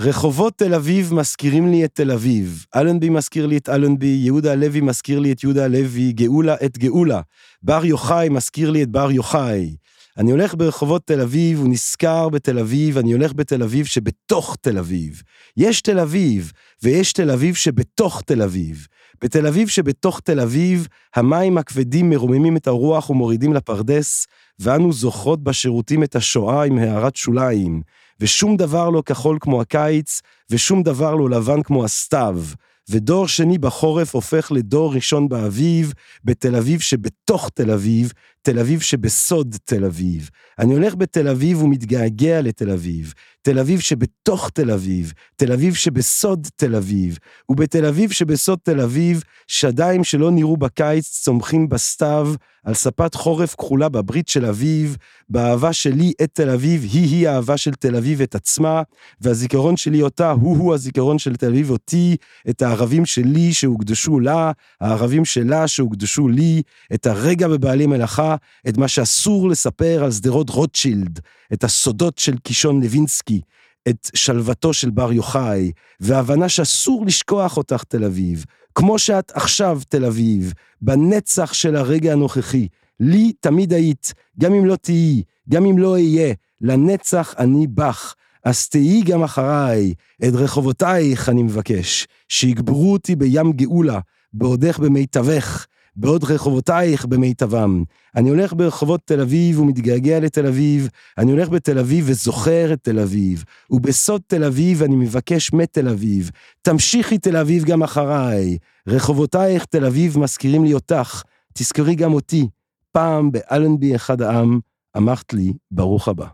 רחובות 0.00 0.58
תל 0.58 0.74
אביב 0.74 1.14
מזכירים 1.14 1.70
לי 1.70 1.84
את 1.84 1.94
תל 1.94 2.10
אביב. 2.10 2.64
אלנבי 2.76 3.08
מזכיר 3.08 3.46
לי 3.46 3.56
את 3.56 3.68
אלנבי, 3.68 4.06
יהודה 4.06 4.52
הלוי 4.52 4.80
מזכיר 4.80 5.18
לי 5.18 5.32
את 5.32 5.44
יהודה 5.44 5.64
הלוי, 5.64 6.12
גאולה 6.12 6.54
את 6.64 6.78
גאולה. 6.78 7.20
בר 7.62 7.84
יוחאי 7.84 8.28
מזכיר 8.28 8.70
לי 8.70 8.82
את 8.82 8.88
בר 8.88 9.10
יוחאי. 9.10 9.76
אני 10.18 10.30
הולך 10.30 10.54
ברחובות 10.54 11.06
תל 11.06 11.20
אביב 11.20 11.60
ונזכר 11.60 12.28
בתל 12.28 12.58
אביב, 12.58 12.98
אני 12.98 13.12
הולך 13.12 13.32
בתל 13.32 13.62
אביב 13.62 13.86
שבתוך 13.86 14.56
תל 14.60 14.78
אביב. 14.78 15.22
יש 15.56 15.80
תל 15.80 15.98
אביב, 15.98 16.52
ויש 16.82 17.12
תל 17.12 17.30
אביב 17.30 17.54
שבתוך 17.54 18.22
תל 18.26 18.42
אביב. 18.42 18.86
בתל 19.22 19.46
אביב 19.46 19.68
שבתוך 19.68 20.20
תל 20.20 20.40
אביב, 20.40 20.88
המים 21.16 21.58
הכבדים 21.58 22.10
מרוממים 22.10 22.56
את 22.56 22.66
הרוח 22.66 23.10
ומורידים 23.10 23.52
לפרדס, 23.52 24.26
ואנו 24.58 24.92
זוכרות 24.92 25.42
בשירותים 25.42 26.02
את 26.02 26.16
השואה 26.16 26.64
עם 26.64 26.78
הערת 26.78 27.16
שוליים, 27.16 27.82
ושום 28.20 28.56
דבר 28.56 28.90
לא 28.90 29.02
כחול 29.06 29.38
כמו 29.40 29.60
הקיץ, 29.60 30.20
ושום 30.50 30.82
דבר 30.82 31.14
לא 31.14 31.30
לבן 31.30 31.62
כמו 31.62 31.84
הסתיו. 31.84 32.42
ודור 32.90 33.28
שני 33.28 33.58
בחורף 33.58 34.14
הופך 34.14 34.52
לדור 34.52 34.94
ראשון 34.94 35.28
באביב, 35.28 35.92
בתל 36.24 36.56
אביב 36.56 36.80
שבתוך 36.80 37.50
תל 37.54 37.70
אביב, 37.70 38.12
תל 38.42 38.58
אביב 38.58 38.80
שבסוד 38.80 39.56
תל 39.64 39.84
אביב. 39.84 40.30
אני 40.58 40.74
הולך 40.74 40.94
בתל 40.94 41.28
אביב 41.28 41.62
ומתגעגע 41.62 42.40
לתל 42.40 42.70
אביב. 42.70 43.14
תל 43.42 43.58
אביב 43.58 43.80
שבתוך 43.80 44.50
תל 44.50 44.70
אביב, 44.70 45.12
תל 45.36 45.52
אביב 45.52 45.74
שבסוד 45.74 46.48
תל 46.56 46.76
אביב, 46.76 47.18
ובתל 47.48 47.86
אביב 47.86 48.10
שבסוד 48.10 48.58
תל 48.62 48.80
אביב, 48.80 49.24
שדיים 49.46 50.04
שלא 50.04 50.30
נראו 50.30 50.56
בקיץ 50.56 51.08
צומחים 51.08 51.68
בסתיו, 51.68 52.34
על 52.64 52.74
ספת 52.74 53.14
חורף 53.14 53.54
כחולה 53.54 53.88
בברית 53.88 54.28
של 54.28 54.44
אביב, 54.44 54.96
באהבה 55.28 55.72
שלי 55.72 56.12
את 56.22 56.30
תל 56.32 56.50
אביב, 56.50 56.82
היא-היא 56.82 57.28
האהבה 57.28 57.56
של 57.56 57.72
תל 57.72 57.96
אביב 57.96 58.20
את 58.20 58.34
עצמה, 58.34 58.82
והזיכרון 59.20 59.76
שלי 59.76 60.02
אותה, 60.02 60.30
הוא-הוא 60.30 60.74
הזיכרון 60.74 61.18
של 61.18 61.36
תל 61.36 61.46
אביב 61.46 61.70
אותי, 61.70 62.16
את 62.50 62.62
הערבים 62.62 63.06
שלי 63.06 63.52
שהוקדשו 63.52 64.20
לה, 64.20 64.52
הערבים 64.80 65.24
שלה 65.24 65.68
שהוקדשו 65.68 66.28
לי, 66.28 66.62
את 66.94 67.06
הרגע 67.06 67.48
בבעלי 67.48 67.86
מלאכה, 67.86 68.27
את 68.68 68.76
מה 68.76 68.88
שאסור 68.88 69.48
לספר 69.48 70.04
על 70.04 70.10
שדרות 70.10 70.50
רוטשילד, 70.50 71.20
את 71.52 71.64
הסודות 71.64 72.18
של 72.18 72.38
קישון 72.38 72.82
לוינסקי, 72.82 73.40
את 73.88 74.10
שלוותו 74.14 74.72
של 74.72 74.90
בר 74.90 75.12
יוחאי, 75.12 75.72
והבנה 76.00 76.48
שאסור 76.48 77.06
לשכוח 77.06 77.56
אותך 77.56 77.84
תל 77.88 78.04
אביב, 78.04 78.44
כמו 78.74 78.98
שאת 78.98 79.32
עכשיו 79.34 79.80
תל 79.88 80.04
אביב, 80.04 80.52
בנצח 80.82 81.52
של 81.52 81.76
הרגע 81.76 82.12
הנוכחי. 82.12 82.68
לי 83.00 83.32
תמיד 83.40 83.72
היית, 83.72 84.14
גם 84.38 84.54
אם 84.54 84.66
לא 84.66 84.76
תהיי, 84.76 85.22
גם 85.48 85.66
אם 85.66 85.78
לא 85.78 85.92
אהיה, 85.92 86.34
לנצח 86.60 87.34
אני 87.38 87.66
בך. 87.66 88.14
אז 88.44 88.68
תהיי 88.68 89.02
גם 89.02 89.22
אחריי, 89.22 89.94
את 90.24 90.34
רחובותייך 90.34 91.28
אני 91.28 91.42
מבקש, 91.42 92.06
שיגברו 92.28 92.92
אותי 92.92 93.16
בים 93.16 93.52
גאולה, 93.52 94.00
בעודך 94.32 94.78
במיטבך, 94.78 95.66
בעוד 96.00 96.24
רחובותייך 96.24 97.06
במיטבם. 97.06 97.82
אני 98.16 98.30
הולך 98.30 98.52
ברחובות 98.52 99.00
תל 99.04 99.20
אביב 99.20 99.60
ומתגעגע 99.60 100.20
לתל 100.20 100.46
אביב, 100.46 100.88
אני 101.18 101.30
הולך 101.30 101.48
בתל 101.48 101.78
אביב 101.78 102.04
וזוכר 102.08 102.72
את 102.72 102.78
תל 102.82 102.98
אביב, 102.98 103.44
ובסוד 103.70 104.20
תל 104.26 104.44
אביב 104.44 104.82
אני 104.82 104.96
מבקש 104.96 105.52
מתל 105.52 105.88
אביב, 105.88 106.30
תמשיכי 106.62 107.18
תל 107.18 107.36
אביב 107.36 107.64
גם 107.64 107.82
אחריי, 107.82 108.58
רחובותייך 108.86 109.64
תל 109.64 109.84
אביב 109.84 110.18
מזכירים 110.18 110.64
לי 110.64 110.74
אותך, 110.74 111.22
תזכרי 111.54 111.94
גם 111.94 112.14
אותי, 112.14 112.48
פעם 112.92 113.32
באלנבי 113.32 113.96
אחד 113.96 114.22
העם, 114.22 114.60
אמרת 114.96 115.32
לי, 115.32 115.52
ברוך 115.70 116.08
הבא. 116.08 116.26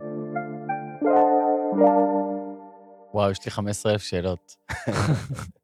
וואו, 3.15 3.31
יש 3.31 3.45
לי 3.45 3.51
15,000 3.51 4.03
שאלות. 4.03 4.57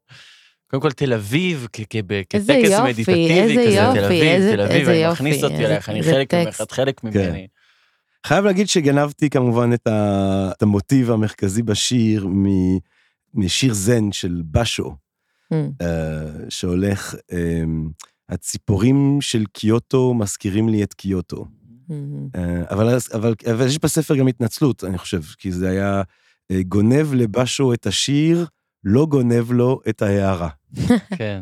קודם 0.71 0.83
כל, 0.83 0.91
תל 0.93 1.13
אביב, 1.13 1.67
כטקס 1.73 2.01
מדיטטיבי 2.85 3.57
כזה, 3.69 3.91
תל 3.95 4.05
אביב, 4.05 4.55
תל 4.55 4.61
אביב, 4.61 4.89
איזה 4.89 5.05
אני 5.05 5.13
מכניס 5.13 5.45
אותי 5.45 5.67
אליך, 5.67 5.89
אני 5.89 6.03
חלק 6.03 6.35
ממך. 6.35 6.61
את 6.61 6.73
חלק 6.73 7.05
ממני. 7.05 7.47
חייב 8.27 8.45
להגיד 8.45 8.69
שגנבתי 8.69 9.31
כמובן 9.31 9.73
את, 9.73 9.87
ה... 9.87 10.51
את 10.57 10.63
המוטיב 10.63 11.11
המרכזי 11.11 11.63
בשיר 11.63 12.27
מ... 12.27 12.45
משיר 13.35 13.73
זן 13.75 14.13
של 14.13 14.43
בשו, 14.51 14.95
Hmm. 15.53 15.57
אה, 15.83 16.25
שהולך, 16.49 17.15
אה, 17.33 17.63
הציפורים 18.29 19.19
של 19.21 19.45
קיוטו 19.53 20.15
מזכירים 20.15 20.69
לי 20.69 20.83
את 20.83 20.95
קיוטו. 20.95 21.47
אה, 22.37 22.63
אבל, 22.71 22.89
אז- 22.89 23.09
אבל, 23.15 23.35
אבל 23.51 23.67
יש 23.67 23.79
בספר 23.79 24.17
גם 24.17 24.29
התנצלות, 24.29 24.85
אני 24.85 24.99
חושב, 24.99 25.23
כי 25.39 25.53
זה 25.53 25.69
היה 25.71 26.03
אה, 26.51 26.63
גונב 26.63 27.15
לבשו 27.15 27.73
את 27.73 27.87
השיר, 27.87 28.47
לא 28.85 29.07
גונב 29.07 29.53
לו 29.53 29.81
את 29.89 30.03
ההערה. 30.03 30.49
כן. 31.19 31.41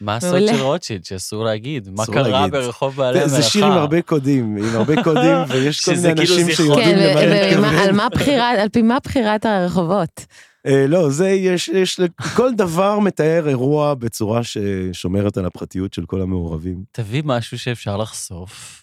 מה 0.00 0.16
הסוד. 0.16 0.40
של 0.48 0.62
רוטשילד 0.62 1.04
שאסור 1.04 1.44
להגיד? 1.44 1.88
מה 1.96 2.06
קרה 2.06 2.28
להגיד. 2.28 2.52
ברחוב 2.52 2.96
בעלי 2.96 3.18
זה, 3.18 3.24
המלאכה? 3.24 3.42
זה 3.42 3.48
שיר 3.50 3.64
עם 3.66 3.72
הרבה 3.72 4.02
קודים, 4.02 4.56
עם 4.56 4.76
הרבה 4.76 5.02
קודים, 5.02 5.36
ויש 5.48 5.84
כל 5.84 5.90
מיני 5.94 6.16
כאילו 6.16 6.34
אנשים. 6.38 6.54
שיודעים 6.54 6.84
כן, 6.88 6.98
למה 6.98 7.20
אני 7.20 7.56
ומה- 7.56 7.68
על 7.68 7.76
מתכוון. 7.76 7.96
מה 7.96 8.08
בחירת, 8.08 8.58
על 8.58 8.68
פי 8.68 8.82
מה 8.82 8.98
בחירת 9.04 9.46
הרחובות? 9.46 10.26
אה, 10.66 10.86
לא, 10.86 11.10
זה 11.10 11.28
יש, 11.30 11.68
יש, 11.68 12.00
כל 12.36 12.54
דבר 12.54 12.98
מתאר 12.98 13.48
אירוע 13.48 13.94
בצורה 13.94 14.40
ששומרת 14.44 15.36
על 15.36 15.46
הפרטיות 15.46 15.94
של 15.94 16.06
כל 16.06 16.20
המעורבים. 16.22 16.82
תביא 16.92 17.22
משהו 17.24 17.58
שאפשר 17.58 17.96
לחשוף. 17.96 18.82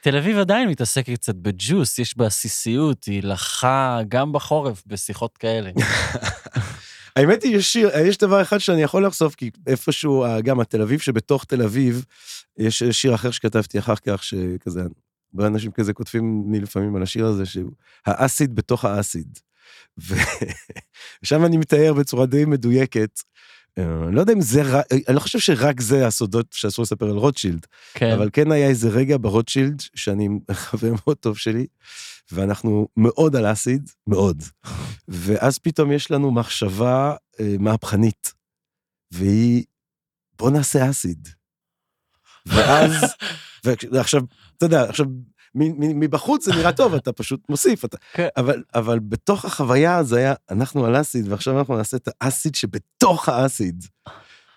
תל 0.00 0.16
אביב 0.16 0.38
עדיין 0.38 0.68
מתעסקת 0.68 1.12
קצת 1.14 1.34
בג'וס, 1.34 1.98
יש 1.98 2.16
בה 2.18 2.26
עסיסיות, 2.26 3.04
היא 3.04 3.22
לחה 3.22 4.00
גם 4.08 4.32
בחורף 4.32 4.82
בשיחות 4.86 5.36
כאלה. 5.38 5.70
האמת 7.16 7.42
היא, 7.42 7.56
יש, 7.56 7.76
יש 7.76 8.18
דבר 8.18 8.42
אחד 8.42 8.58
שאני 8.58 8.82
יכול 8.82 9.06
לחשוף, 9.06 9.34
כי 9.34 9.50
איפשהו, 9.66 10.24
אה, 10.24 10.40
גם 10.40 10.60
התל 10.60 10.82
אביב 10.82 11.00
שבתוך 11.00 11.44
תל 11.44 11.62
אביב, 11.62 12.04
יש 12.58 12.82
שיר 12.82 13.14
אחר 13.14 13.30
שכתבתי 13.30 13.78
אחר 13.78 13.96
כך, 13.96 14.24
שכזה, 14.24 14.82
הרבה 15.34 15.46
אנשים 15.46 15.70
כזה 15.72 15.92
כותבים 15.92 16.44
לי 16.52 16.60
לפעמים 16.60 16.96
על 16.96 17.02
השיר 17.02 17.26
הזה, 17.26 17.46
שהוא 17.46 17.72
האסיד 18.06 18.54
בתוך 18.54 18.84
האסיד. 18.84 19.38
ושם 21.22 21.44
אני 21.46 21.56
מתאר 21.56 21.92
בצורה 21.94 22.26
די 22.26 22.44
מדויקת, 22.44 23.20
אה, 23.20 23.32
אני 23.78 24.14
לא 24.14 24.20
יודע 24.20 24.32
אם 24.32 24.40
זה, 24.40 24.62
אני 25.08 25.14
לא 25.14 25.20
חושב 25.20 25.38
שרק 25.38 25.80
זה 25.80 26.06
הסודות 26.06 26.46
שאסור 26.50 26.82
לספר 26.82 27.06
על 27.06 27.16
רוטשילד, 27.16 27.66
כן. 27.94 28.12
אבל 28.12 28.30
כן 28.32 28.52
היה 28.52 28.68
איזה 28.68 28.88
רגע 28.88 29.16
ברוטשילד, 29.20 29.82
שאני 29.94 30.28
חבר 30.52 30.92
מאוד 31.04 31.16
טוב 31.16 31.38
שלי, 31.38 31.66
ואנחנו 32.32 32.88
מאוד 32.96 33.36
על 33.36 33.52
אסיד, 33.52 33.90
מאוד. 34.06 34.42
ואז 35.08 35.58
פתאום 35.58 35.92
יש 35.92 36.10
לנו 36.10 36.30
מחשבה 36.30 37.14
אה, 37.40 37.54
מהפכנית, 37.58 38.32
והיא, 39.10 39.64
בוא 40.38 40.50
נעשה 40.50 40.90
אסיד. 40.90 41.28
ואז, 42.46 42.92
ועכשיו, 43.64 44.22
אתה 44.56 44.66
יודע, 44.66 44.82
עכשיו, 44.82 45.06
מבחוץ 45.54 46.44
זה 46.44 46.52
נראה 46.54 46.72
טוב, 46.72 46.94
אתה 46.94 47.12
פשוט 47.12 47.40
מוסיף, 47.48 47.84
אתה, 47.84 47.96
כן. 48.12 48.28
אבל, 48.36 48.62
אבל 48.74 48.98
בתוך 48.98 49.44
החוויה 49.44 50.02
זה 50.02 50.16
היה, 50.18 50.34
אנחנו 50.50 50.86
על 50.86 51.00
אסיד, 51.00 51.28
ועכשיו 51.28 51.58
אנחנו 51.58 51.76
נעשה 51.76 51.96
את 51.96 52.08
האסיד 52.20 52.54
שבתוך 52.54 53.28
האסיד. 53.28 53.84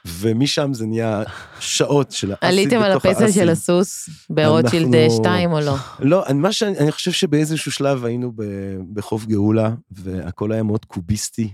ומשם 0.07 0.73
זה 0.73 0.85
נהיה 0.85 1.23
שעות 1.59 2.11
של 2.11 2.31
האסיד 2.31 2.45
עליתם 2.49 2.77
על 2.81 2.91
בתוך 2.91 3.05
הפסל 3.05 3.23
האסיד. 3.23 3.43
של 3.43 3.49
הסוס 3.49 4.09
ברוטשילד 4.29 4.95
אנחנו- 4.95 5.23
2 5.23 5.51
או 5.51 5.59
לא? 5.59 5.75
לא, 5.99 6.25
אני- 6.25 6.39
מה 6.39 6.51
שאני, 6.51 6.77
אני 6.79 6.91
חושב 6.91 7.11
שבאיזשהו 7.11 7.71
שלב 7.71 8.05
היינו 8.05 8.31
ב- 8.35 8.43
בחוף 8.93 9.25
גאולה, 9.25 9.69
והכל 9.91 10.51
היה 10.51 10.63
מאוד 10.63 10.85
קוביסטי, 10.85 11.49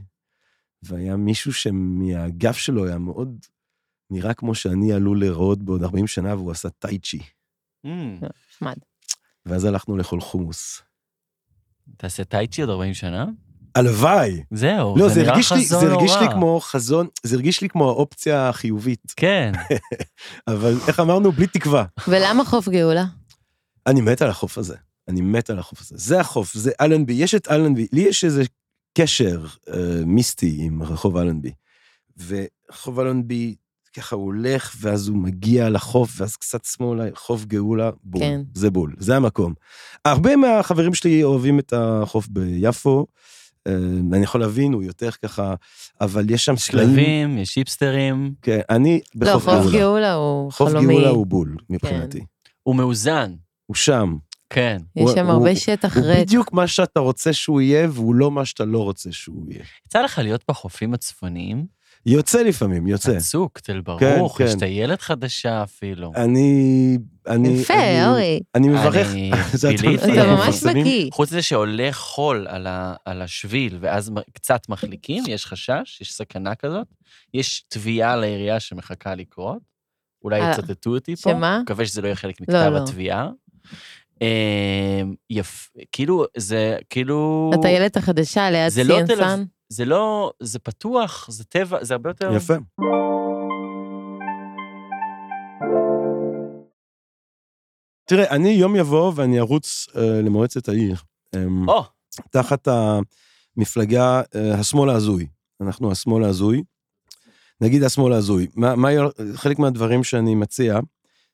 והיה 0.83 1.15
מישהו 1.15 1.53
שמהאגף 1.53 2.57
שלו 2.57 2.85
היה 2.85 2.97
מאוד, 2.97 3.45
נראה 4.09 4.33
כמו 4.33 4.55
שאני 4.55 4.93
עלול 4.93 5.19
להיראות 5.19 5.63
בעוד 5.63 5.83
40 5.83 6.07
שנה, 6.07 6.35
והוא 6.35 6.51
עשה 6.51 6.69
טייצ'י. 6.69 7.19
Mm, 7.85 7.89
נחמד. 8.51 8.75
ואז 9.45 9.65
הלכנו 9.65 9.97
לאכול 9.97 10.21
חומוס. 10.21 10.81
תעשה 11.97 12.23
טייצ'י 12.23 12.61
עוד 12.61 12.69
40 12.69 12.93
שנה? 12.93 13.25
הלוואי. 13.75 14.43
זהו, 14.51 14.97
לא, 14.97 15.07
זה 15.07 15.13
זה 15.13 15.21
נראה 15.21 15.35
לי, 15.37 15.43
חזון 15.43 15.79
זה 15.79 15.89
לא 15.89 15.93
הרגיש 15.93 16.15
לי. 16.21 16.27
כמו 16.31 16.59
חזון, 16.59 17.07
זה 17.23 17.35
הרגיש 17.35 17.61
לי 17.61 17.69
כמו 17.69 17.89
האופציה 17.89 18.49
החיובית, 18.49 19.13
כן, 19.15 19.51
אבל 20.47 20.73
איך 20.87 20.99
אמרנו? 20.99 21.31
בלי 21.31 21.47
תקווה. 21.47 21.85
ולמה 22.07 22.45
חוף 22.45 22.69
גאולה? 22.69 23.05
אני 23.87 24.01
מת 24.01 24.21
על 24.21 24.29
החוף 24.29 24.57
הזה. 24.57 24.75
אני 25.07 25.21
מת 25.21 25.49
על 25.49 25.59
החוף 25.59 25.81
הזה. 25.81 25.95
זה 25.97 26.19
החוף, 26.19 26.53
זה 26.53 26.71
אלנבי, 26.81 27.13
יש 27.13 27.35
את 27.35 27.47
אלנבי, 27.51 27.87
לי 27.93 28.01
יש 28.01 28.23
איזה 28.23 28.43
קשר 28.97 29.45
אה, 29.73 30.01
מיסטי 30.05 30.57
עם 30.59 30.83
רחוב 30.83 31.17
אלנבי. 31.17 31.51
ורחוב 32.27 32.99
אלנבי, 32.99 33.55
ככה 33.97 34.15
הוא 34.15 34.25
הולך, 34.25 34.75
ואז 34.81 35.07
הוא 35.07 35.17
מגיע 35.17 35.69
לחוף, 35.69 36.13
ואז 36.21 36.35
קצת 36.35 36.65
שמאלה, 36.65 37.05
חוף 37.15 37.45
גאולה, 37.45 37.89
בול. 38.03 38.21
כן. 38.21 38.41
זה 38.53 38.69
בול, 38.69 38.95
זה 38.99 39.15
המקום. 39.15 39.53
הרבה 40.05 40.35
מהחברים 40.35 40.93
שלי 40.93 41.23
אוהבים 41.23 41.59
את 41.59 41.73
החוף 41.75 42.27
ביפו, 42.27 43.05
אה, 43.67 43.73
אני 44.13 44.23
יכול 44.23 44.41
להבין, 44.41 44.73
הוא 44.73 44.83
יותר 44.83 45.11
ככה, 45.11 45.53
אבל 46.01 46.29
יש 46.29 46.45
שם 46.45 46.55
סלעים. 46.57 46.89
שלבים, 46.89 47.37
יש 47.37 47.55
היפסטרים, 47.55 48.33
כן, 48.41 48.59
אני 48.69 48.99
לא, 49.15 49.27
בחוף 49.33 49.43
חוף 49.43 49.53
גאולה. 49.53 49.77
גאולה 49.79 50.13
הוא 50.13 50.51
חוף 50.51 50.69
חלומי. 50.69 50.93
גאולה 50.93 51.09
הוא 51.09 51.27
בול, 51.27 51.55
מבחינתי. 51.69 52.19
הוא 52.63 52.75
מאוזן, 52.75 53.33
הוא 53.65 53.75
שם. 53.75 54.15
כן. 54.49 54.77
יש 54.95 55.03
הוא- 55.03 55.15
שם 55.15 55.25
הוא- 55.25 55.31
הרבה 55.33 55.55
שטח 55.55 55.97
הוא 55.97 56.05
ריק. 56.05 56.19
בדיוק 56.19 56.53
מה 56.53 56.67
שאתה 56.67 56.99
רוצה 56.99 57.33
שהוא 57.33 57.61
יהיה, 57.61 57.87
והוא 57.91 58.15
לא 58.15 58.31
מה 58.31 58.45
שאתה 58.45 58.65
לא 58.65 58.83
רוצה 58.83 59.11
שהוא 59.11 59.45
יהיה. 59.49 59.63
יצא 59.87 60.01
לך 60.01 60.17
להיות 60.19 60.43
בחופים 60.49 60.93
הצפוניים? 60.93 61.65
יוצא 62.05 62.41
לפעמים, 62.41 62.87
יוצא. 62.87 63.19
צוק, 63.19 63.59
תל 63.59 63.81
ברוך, 63.81 64.37
כן, 64.37 64.43
יש 64.45 64.53
כן. 64.53 64.59
טיילת 64.59 65.01
חדשה 65.01 65.63
אפילו. 65.63 66.11
אני... 66.15 66.97
אני... 67.27 67.47
יפה, 67.47 67.73
אני- 67.73 68.07
אורי. 68.07 68.39
אני 68.55 68.67
מברך. 68.67 69.07
אני 69.11 69.31
זה 69.53 69.69
אתה 69.69 69.81
ביליתי. 69.81 70.19
אנחנו 70.19 70.35
ממש. 70.37 70.63
בקיא. 70.63 71.09
חוץ 71.11 71.29
מזה 71.29 71.41
שעולה 71.41 71.89
חול 71.91 72.47
על, 72.49 72.67
ה, 72.67 72.93
על 73.05 73.21
השביל, 73.21 73.77
ואז 73.81 74.11
קצת 74.33 74.69
מחליקים, 74.69 75.23
יש 75.27 75.45
חשש, 75.45 76.01
יש 76.01 76.13
סכנה 76.13 76.55
כזאת. 76.55 76.87
יש 77.33 77.65
תביעה 77.67 78.15
לעירייה 78.15 78.59
שמחכה 78.59 79.15
לקרות. 79.15 79.71
אולי 80.23 80.41
אה, 80.41 80.51
יצטטו 80.51 80.95
אותי 80.95 81.15
פה. 81.15 81.29
שמה? 81.29 81.59
מקווה 81.63 81.85
שזה 81.85 82.01
לא 82.01 82.07
יהיה 82.07 82.15
חלק 82.15 82.41
לא, 82.41 82.45
מכתב 82.59 82.71
לא. 82.73 82.77
התביעה. 82.83 83.29
אמ, 84.21 84.27
יפ... 85.29 85.69
כאילו, 85.91 86.25
זה 86.37 86.77
כאילו... 86.89 87.51
הטיילת 87.53 87.97
החדשה 87.97 88.49
ליד 88.49 88.69
זה 88.69 88.83
לא 88.83 88.95
Sea 89.07 89.19
N' 89.19 89.27
Sun. 89.27 89.43
זה 89.72 89.86
לא, 89.86 90.32
זה 90.39 90.59
פתוח, 90.59 91.30
זה 91.30 91.43
טבע, 91.43 91.84
זה 91.84 91.93
הרבה 91.93 92.09
יותר... 92.09 92.32
יפה. 92.36 92.53
תראה, 98.05 98.30
אני 98.30 98.49
יום 98.49 98.76
יבוא 98.76 99.11
ואני 99.15 99.39
ארוץ 99.39 99.88
אה, 99.95 100.22
למועצת 100.22 100.69
העיר. 100.69 100.95
אמ, 101.36 101.69
או, 101.69 101.84
תחת 102.32 102.67
המפלגה, 102.67 104.22
אה, 104.36 104.53
השמאל 104.53 104.89
ההזוי. 104.89 105.28
אנחנו 105.61 105.91
השמאל 105.91 106.24
ההזוי. 106.24 106.63
נגיד 107.61 107.84
השמאל 107.84 108.13
ההזוי. 108.13 108.47
מה, 108.55 108.76
מה, 108.76 108.89
חלק 109.36 109.59
מהדברים 109.59 110.03
שאני 110.03 110.36
מציע, 110.36 110.80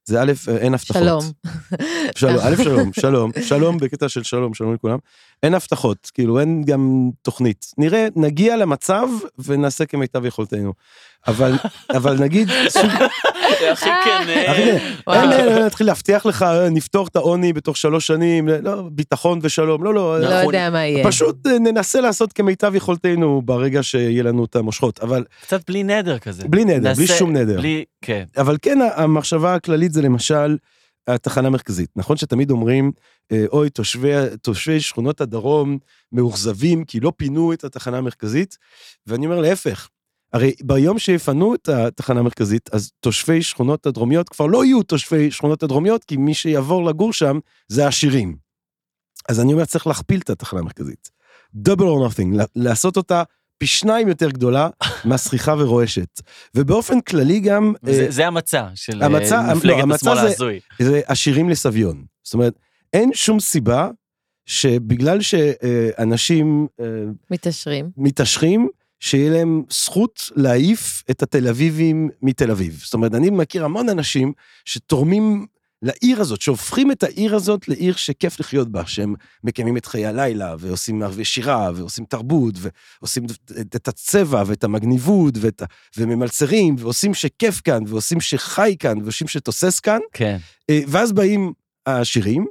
זה 0.08 0.22
א', 0.22 0.32
אה, 0.47 0.58
אין 0.58 0.74
הבטחות. 0.74 1.01
שלום. 1.03 1.24
שלום, 2.20 2.36
א', 2.41 2.55
שלום, 2.64 2.93
שלום, 3.01 3.32
שלום 3.41 3.78
בקטע 3.78 4.10
של 4.10 4.24
שלום, 4.24 4.53
שלום 4.53 4.74
לכולם. 4.74 4.97
אין 5.43 5.53
הבטחות, 5.53 6.12
כאילו 6.14 6.39
אין 6.39 6.64
גם 6.66 7.10
תוכנית. 7.22 7.66
נראה, 7.78 8.08
נגיע 8.16 8.58
למצב 8.58 9.08
ונעשה 9.39 9.86
כמיטב 9.86 10.26
יכולתנו. 10.26 10.74
אבל, 11.28 11.52
אבל 11.90 12.20
נגיד, 12.20 12.50
הכי 13.72 13.90
כן... 14.06 14.24
כן. 14.26 14.78
אין, 15.12 15.64
נתחיל 15.66 15.88
להבטיח 15.88 16.26
לך, 16.26 16.44
אה, 16.44 16.70
נפתור 16.70 17.08
את 17.08 17.16
העוני 17.16 17.54
בתוך 17.54 17.78
שלוש 17.78 18.08
שנים, 18.08 18.48
לא, 18.48 18.84
ביטחון 18.92 19.40
ושלום, 19.42 19.84
לא, 19.84 19.94
לא. 19.94 20.20
לא 20.20 20.28
נכון. 20.28 20.54
יודע 20.54 20.70
מה 20.70 20.86
יהיה. 20.86 21.08
פשוט 21.08 21.48
אה, 21.48 21.60
ננסה 21.60 22.02
לעשות 22.02 22.34
כמיטב 22.34 22.76
יכולתנו 22.76 23.42
ברגע 23.46 23.84
שיהיה 23.84 24.24
לנו 24.24 24.46
את 24.46 24.56
המושכות, 24.56 25.00
אבל 25.00 25.24
קצת 25.42 25.70
בלי 25.70 25.84
נדר 25.84 26.18
כזה. 26.18 26.48
בלי 26.48 26.66
נדר, 26.66 26.94
בלי 26.94 27.08
שום 27.08 27.38
נדר. 27.38 27.60
כן. 28.02 28.24
אבל 28.38 28.58
כן, 28.62 28.78
המחשבה 28.96 29.56
הכללית 29.56 29.94
זה 29.94 30.02
למשל 30.02 30.58
התחנה 31.08 31.48
המרכזית. 31.48 31.90
נכון 31.96 32.18
שתמיד 32.18 32.52
אומרים, 32.52 32.92
אה, 33.32 33.46
אוי, 33.52 33.70
תושבי, 33.70 34.12
תושבי 34.42 34.80
שכונות 34.80 35.22
הדרום 35.22 35.78
מאוכזבים 36.12 36.84
כי 36.84 37.00
לא 37.00 37.12
פינו 37.18 37.54
את 37.54 37.64
התחנה 37.64 37.98
המרכזית, 37.98 38.58
ואני 39.08 39.26
אומר 39.26 39.40
להפך. 39.40 39.90
הרי 40.34 40.54
ביום 40.64 41.00
שיפנו 41.00 41.56
את 41.56 41.70
התחנה 41.70 42.20
המרכזית, 42.20 42.70
אז 42.74 42.92
תושבי 43.00 43.42
שכונות 43.44 43.86
הדרומיות 43.86 44.30
כבר 44.30 44.46
לא 44.46 44.66
יהיו 44.66 44.84
תושבי 44.84 45.32
שכונות 45.32 45.64
הדרומיות, 45.64 46.04
כי 46.04 46.18
מי 46.18 46.34
שיעבור 46.34 46.86
לגור 46.86 47.14
שם 47.14 47.40
זה 47.68 47.86
העשירים. 47.86 48.38
אז 49.30 49.40
אני 49.40 49.54
אומר, 49.54 49.66
צריך 49.66 49.88
להכפיל 49.88 50.20
את 50.20 50.30
התחנה 50.30 50.60
המרכזית. 50.60 51.10
double 51.68 51.82
or 51.82 52.12
nothing, 52.12 52.44
לעשות 52.56 52.98
אותה 52.98 53.24
פי 53.58 53.68
שניים 53.68 54.08
יותר 54.08 54.30
גדולה 54.30 54.70
מהסריחה 55.06 55.56
ורועשת. 55.60 56.22
ובאופן 56.56 57.02
כללי 57.02 57.40
גם, 57.40 57.74
זה, 57.84 58.06
זה 58.12 58.28
המצע 58.28 58.68
של 58.76 59.02
המצע- 59.04 59.36
אה, 59.40 59.48
לא, 59.48 59.56
מפלגת 59.56 59.84
המצע 59.84 60.12
השמאל 60.12 60.28
ההזוי. 60.28 60.60
זה 60.82 61.02
עשירים 61.06 61.50
לסביון. 61.50 62.06
זאת 62.24 62.34
אומרת, 62.34 62.54
אין 62.94 63.10
שום 63.14 63.40
סיבה 63.40 63.90
שבגלל 64.46 65.22
שאנשים 65.22 66.68
אה, 66.80 66.86
מתעשרים. 67.32 67.90
מתעשרים, 67.98 68.70
שיהיה 69.00 69.32
להם 69.32 69.64
זכות 69.70 70.32
להעיף 70.36 71.04
את 71.12 71.24
התל 71.24 71.48
אביבים 71.48 72.10
מתל 72.22 72.52
אביב. 72.52 72.82
זאת 72.84 72.93
אומרת, 72.93 73.14
אני 73.14 73.30
מכיר 73.30 73.66
המון 73.66 73.89
אנשים 73.89 74.34
שתורמים 74.66 75.45
לעיר 75.82 76.22
הזאת, 76.22 76.41
שהופכים 76.41 76.91
את 76.91 77.04
העיר 77.04 77.36
הזאת 77.36 77.68
לעיר 77.68 77.95
שכיף 77.95 78.39
לחיות 78.39 78.70
בה, 78.70 78.86
שהם 78.86 79.16
מקיימים 79.43 79.78
את 79.78 79.86
חיי 79.86 80.06
הלילה, 80.06 80.56
ועושים 80.60 81.04
ערבי 81.04 81.26
שירה, 81.26 81.72
ועושים 81.76 82.06
תרבות, 82.06 82.56
ועושים 83.02 83.26
את 83.76 83.88
הצבע, 83.88 84.43
ואת 84.48 84.64
המגניבות, 84.64 85.34
ואת, 85.41 85.64
וממלצרים, 85.98 86.76
ועושים 86.80 87.14
שכיף 87.14 87.62
כאן, 87.62 87.84
ועושים 87.88 88.22
שחי 88.22 88.76
כאן, 88.80 88.98
ועושים 89.04 89.28
שתוסס 89.28 89.80
כאן, 89.80 90.00
כן. 90.14 90.38
אה, 90.70 90.80
ואז 90.88 91.12
באים 91.12 91.54
השירים, 91.86 92.45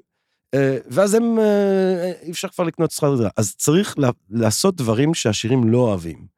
אה, 0.55 0.78
ואז 0.90 1.14
הם, 1.14 1.38
אה, 1.38 2.12
אי 2.22 2.30
אפשר 2.30 2.49
כבר 2.49 2.64
לקנות 2.64 2.90
שכר 2.90 3.16
דירה. 3.16 3.30
אז 3.36 3.55
צריך 3.57 3.94
לעשות 4.30 4.76
דברים 4.76 5.14
שהשירים 5.14 5.68
לא 5.68 5.78
אוהבים. 5.78 6.36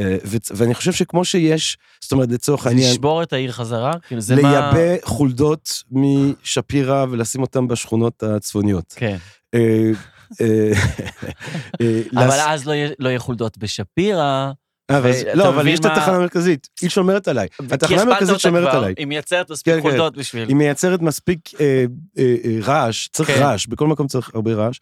אה, 0.00 0.16
ואני 0.54 0.74
חושב 0.74 0.92
שכמו 0.92 1.24
שיש, 1.24 1.78
זאת 2.00 2.12
אומרת, 2.12 2.28
לצורך 2.30 2.66
העניין, 2.66 2.90
לשבור 2.90 3.22
את 3.22 3.32
העיר 3.32 3.52
חזרה? 3.52 3.92
כאילו 4.06 4.20
זה 4.20 4.36
מה... 4.36 4.42
לייבא 4.72 4.96
חולדות 5.04 5.82
משפירא 5.90 7.06
ולשים 7.10 7.42
אותם 7.42 7.68
בשכונות 7.68 8.22
הצפוניות. 8.22 8.94
כן. 8.96 9.16
אה, 9.54 9.90
אה, 10.40 10.72
אבל 12.26 12.40
אז 12.40 12.66
לא 12.66 12.72
יהיה- 12.72 12.90
לא 12.98 13.08
יהיה 13.08 13.18
חולדות 13.18 13.58
בשפירא. 13.58 14.50
לא, 15.34 15.48
אבל 15.48 15.68
יש 15.68 15.80
את 15.80 15.84
התחנה 15.84 16.16
המרכזית, 16.16 16.68
היא 16.80 16.90
שומרת 16.90 17.28
עליי. 17.28 17.48
התחנה 17.70 18.02
המרכזית 18.02 18.40
שומרת 18.40 18.74
עליי. 18.74 18.94
היא 18.98 19.06
מייצרת 19.06 19.50
מספיק 19.50 19.74
כן, 19.74 19.80
כן. 19.80 19.88
חולדות 19.88 20.16
בשביל... 20.16 20.48
היא 20.48 20.56
מייצרת 20.56 21.00
מספיק 21.00 21.50
רעש, 22.62 23.08
צריך 23.12 23.28
כן. 23.30 23.42
רעש, 23.42 23.66
בכל 23.66 23.86
מקום 23.86 24.06
צריך 24.06 24.30
הרבה 24.34 24.54
רעש. 24.54 24.78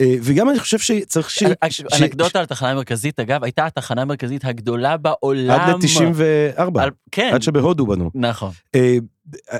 אה, 0.00 0.14
וגם 0.22 0.50
אני 0.50 0.58
חושב 0.60 0.78
שצריך 0.78 1.30
ש... 1.30 1.42
אנ- 1.42 1.70
ש- 1.70 1.80
אנקדוטה 2.02 2.40
על 2.40 2.46
תחנה 2.46 2.70
המרכזית, 2.70 3.20
אגב, 3.20 3.44
הייתה 3.44 3.66
התחנה 3.66 4.02
המרכזית 4.02 4.44
הגדולה 4.44 4.96
בעולם. 4.96 5.50
עד 5.60 5.84
ל-94, 5.84 6.80
על- 6.80 6.90
כן, 7.10 7.30
עד 7.34 7.42
שבהודו 7.42 7.86
בנו. 7.86 8.10
נכון. 8.14 8.50
אה, 8.74 8.96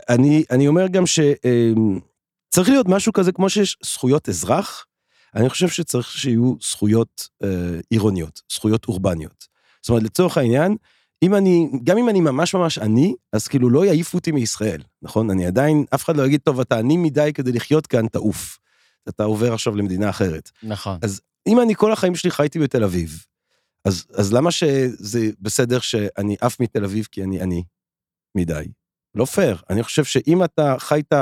אני, 0.08 0.44
אני 0.50 0.68
אומר 0.68 0.86
גם 0.86 1.04
שצריך 1.06 2.68
להיות 2.68 2.88
משהו 2.88 3.12
כזה, 3.12 3.32
כמו 3.32 3.50
שיש 3.50 3.76
זכויות 3.84 4.28
אזרח, 4.28 4.86
אני 5.34 5.48
חושב 5.48 5.68
שצריך 5.68 6.10
שיהיו 6.10 6.54
זכויות 6.62 7.28
אה, 7.44 7.48
עירוניות, 7.90 8.42
זכויות 8.52 8.84
אורבניות. 8.88 9.44
זאת 9.82 9.88
אומרת, 9.88 10.02
לצורך 10.02 10.38
העניין, 10.38 10.76
אם 11.22 11.34
אני, 11.34 11.68
גם 11.84 11.98
אם 11.98 12.08
אני 12.08 12.20
ממש 12.20 12.54
ממש 12.54 12.78
עני, 12.78 13.14
אז 13.32 13.48
כאילו 13.48 13.70
לא 13.70 13.84
יעיפו 13.86 14.18
אותי 14.18 14.32
מישראל, 14.32 14.82
נכון? 15.02 15.30
אני 15.30 15.46
עדיין, 15.46 15.84
אף 15.94 16.04
אחד 16.04 16.16
לא 16.16 16.26
יגיד, 16.26 16.40
טוב, 16.44 16.60
אתה 16.60 16.78
עני 16.78 16.96
מדי 16.96 17.30
כדי 17.34 17.52
לחיות 17.52 17.86
כאן, 17.86 18.06
תעוף. 18.08 18.58
אתה 19.08 19.24
עובר 19.24 19.52
עכשיו 19.54 19.76
למדינה 19.76 20.10
אחרת. 20.10 20.50
נכון. 20.62 20.98
אם 21.46 21.60
אני 21.60 21.74
כל 21.74 21.92
החיים 21.92 22.14
שלי 22.14 22.30
חייתי 22.30 22.58
בתל 22.58 22.84
אביב, 22.84 23.24
אז, 23.84 24.06
אז 24.14 24.32
למה 24.32 24.50
שזה 24.50 25.30
בסדר 25.40 25.78
שאני 25.78 26.36
עף 26.40 26.60
מתל 26.60 26.84
אביב 26.84 27.08
כי 27.12 27.24
אני 27.24 27.42
עני 27.42 27.62
מדי? 28.36 28.64
לא 29.14 29.24
פייר. 29.24 29.56
אני 29.70 29.82
חושב 29.82 30.04
שאם 30.04 30.44
אתה 30.44 30.76
חיית 30.78 31.12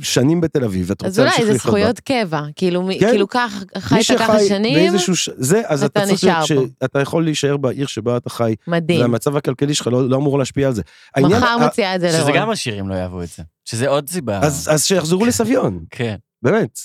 שנים 0.00 0.40
בתל 0.40 0.64
אביב, 0.64 0.90
ואתה 0.90 1.06
אז 1.06 1.18
רוצה 1.18 1.22
אולי 1.22 1.30
להמשיך 1.30 1.46
זה 1.46 1.54
לחיות 1.54 1.74
בה, 1.74 1.80
זכויות 1.80 2.00
קבע, 2.00 2.42
כאילו 2.56 2.88
כן. 3.00 3.10
כאילו 3.10 3.28
כך, 3.28 3.64
חיית 3.78 4.06
ככה 4.06 4.38
שחי 4.38 4.48
שנים, 4.48 4.74
באיזשהו 4.74 5.16
ש... 5.16 5.28
זה, 5.36 5.62
אז 5.66 5.84
אתה 5.84 6.00
אתה 6.00 6.08
צריך 6.08 6.24
להיות 6.24 6.42
נשאר 6.44 6.56
פה. 6.56 6.66
שאתה 6.82 7.00
יכול 7.00 7.24
להישאר 7.24 7.56
בעיר 7.56 7.86
שבה 7.86 8.16
אתה 8.16 8.30
חי, 8.30 8.54
מדהים. 8.66 9.00
והמצב 9.00 9.36
הכלכלי 9.36 9.74
שלך 9.74 9.86
לא, 9.86 10.08
לא 10.08 10.16
אמור 10.16 10.38
להשפיע 10.38 10.66
על 10.68 10.74
זה. 10.74 10.82
מחר 11.18 11.58
מוציאה 11.58 11.94
את 11.94 12.00
זה 12.00 12.08
שזה 12.08 12.18
לרון. 12.18 12.36
גם 12.36 12.50
השירים 12.50 12.88
לא 12.88 12.94
יאהבו 12.94 13.22
את 13.22 13.28
זה. 13.28 13.42
שזה 13.64 13.88
עוד 13.88 14.08
סיבה. 14.08 14.40
אז, 14.42 14.68
אז 14.72 14.84
שיחזרו 14.84 15.26
לסביון, 15.26 15.84
כן. 15.90 16.16
באמת. 16.42 16.78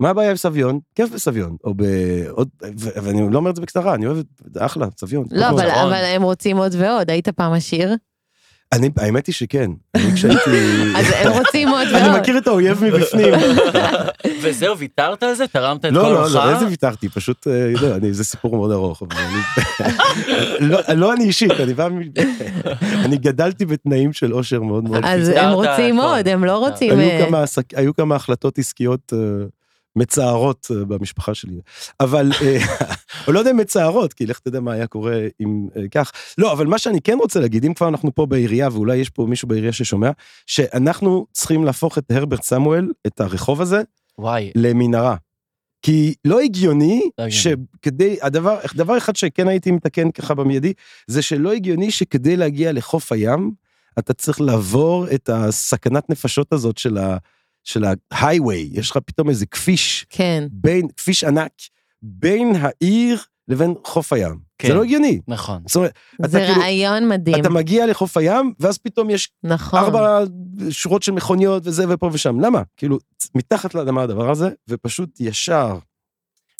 מה 0.00 0.10
הבעיה 0.10 0.30
עם 0.30 0.36
סביון? 0.36 0.80
כיף 0.94 1.10
בסביון. 1.10 1.56
או 1.64 1.74
בעוד... 1.74 2.48
ואני 2.76 3.32
לא 3.32 3.38
אומר 3.38 3.50
את 3.50 3.56
זה 3.56 3.62
בקצרה, 3.62 3.94
אני 3.94 4.06
אוהב 4.06 4.18
את... 4.18 4.56
אחלה, 4.58 4.86
סביון. 5.00 5.26
לא. 5.30 5.48
אבל. 5.48 5.70
אבל 5.70 6.04
הם 6.04 6.22
רוצים 6.22 6.56
עוד 6.56 6.74
ועוד, 6.78 7.10
היית 7.10 7.28
פעם 7.28 7.52
עשיר? 7.52 7.94
אני, 8.72 8.90
האמת 8.96 9.26
היא 9.26 9.34
שכן. 9.34 9.70
אני 9.94 10.12
כשהייתי... 10.14 10.50
אז 10.98 11.06
הם 11.16 11.32
רוצים 11.32 11.68
עוד 11.68 11.86
ועוד. 11.92 12.02
אני 12.02 12.20
מכיר 12.20 12.38
את 12.38 12.46
האויב 12.46 12.84
מבפנים. 12.84 13.34
וזהו, 14.42 14.78
ויתרת 14.78 15.22
על 15.22 15.34
זה? 15.34 15.46
תרמת 15.46 15.84
את 15.84 15.92
לא, 15.92 16.02
לא, 16.12 16.18
קולך? 16.18 16.34
לא, 16.34 16.54
איזה 16.54 16.66
ויתרתי, 16.66 17.08
פשוט, 17.08 17.46
אה, 17.46 17.52
יודע, 17.52 17.96
אני- 17.96 18.12
זה 18.12 18.24
סיפור 18.24 18.56
מאוד 18.56 18.70
ארוך. 18.70 19.02
לא- 20.60 20.80
לא 20.94 21.12
אני 21.12 21.24
אישית, 21.24 21.52
אני 21.52 21.74
בא 21.74 21.88
מ... 21.88 22.00
אני 23.04 23.16
גדלתי 23.16 23.66
בתנאים 23.66 24.12
של 24.12 24.32
אושר 24.34 24.60
מאוד 24.62 24.84
מאוד... 24.84 25.04
אז 25.04 25.28
הם 25.28 25.52
רוצים. 25.52 26.00
עוד, 26.00 26.28
הם 26.28 26.44
לא 26.44 26.58
רוצים... 26.58 26.98
היו 27.74 27.90
אה, 27.90 27.94
כמה 27.96 28.14
החלטות 28.14 28.58
עסקיות 28.58 29.12
אה, 29.12 29.18
מצערות 29.96 30.70
אה, 30.70 30.84
במשפחה 30.84 31.34
שלי. 31.34 31.60
אבל, 32.00 32.30
אה, 32.42 32.58
או 33.26 33.32
לא 33.32 33.38
יודע 33.38 33.50
אם 33.50 33.56
מצערות, 33.56 34.12
כי 34.12 34.26
לך 34.26 34.38
תדע 34.38 34.60
מה 34.60 34.72
היה 34.72 34.86
קורה 34.86 35.16
אם 35.40 35.68
אה, 35.76 35.82
כך. 35.90 36.12
לא, 36.38 36.52
אבל 36.52 36.66
מה 36.66 36.78
שאני 36.78 37.00
כן 37.00 37.18
רוצה 37.20 37.40
להגיד, 37.40 37.64
אם 37.64 37.74
כבר 37.74 37.88
אנחנו 37.88 38.14
פה 38.14 38.26
בעירייה, 38.26 38.68
ואולי 38.72 38.96
יש 38.96 39.10
פה 39.10 39.26
מישהו 39.26 39.48
בעירייה 39.48 39.72
ששומע, 39.72 40.10
שאנחנו 40.46 41.26
צריכים 41.32 41.64
להפוך 41.64 41.98
את 41.98 42.10
הרברט 42.10 42.42
סמואל, 42.42 42.92
את 43.06 43.20
הרחוב 43.20 43.60
הזה, 43.60 43.82
וואי, 44.18 44.50
למנהרה. 44.54 45.16
כי 45.82 46.14
לא 46.24 46.40
הגיוני 46.40 47.00
לא 47.18 47.24
הגיוני. 47.24 47.32
שכדי, 47.32 48.16
הדבר, 48.22 48.58
דבר 48.74 48.98
אחד 48.98 49.16
שכן 49.16 49.48
הייתי 49.48 49.70
מתקן 49.70 50.10
ככה 50.10 50.34
במיידי, 50.34 50.72
זה 51.06 51.22
שלא 51.22 51.52
הגיוני 51.52 51.90
שכדי 51.90 52.36
להגיע 52.36 52.72
לחוף 52.72 53.12
הים, 53.12 53.52
אתה 53.98 54.12
צריך 54.12 54.40
לעבור 54.40 55.06
את 55.14 55.28
הסכנת 55.28 56.10
נפשות 56.10 56.52
הזאת 56.52 56.78
של 56.78 56.98
ה... 56.98 57.16
של 57.64 57.84
ההייווי, 58.10 58.70
יש 58.72 58.90
לך 58.90 58.96
פתאום 59.06 59.28
איזה 59.28 59.46
כביש, 59.46 60.06
כן. 60.10 60.44
בין, 60.50 60.88
כביש 60.96 61.24
ענק, 61.24 61.52
בין 62.02 62.52
העיר 62.60 63.22
לבין 63.48 63.74
חוף 63.84 64.12
הים. 64.12 64.38
כן. 64.58 64.68
זה 64.68 64.74
לא 64.74 64.82
הגיוני. 64.82 65.20
נכון. 65.28 65.62
זאת 65.66 65.76
אומרת, 65.76 65.92
אתה 66.20 66.28
זה 66.28 66.38
כאילו- 66.38 66.60
רעיון 66.60 67.08
מדהים. 67.08 67.40
אתה 67.40 67.50
מגיע 67.50 67.86
לחוף 67.86 68.16
הים, 68.16 68.52
ואז 68.60 68.78
פתאום 68.78 69.10
יש 69.10 69.30
נכון. 69.44 69.78
ארבע 69.78 70.24
שורות 70.70 71.02
של 71.02 71.12
מכוניות 71.12 71.62
וזה 71.66 71.84
ופה 71.88 72.10
ושם. 72.12 72.40
למה? 72.40 72.62
כאילו, 72.76 72.98
מתחת 73.34 73.74
לאדמה 73.74 74.02
הדבר 74.02 74.30
הזה, 74.30 74.48
ופשוט 74.68 75.20
ישר. 75.20 75.78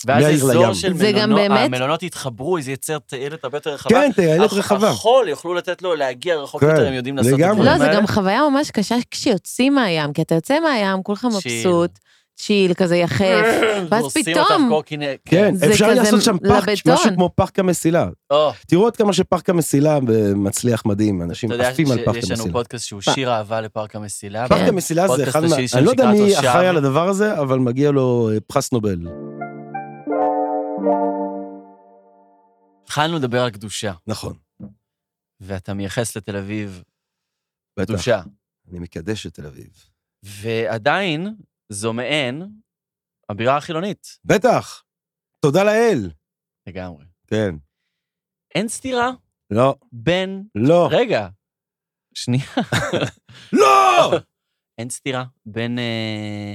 ואז 0.07 0.35
אזור 0.35 0.65
לים. 0.65 0.75
של 0.75 0.97
זה 0.97 1.13
גם 1.13 1.31
מלונות, 1.31 1.49
באמת- 1.51 1.75
המלונות 1.75 2.03
יתחברו, 2.03 2.61
זה 2.61 2.71
ייצר 2.71 2.99
טיילת 2.99 3.45
הרבה 3.45 3.57
יותר 3.57 3.71
רחבה. 3.71 3.91
כן, 3.91 4.11
טיילת 4.13 4.53
רחבה. 4.53 4.89
החול 4.89 5.29
יוכלו 5.29 5.55
לתת 5.55 5.83
לו 5.83 5.95
להגיע 5.95 6.37
רחוק 6.37 6.61
כן, 6.61 6.71
יותר, 6.71 6.87
הם 6.87 6.95
יודעים 6.95 7.17
לעשות 7.17 7.33
את. 7.33 7.45
הדברים 7.45 7.65
לא, 7.65 7.79
זה. 7.79 7.91
גם 7.95 8.07
חוויה 8.07 8.41
ממש 8.51 8.71
קשה 8.71 8.97
כשיוצאים 9.11 9.75
מהים, 9.75 10.13
כי 10.13 10.23
אתה 10.23 10.35
יוצא 10.35 10.61
מהים, 10.61 11.03
כולך. 11.03 11.25
מבסוט, 11.25 11.91
chill, 12.37 12.75
כזה 12.75 12.97
יחף, 12.97 13.47
ואז 13.91 14.15
פתאום-. 14.15 14.81
כן, 15.25 15.55
זה 15.55 15.67
אפשר 15.67 15.95
לעשות 15.95 16.23
שם 16.23 16.39
פארק, 16.39 16.69
לבטון. 16.69 16.93
משהו 16.95 17.11
כמו 17.15 17.31
פארק 17.35 17.59
המסילה. 17.59 18.09
או, 18.31 18.53
תראו 18.67 18.87
עד 18.87 18.97
כמה 18.97 19.13
שפארק 19.13 19.51
המסילה 19.51 19.99
מצליח 20.37 20.83
מדהים, 20.87 21.23
אנשים 21.23 21.53
עפים 21.53 21.91
על 21.91 22.05
פארק 22.05 22.15
שיש 22.15 22.25
לנו 22.25 22.39
המסילה. 22.39 22.53
פודקאסט 22.53 22.87
שהוא 22.87 23.01
שיר 23.01 23.31
אהבה 23.33 23.61
לפארק 23.61 23.97
המסילה. 23.97 24.49
פארק 24.49 24.61
כן. 24.61 24.69
המסילה 24.69 25.09
זה 25.17 25.25
אחד 25.25 25.45
מה... 25.45 25.57
אני 25.75 25.85
לא 25.85 25.91
יודע 25.91 26.11
מי. 26.11 26.39
אחראי 26.39 26.67
על 26.67 26.77
הדבר 26.77 27.09
הזה, 27.09 27.39
אבל 27.41 27.59
מגיע 27.59 27.91
לו 27.91 28.31
אה, 28.33 28.39
פרס 28.47 28.73
נובל. 28.73 28.99
התחלנו 32.83 33.17
לדבר 33.19 33.41
על 33.41 33.51
קדושה, 33.51 33.93
נכון, 34.07 34.39
ואתה 35.41 35.75
מייחס 35.75 36.17
לתל 36.17 36.37
אביב 36.37 36.83
בטח. 37.79 37.93
קדושה. 37.93 38.23
אני 38.71 38.79
מקדש 38.79 39.27
את 39.27 39.35
תל 39.35 39.47
אביב. 39.47 39.85
ועדיין, 40.23 41.37
זו 41.69 41.93
מעין 41.93 42.43
הבירה 43.29 43.57
החילונית. 43.57 44.19
בטח, 44.25 44.85
תודה 45.41 45.65
לאל. 45.65 46.11
לגמרי. 46.67 47.05
כן. 47.27 47.55
אין 48.55 48.69
סתירה 48.69 49.11
לא, 49.51 49.77
בין... 49.93 50.45
לא, 50.55 50.89
רגע, 50.91 51.29
שנייה. 52.15 52.45
לא, 53.61 54.13
אין 54.79 54.91
סתירה 54.91 55.25
בין... 55.47 55.79
אה, 55.79 56.55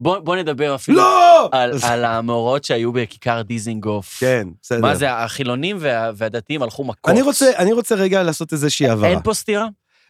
בוא, 0.00 0.18
בוא 0.18 0.36
נדבר 0.36 0.74
אפילו 0.74 0.98
לא! 0.98 1.48
על, 1.52 1.72
על 1.82 2.04
המאורעות 2.04 2.64
שהיו 2.64 2.92
בכיכר 2.92 3.42
דיזינגוף. 3.42 4.16
כן, 4.20 4.48
בסדר. 4.62 4.80
מה 4.80 4.94
זה, 4.94 5.12
החילונים 5.12 5.76
וה, 5.80 6.10
והדתיים 6.16 6.62
הלכו 6.62 6.84
מכות. 6.84 7.10
אני 7.10 7.22
רוצה, 7.22 7.50
אני 7.56 7.72
רוצה 7.72 7.94
רגע 7.94 8.22
לעשות 8.22 8.52
איזושהי 8.52 8.88
הבהרה. 8.88 9.08
אין 9.10 9.22
פה 9.24 9.34
סתירה? 9.34 9.66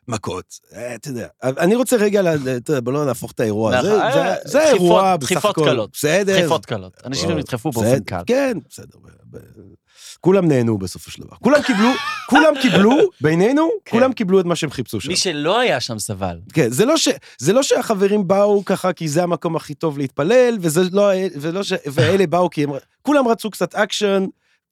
מכות, 0.09 0.45
אה, 0.75 0.95
אתה 0.95 1.09
יודע. 1.09 1.27
אני 1.43 1.75
רוצה 1.75 1.97
רגע, 1.97 2.23
אתה 2.57 2.81
בוא 2.81 2.93
לא 2.93 3.07
להפוך 3.07 3.33
את 3.33 3.41
האירוע. 3.41 3.71
נכון, 3.71 3.83
זה- 3.91 4.03
אה, 4.03 4.13
זה- 4.13 4.49
זה 4.51 4.59
דחיפות- 4.59 4.75
אירוע 4.81 5.17
בסך 5.17 5.33
דחיפות 5.33 5.51
הכל. 5.51 5.65
קלות. 5.65 5.91
בסדר. 5.93 6.39
דחיפות 6.39 6.67
קלות. 6.67 6.93
אנשים 7.07 7.31
נדחפו 7.31 7.71
באופן 7.71 8.01
קל. 8.05 8.23
כן, 8.27 8.59
בסדר. 8.71 8.99
כולם 10.21 10.49
נהנו 10.49 10.79
בסופו 10.79 11.11
של 11.11 11.23
דבר. 11.23 11.37
כולם 11.43 11.63
קיבלו, 11.63 11.89
כולם 12.29 12.53
קיבלו, 12.63 12.97
בינינו, 13.21 13.69
כן. 13.85 13.91
כולם 13.91 14.13
קיבלו 14.13 14.41
את 14.41 14.45
מה 14.45 14.57
שהם 14.57 14.71
חיפשו 14.71 15.01
שם. 15.01 15.09
מי 15.09 15.17
שלא 15.17 15.61
היה 15.61 15.81
שם 15.81 15.99
סבל. 15.99 16.39
כן, 16.53 16.71
זה 16.71 16.85
לא, 16.85 16.97
ש, 16.97 17.09
זה 17.39 17.53
לא 17.53 17.63
שהחברים 17.63 18.29
באו 18.29 18.65
ככה 18.65 18.93
כי 18.93 19.09
זה 19.09 19.23
המקום 19.23 19.57
הכי 19.57 19.75
טוב 19.75 19.99
להתפלל, 19.99 20.59
וזה 20.61 20.83
לא, 20.93 21.11
ולא 21.41 21.63
ש, 21.63 21.73
ואלה 21.87 22.27
באו 22.27 22.51
כי 22.51 22.65
הם... 22.65 22.71
כולם 23.03 23.29
רצו 23.29 23.51
קצת 23.51 23.75
אקשן, 23.75 24.25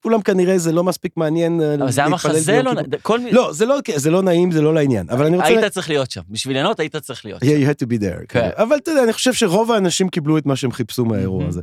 כולם 0.07 0.23
כנראה 0.23 0.59
זה 0.59 0.73
לא 0.73 0.85
מספיק 0.85 1.13
מעניין 1.17 1.61
אה, 1.61 1.75
אבל 1.75 1.91
זה 1.91 2.01
היה 2.01 2.11
להתפלל 2.11 2.33
מחזה 2.33 2.63
ביום 2.63 2.77
לא... 2.77 2.83
כל. 3.03 3.21
לא, 3.33 3.53
זה 3.53 3.67
לא, 3.67 3.77
זה 3.97 4.11
לא 4.11 4.23
נעים, 4.23 4.51
זה 4.51 4.63
לא 4.63 4.75
לעניין, 4.75 5.07
אבל 5.11 5.27
אני 5.27 5.37
רוצה... 5.37 5.49
היית 5.49 5.65
צריך 5.65 5.89
להיות 5.89 6.11
שם. 6.11 6.21
בשביל 6.31 6.57
ליהנות 6.57 6.81
היית 6.81 6.97
צריך 6.97 7.25
להיות 7.25 7.41
שם. 7.41 7.47
Yeah, 7.47 7.51
you 7.51 7.71
had 7.71 7.87
to 7.87 7.89
be 7.91 8.01
there. 8.01 8.27
כן. 8.29 8.41
כן. 8.41 8.51
אבל 8.57 8.77
אתה 8.77 8.91
יודע, 8.91 9.05
אני 9.05 9.13
חושב 9.13 9.33
שרוב 9.33 9.73
האנשים 9.73 10.09
קיבלו 10.09 10.39
את 10.39 10.47
מה 10.47 10.57
שהם 10.57 10.73
חיפשו 10.73 11.05
מהאירוע 11.05 11.39
מהמם. 11.39 11.49
הזה. 11.49 11.61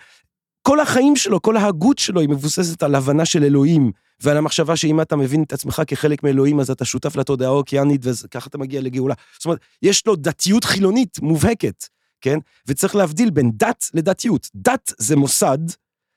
כל 0.62 0.80
החיים 0.80 1.16
שלו, 1.16 1.42
כל 1.42 1.56
ההגות 1.56 1.98
שלו 1.98 2.20
היא 2.20 2.28
מבוססת 2.28 2.82
על 2.82 2.94
הבנה 2.94 3.24
של 3.24 3.44
אלוהים, 3.44 3.92
ועל 4.24 4.36
המחשבה 4.36 4.76
שאם 4.76 5.00
אתה 5.00 5.16
מבין 5.16 5.42
את 5.42 5.52
עצמך 5.52 5.82
כחלק 5.86 6.22
מאלוהים, 6.22 6.60
אז 6.60 6.70
אתה 6.70 6.84
שותף 6.84 7.16
לתודעה 7.16 7.48
האוקיינית, 7.48 8.00
וככה 8.04 8.46
אתה 8.48 8.58
מגיע 8.58 8.80
לגאולה. 8.80 9.14
זאת 9.36 9.44
אומרת, 9.44 9.58
יש 9.82 10.06
לו 10.06 10.16
דתיות 10.16 10.64
חילונית 10.64 11.18
מובהקת, 11.22 11.84
כן? 12.20 12.38
וצריך 12.68 12.94
להבדיל 12.96 13.30
בין 13.30 13.50
דת 13.54 13.84
לדתיות. 13.94 14.48
דת 14.54 14.92
זה 14.98 15.16
מוסד, 15.16 15.58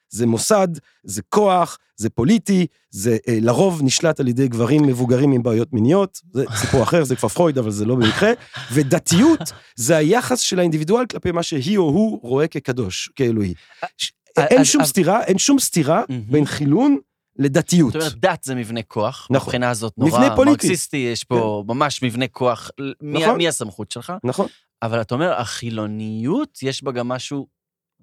זה 0.10 0.26
מוסד, 0.26 0.68
זה 1.03 1.22
כוח, 1.30 1.78
זה 1.97 2.10
פוליטי, 2.10 2.66
זה 2.89 3.18
אה, 3.28 3.38
לרוב 3.41 3.82
נשלט 3.84 4.20
על 4.20 4.28
ידי 4.28 4.47
גברים 4.47 4.84
מבוגרים 4.84 5.32
עם 5.32 5.43
בעיות 5.43 5.74
מיניות, 5.74 6.22
זה 6.34 6.45
סיפור 6.55 6.84
אחר, 6.84 7.03
זה 7.03 7.16
כבר 7.16 7.28
פרויד, 7.30 7.58
אבל 7.58 7.72
זה 7.72 7.86
לא 7.86 7.95
במקרה, 7.95 8.32
ודתיות 8.74 9.39
זה 9.76 9.97
היחס 9.97 10.39
של 10.39 10.60
האינדיבידואל 10.60 11.05
כלפי 11.05 11.32
מה 11.32 11.43
שהיא 11.43 11.78
או 11.78 11.84
הוא 11.84 12.20
רואה 12.24 12.47
כקדוש, 12.47 13.10
כאלוהי. 13.16 13.53
ש- 13.97 14.12
אין 14.38 14.60
אז- 14.62 14.68
שום 14.68 14.82
אז- 14.82 14.88
סתירה, 14.88 15.24
אין 15.24 15.38
שום 15.38 15.60
סתירה. 15.60 16.03
בין 16.28 16.45
חילון 16.45 16.97
לדתיות. 17.38 17.93
זאת 17.93 18.01
אומרת, 18.01 18.15
דת 18.19 18.43
זה 18.43 18.55
מבנה 18.55 18.81
כוח. 18.81 19.27
נכון. 19.29 19.47
מבחינה 19.47 19.69
הזאת 19.69 19.93
מבנה 19.97 20.09
נורא 20.19 20.35
פוליטי. 20.35 20.67
מרקסיסטי, 20.67 20.97
יש 20.97 21.23
פה 21.23 21.63
ממש 21.67 22.03
מבנה 22.03 22.27
כוח. 22.27 22.71
מי 23.01 23.23
נכון. 23.23 23.38
מי 23.38 23.47
הסמכות 23.47 23.91
שלך? 23.91 24.13
נכון. 24.23 24.47
אבל 24.81 25.01
אתה 25.01 25.15
אומר, 25.15 25.33
החילוניות, 25.33 26.59
יש 26.61 26.83
בה 26.83 26.91
גם 26.91 27.07
משהו, 27.07 27.47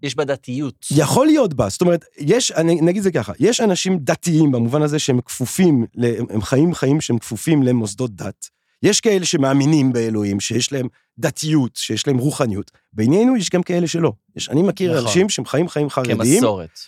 יש 0.03 0.17
בה 0.17 0.25
דתיות. 0.25 0.87
יכול 0.91 1.27
להיות 1.27 1.55
בה, 1.55 1.69
זאת 1.69 1.81
אומת, 1.81 2.05
יש, 2.19 2.53
אני, 2.53 2.81
נגיד 2.81 3.03
זה 3.03 3.11
ככה, 3.11 3.33
יש 3.39 3.61
אנשים 3.61 3.99
דתיים 3.99 4.53
במובן 4.53 4.83
הזה 4.83 4.99
שהם 4.99 5.21
כפופים, 5.21 5.87
הם 6.31 6.43
חיים 6.43 6.75
חיים 6.75 7.01
שהם 7.01 7.19
כפופים 7.19 7.63
למוסדות 7.63 8.17
דת. 8.17 8.49
יש 8.83 9.01
כאלה 9.01 9.25
שמאמינים 9.25 9.93
באלוהים, 9.93 10.41
שיש 10.41 10.73
להם 10.73 10.89
דתיות, 11.19 11.77
שיש 11.77 12.07
להם 12.07 12.19
רוחניות. 12.19 12.71
בינינו 12.93 13.37
יש 13.37 13.51
גם 13.51 13.63
כאלה 13.63 13.87
שלא. 13.87 14.13
יש, 14.37 14.49
אני 14.49 14.63
מכיר 14.63 14.93
נכון. 14.93 15.07
אנשים 15.07 15.29
שהם 15.29 15.45
חיים 15.45 15.69
חיים 15.69 15.91
חרדיים, 15.91 16.19
כמסורת. 16.19 16.79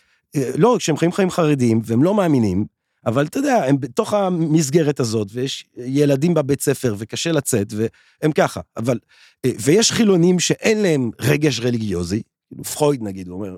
לא, 0.57 0.79
שהם 0.79 0.97
חיים 0.97 1.13
חיים 1.13 1.31
חרדיים, 1.31 1.81
והם 1.85 2.03
לא 2.03 2.15
מאמינים, 2.15 2.65
אבל 3.07 3.27
אתה 3.27 3.39
יודע, 3.39 3.65
הם 3.65 3.81
בתוך 3.81 4.15
המסגרת 4.15 5.01
הזאת, 5.01 5.29
ויש 5.33 5.65
ילדים 5.77 6.35
בבית 6.35 6.61
ספר, 6.61 6.95
וקשה 6.99 7.33
לצאת, 7.33 7.73
והם 7.77 8.33
ככה. 8.33 8.61
אבל, 8.77 8.99
אה, 9.45 9.51
ויש 9.61 9.93
חילונים 9.93 10.39
שאין 10.39 10.83
להם 10.83 11.11
רגש 11.21 11.61
רליגיוזי, 11.61 12.23
כאילו 12.49 12.65
פרויד 12.65 13.03
נגיד, 13.03 13.29
הוא 13.29 13.35
אומר, 13.37 13.57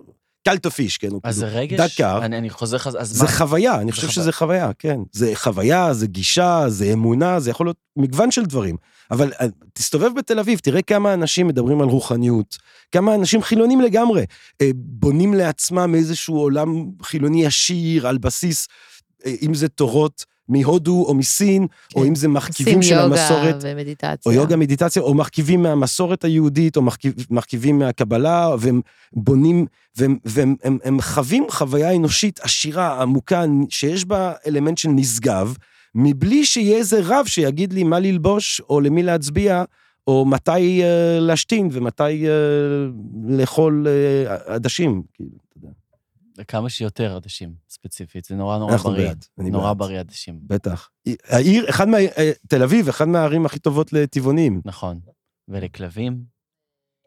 קלטופיש, 0.50 0.98
כן? 0.98 1.08
הוא 1.10 1.20
אז 1.24 1.36
זה 1.36 1.46
כאילו 1.46 1.60
רגש? 1.60 1.80
דת 1.80 1.90
קר. 1.96 2.24
אני 2.24 2.38
אני 2.38 2.50
חוזר 2.50 2.76
לך, 2.76 2.86
אז 2.98 3.10
זה 3.10 3.24
מה? 3.24 3.30
חוויה, 3.30 3.74
אני 3.80 3.86
זה 3.86 3.92
חושב 3.92 4.06
חוויה. 4.06 4.12
שזה 4.14 4.32
חוויה, 4.32 4.70
כן. 4.78 5.00
זה 5.12 5.32
חוויה, 5.34 5.94
זה 5.94 6.06
גישה, 6.06 6.64
זה 6.68 6.92
אמונה, 6.92 7.40
זה 7.40 7.50
יכול 7.50 7.66
להיות 7.66 7.76
מגוון 7.96 8.30
של 8.30 8.44
דברים. 8.44 8.76
אבל 9.10 9.32
אה, 9.40 9.46
תסתובב 9.72 10.10
בתל 10.16 10.38
אביב, 10.38 10.58
תראה 10.58 10.82
כמה 10.82 11.14
אנשים 11.14 11.46
מדברים 11.46 11.80
על 11.80 11.88
רוחניות, 11.88 12.56
כמה 12.92 13.14
אנשים 13.14 13.42
חילונים 13.42 13.80
לגמרי, 13.80 14.24
אה, 14.60 14.70
בונים 14.74 15.34
לעצמם 15.34 15.94
איזשהו 15.94 16.36
עולם 16.36 16.84
חילוני 17.02 17.46
עשיר 17.46 18.06
על 18.08 18.18
בסיס, 18.18 18.68
אם 19.42 19.54
זה 19.54 19.68
תורות 19.68 20.24
מהודו 20.48 21.04
או 21.08 21.14
מסין, 21.14 21.66
או 21.94 22.04
אם 22.04 22.14
זה 22.14 22.28
מרכיבים 22.28 22.78
עושים 22.78 22.82
של 22.82 23.02
יוגה 23.02 23.04
המסורת. 23.04 23.56
ומדיטציה. 23.60 24.32
או 24.32 24.32
יוגה 24.32 24.56
מדיטציה, 24.56 25.02
או 25.02 25.14
מרכיבים 25.14 25.62
מהמסורת 25.62 26.24
היהודית, 26.24 26.76
או 26.76 26.82
מרכיב, 26.82 27.14
מרכיבים 27.30 27.78
מהקבלה, 27.78 28.54
והם 28.58 28.80
בונים, 29.12 29.66
והם, 29.96 30.18
והם 30.24 30.54
הם, 30.64 30.78
הם 30.84 31.00
חווים 31.00 31.46
חוויה 31.50 31.96
אנושית 31.96 32.40
עשירה, 32.40 33.02
עמוקה, 33.02 33.44
שיש 33.68 34.04
בה 34.04 34.32
אלמנט 34.46 34.78
של 34.78 34.88
נשגב, 34.88 35.56
מבלי 35.94 36.44
שיהיה 36.44 36.76
איזה 36.76 37.00
רב 37.04 37.26
שיגיד 37.26 37.72
לי 37.72 37.84
מה 37.84 37.98
ללבוש, 37.98 38.60
או 38.70 38.80
למי 38.80 39.02
להצביע, 39.02 39.64
או 40.06 40.24
מתי 40.24 40.82
uh, 40.82 41.20
להשתין, 41.20 41.68
ומתי 41.72 42.02
uh, 42.02 42.28
לאכול 43.28 43.86
uh, 43.86 44.50
עדשים. 44.52 45.02
כאילו. 45.14 45.47
כמה 46.44 46.70
שיותר 46.70 47.16
עדשים, 47.16 47.54
ספציפית. 47.68 48.24
זה 48.24 48.34
נורא 48.34 48.58
נורא 48.58 48.76
בריא. 48.76 49.08
בעד, 49.08 49.24
אני 49.38 49.50
נורא 49.50 49.72
בעד. 49.72 49.78
בריא 49.78 50.00
עדשים. 50.00 50.40
בטח. 50.42 50.90
העיר, 51.24 51.70
אחד 51.70 51.88
מה... 51.88 51.96
אה, 51.98 52.30
תל 52.48 52.62
אביב, 52.62 52.88
אחד 52.88 53.08
מהערים 53.08 53.46
הכי 53.46 53.58
טובות 53.58 53.92
לטבעונים. 53.92 54.60
נכון. 54.64 55.00
ולכלבים. 55.48 56.24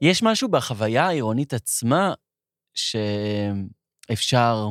יש 0.01 0.23
משהו 0.23 0.49
בחוויה 0.49 1.07
העירונית 1.07 1.53
עצמה 1.53 2.13
שאפשר 4.07 4.69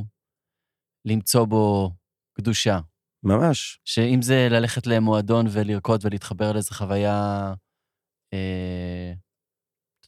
למצוא 1.04 1.44
בו 1.44 1.90
קדושה. 2.32 2.78
ממש. 3.22 3.80
שאם 3.84 4.22
זה 4.22 4.48
ללכת 4.50 4.86
למועדון 4.86 5.46
ולרקוד 5.50 6.00
ולהתחבר 6.04 6.52
לאיזו 6.52 6.74
חוויה, 6.74 7.54
אה, 8.32 9.12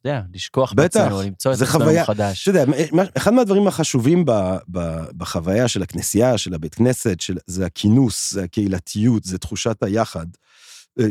אתה 0.02 0.10
יודע, 0.10 0.22
לשכוח 0.34 0.72
בעצמנו, 0.72 1.22
למצוא 1.22 1.52
את 1.52 1.62
עצמנו 1.62 1.92
מחדש. 2.02 2.48
אתה 2.48 2.60
יודע, 2.60 2.72
אחד 3.16 3.34
מהדברים 3.34 3.66
החשובים 3.66 4.24
ב, 4.24 4.30
ב, 4.68 4.78
בחוויה 5.16 5.68
של 5.68 5.82
הכנסייה, 5.82 6.38
של 6.38 6.54
הבית 6.54 6.74
כנסת, 6.74 7.20
של, 7.20 7.36
זה 7.46 7.66
הכינוס, 7.66 8.32
זה 8.32 8.42
הקהילתיות, 8.42 9.24
זה 9.24 9.38
תחושת 9.38 9.82
היחד. 9.82 10.26
אה, 11.00 11.06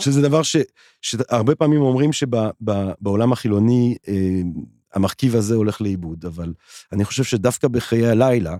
שזה 0.00 0.22
דבר 0.22 0.42
ש, 0.42 0.56
שהרבה 1.02 1.54
פעמים 1.54 1.80
אומרים 1.80 2.12
שבעולם 2.12 3.32
החילוני 3.32 3.96
אה, 4.08 4.40
המרכיב 4.94 5.36
הזה 5.36 5.54
הולך 5.54 5.80
לאיבוד, 5.80 6.24
אבל 6.24 6.52
אני 6.92 7.04
חושב 7.04 7.24
שדווקא 7.24 7.68
בחיי 7.68 8.06
הלילה, 8.06 8.56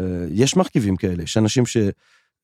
אה, 0.00 0.04
יש 0.30 0.56
מרכיבים 0.56 0.96
כאלה, 0.96 1.22
יש 1.22 1.36
אנשים 1.36 1.64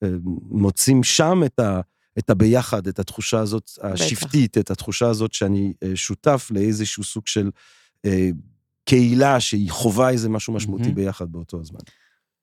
שמוצאים 0.02 1.02
שם 1.02 1.40
את 1.46 1.58
ה... 1.58 1.80
את 2.18 2.30
הביחד, 2.30 2.86
את 2.86 2.98
התחושה 2.98 3.38
הזאת 3.38 3.70
השבטית, 3.82 4.58
את 4.58 4.70
התחושה 4.70 5.08
הזאת 5.08 5.32
שאני 5.32 5.72
אה, 5.82 5.92
שותף 5.94 6.48
לאיזשהו 6.50 7.04
סוג 7.04 7.26
של 7.26 7.50
אה, 8.04 8.28
קהילה 8.84 9.40
שהיא 9.40 9.70
חווה 9.70 10.10
איזה 10.10 10.28
משהו 10.28 10.52
משמעותי 10.52 10.82
מהמם. 10.82 10.94
ביחד 10.94 11.32
באותו 11.32 11.60
הזמן. 11.60 11.80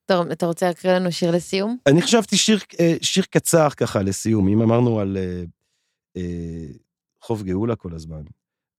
טוב, 0.05 0.27
אתה 0.27 0.45
רוצה 0.45 0.67
להקריא 0.67 0.93
לנו 0.93 1.11
שיר 1.11 1.31
לסיום? 1.31 1.77
אני 1.87 2.01
חשבתי 2.01 2.37
שיר, 2.37 2.59
אה, 2.79 2.95
שיר 3.01 3.23
קצר 3.29 3.69
ככה 3.69 4.01
לסיום, 4.01 4.47
אם 4.47 4.61
אמרנו 4.61 4.99
על 4.99 5.17
אה, 5.17 5.43
אה, 6.17 6.65
חוף 7.21 7.41
גאולה 7.41 7.75
כל 7.75 7.93
הזמן. 7.93 8.21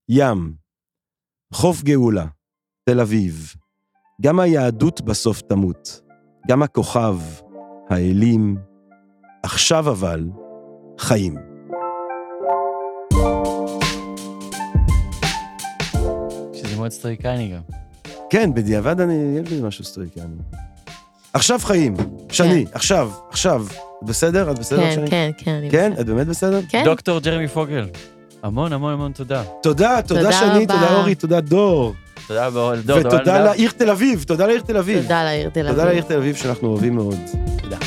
ים, 0.08 0.54
חוף 1.52 1.82
גאולה, 1.82 2.26
תל 2.84 3.00
אביב, 3.00 3.54
גם 4.22 4.40
היהדות 4.40 5.00
בסוף 5.00 5.40
תמות, 5.40 6.00
גם 6.48 6.62
הכוכב, 6.62 7.18
האלים, 7.90 8.56
עכשיו 9.42 9.90
אבל, 9.90 10.28
חיים. 10.98 11.34
שזה 16.54 16.76
מאוד 16.76 16.90
סטריקני 16.90 17.48
גם. 17.54 17.60
כן, 18.30 18.54
בדיעבד 18.54 19.00
אני, 19.00 19.38
יש 19.42 19.50
לי 19.50 19.60
משהו 19.62 19.84
סטריקני. 19.84 20.24
עכשיו 21.32 21.58
חיים, 21.62 21.96
שני, 22.32 22.66
כן. 22.66 22.72
עכשיו, 22.74 23.10
עכשיו. 23.30 23.66
את 24.04 24.08
בסדר? 24.08 24.50
את 24.50 24.58
בסדר, 24.58 24.80
כן, 24.80 24.92
שני? 24.94 25.10
כן, 25.10 25.30
כן, 25.38 25.44
כן. 25.44 25.50
אני 25.50 25.70
כן? 25.70 25.90
בסדר. 25.90 25.96
כן? 25.96 26.00
את 26.00 26.06
באמת 26.06 26.26
בסדר? 26.26 26.60
כן. 26.68 26.82
דוקטור 26.84 27.20
ג'רמי 27.20 27.48
פוגל, 27.48 27.88
המון 28.42 28.72
המון 28.72 28.92
המון 28.92 29.12
תודה. 29.12 29.42
תודה, 29.62 30.00
תודה 30.06 30.20
תודה 30.20 30.32
שני, 30.32 30.66
תודה 30.66 30.94
אורי, 30.94 31.14
תודה 31.14 31.40
דור. 31.40 31.94
תודה 32.26 32.46
רבה, 32.46 32.76
דור. 32.84 32.98
ותודה 32.98 33.44
לעיר 33.44 33.70
תל 33.70 33.90
אביב, 33.90 34.22
תודה 34.22 34.46
לעיר 34.46 34.60
תל 34.60 34.76
אביב. 34.76 35.02
תודה 35.02 35.24
לעיר 35.24 35.48
תל 35.48 35.60
אביב. 35.60 35.72
תודה 35.72 35.84
לעיר 35.84 36.02
תל 36.02 36.16
אביב 36.16 36.36
שאנחנו 36.36 36.68
אוהבים 36.68 36.94
מאוד. 36.94 37.18
תודה. 37.62 37.78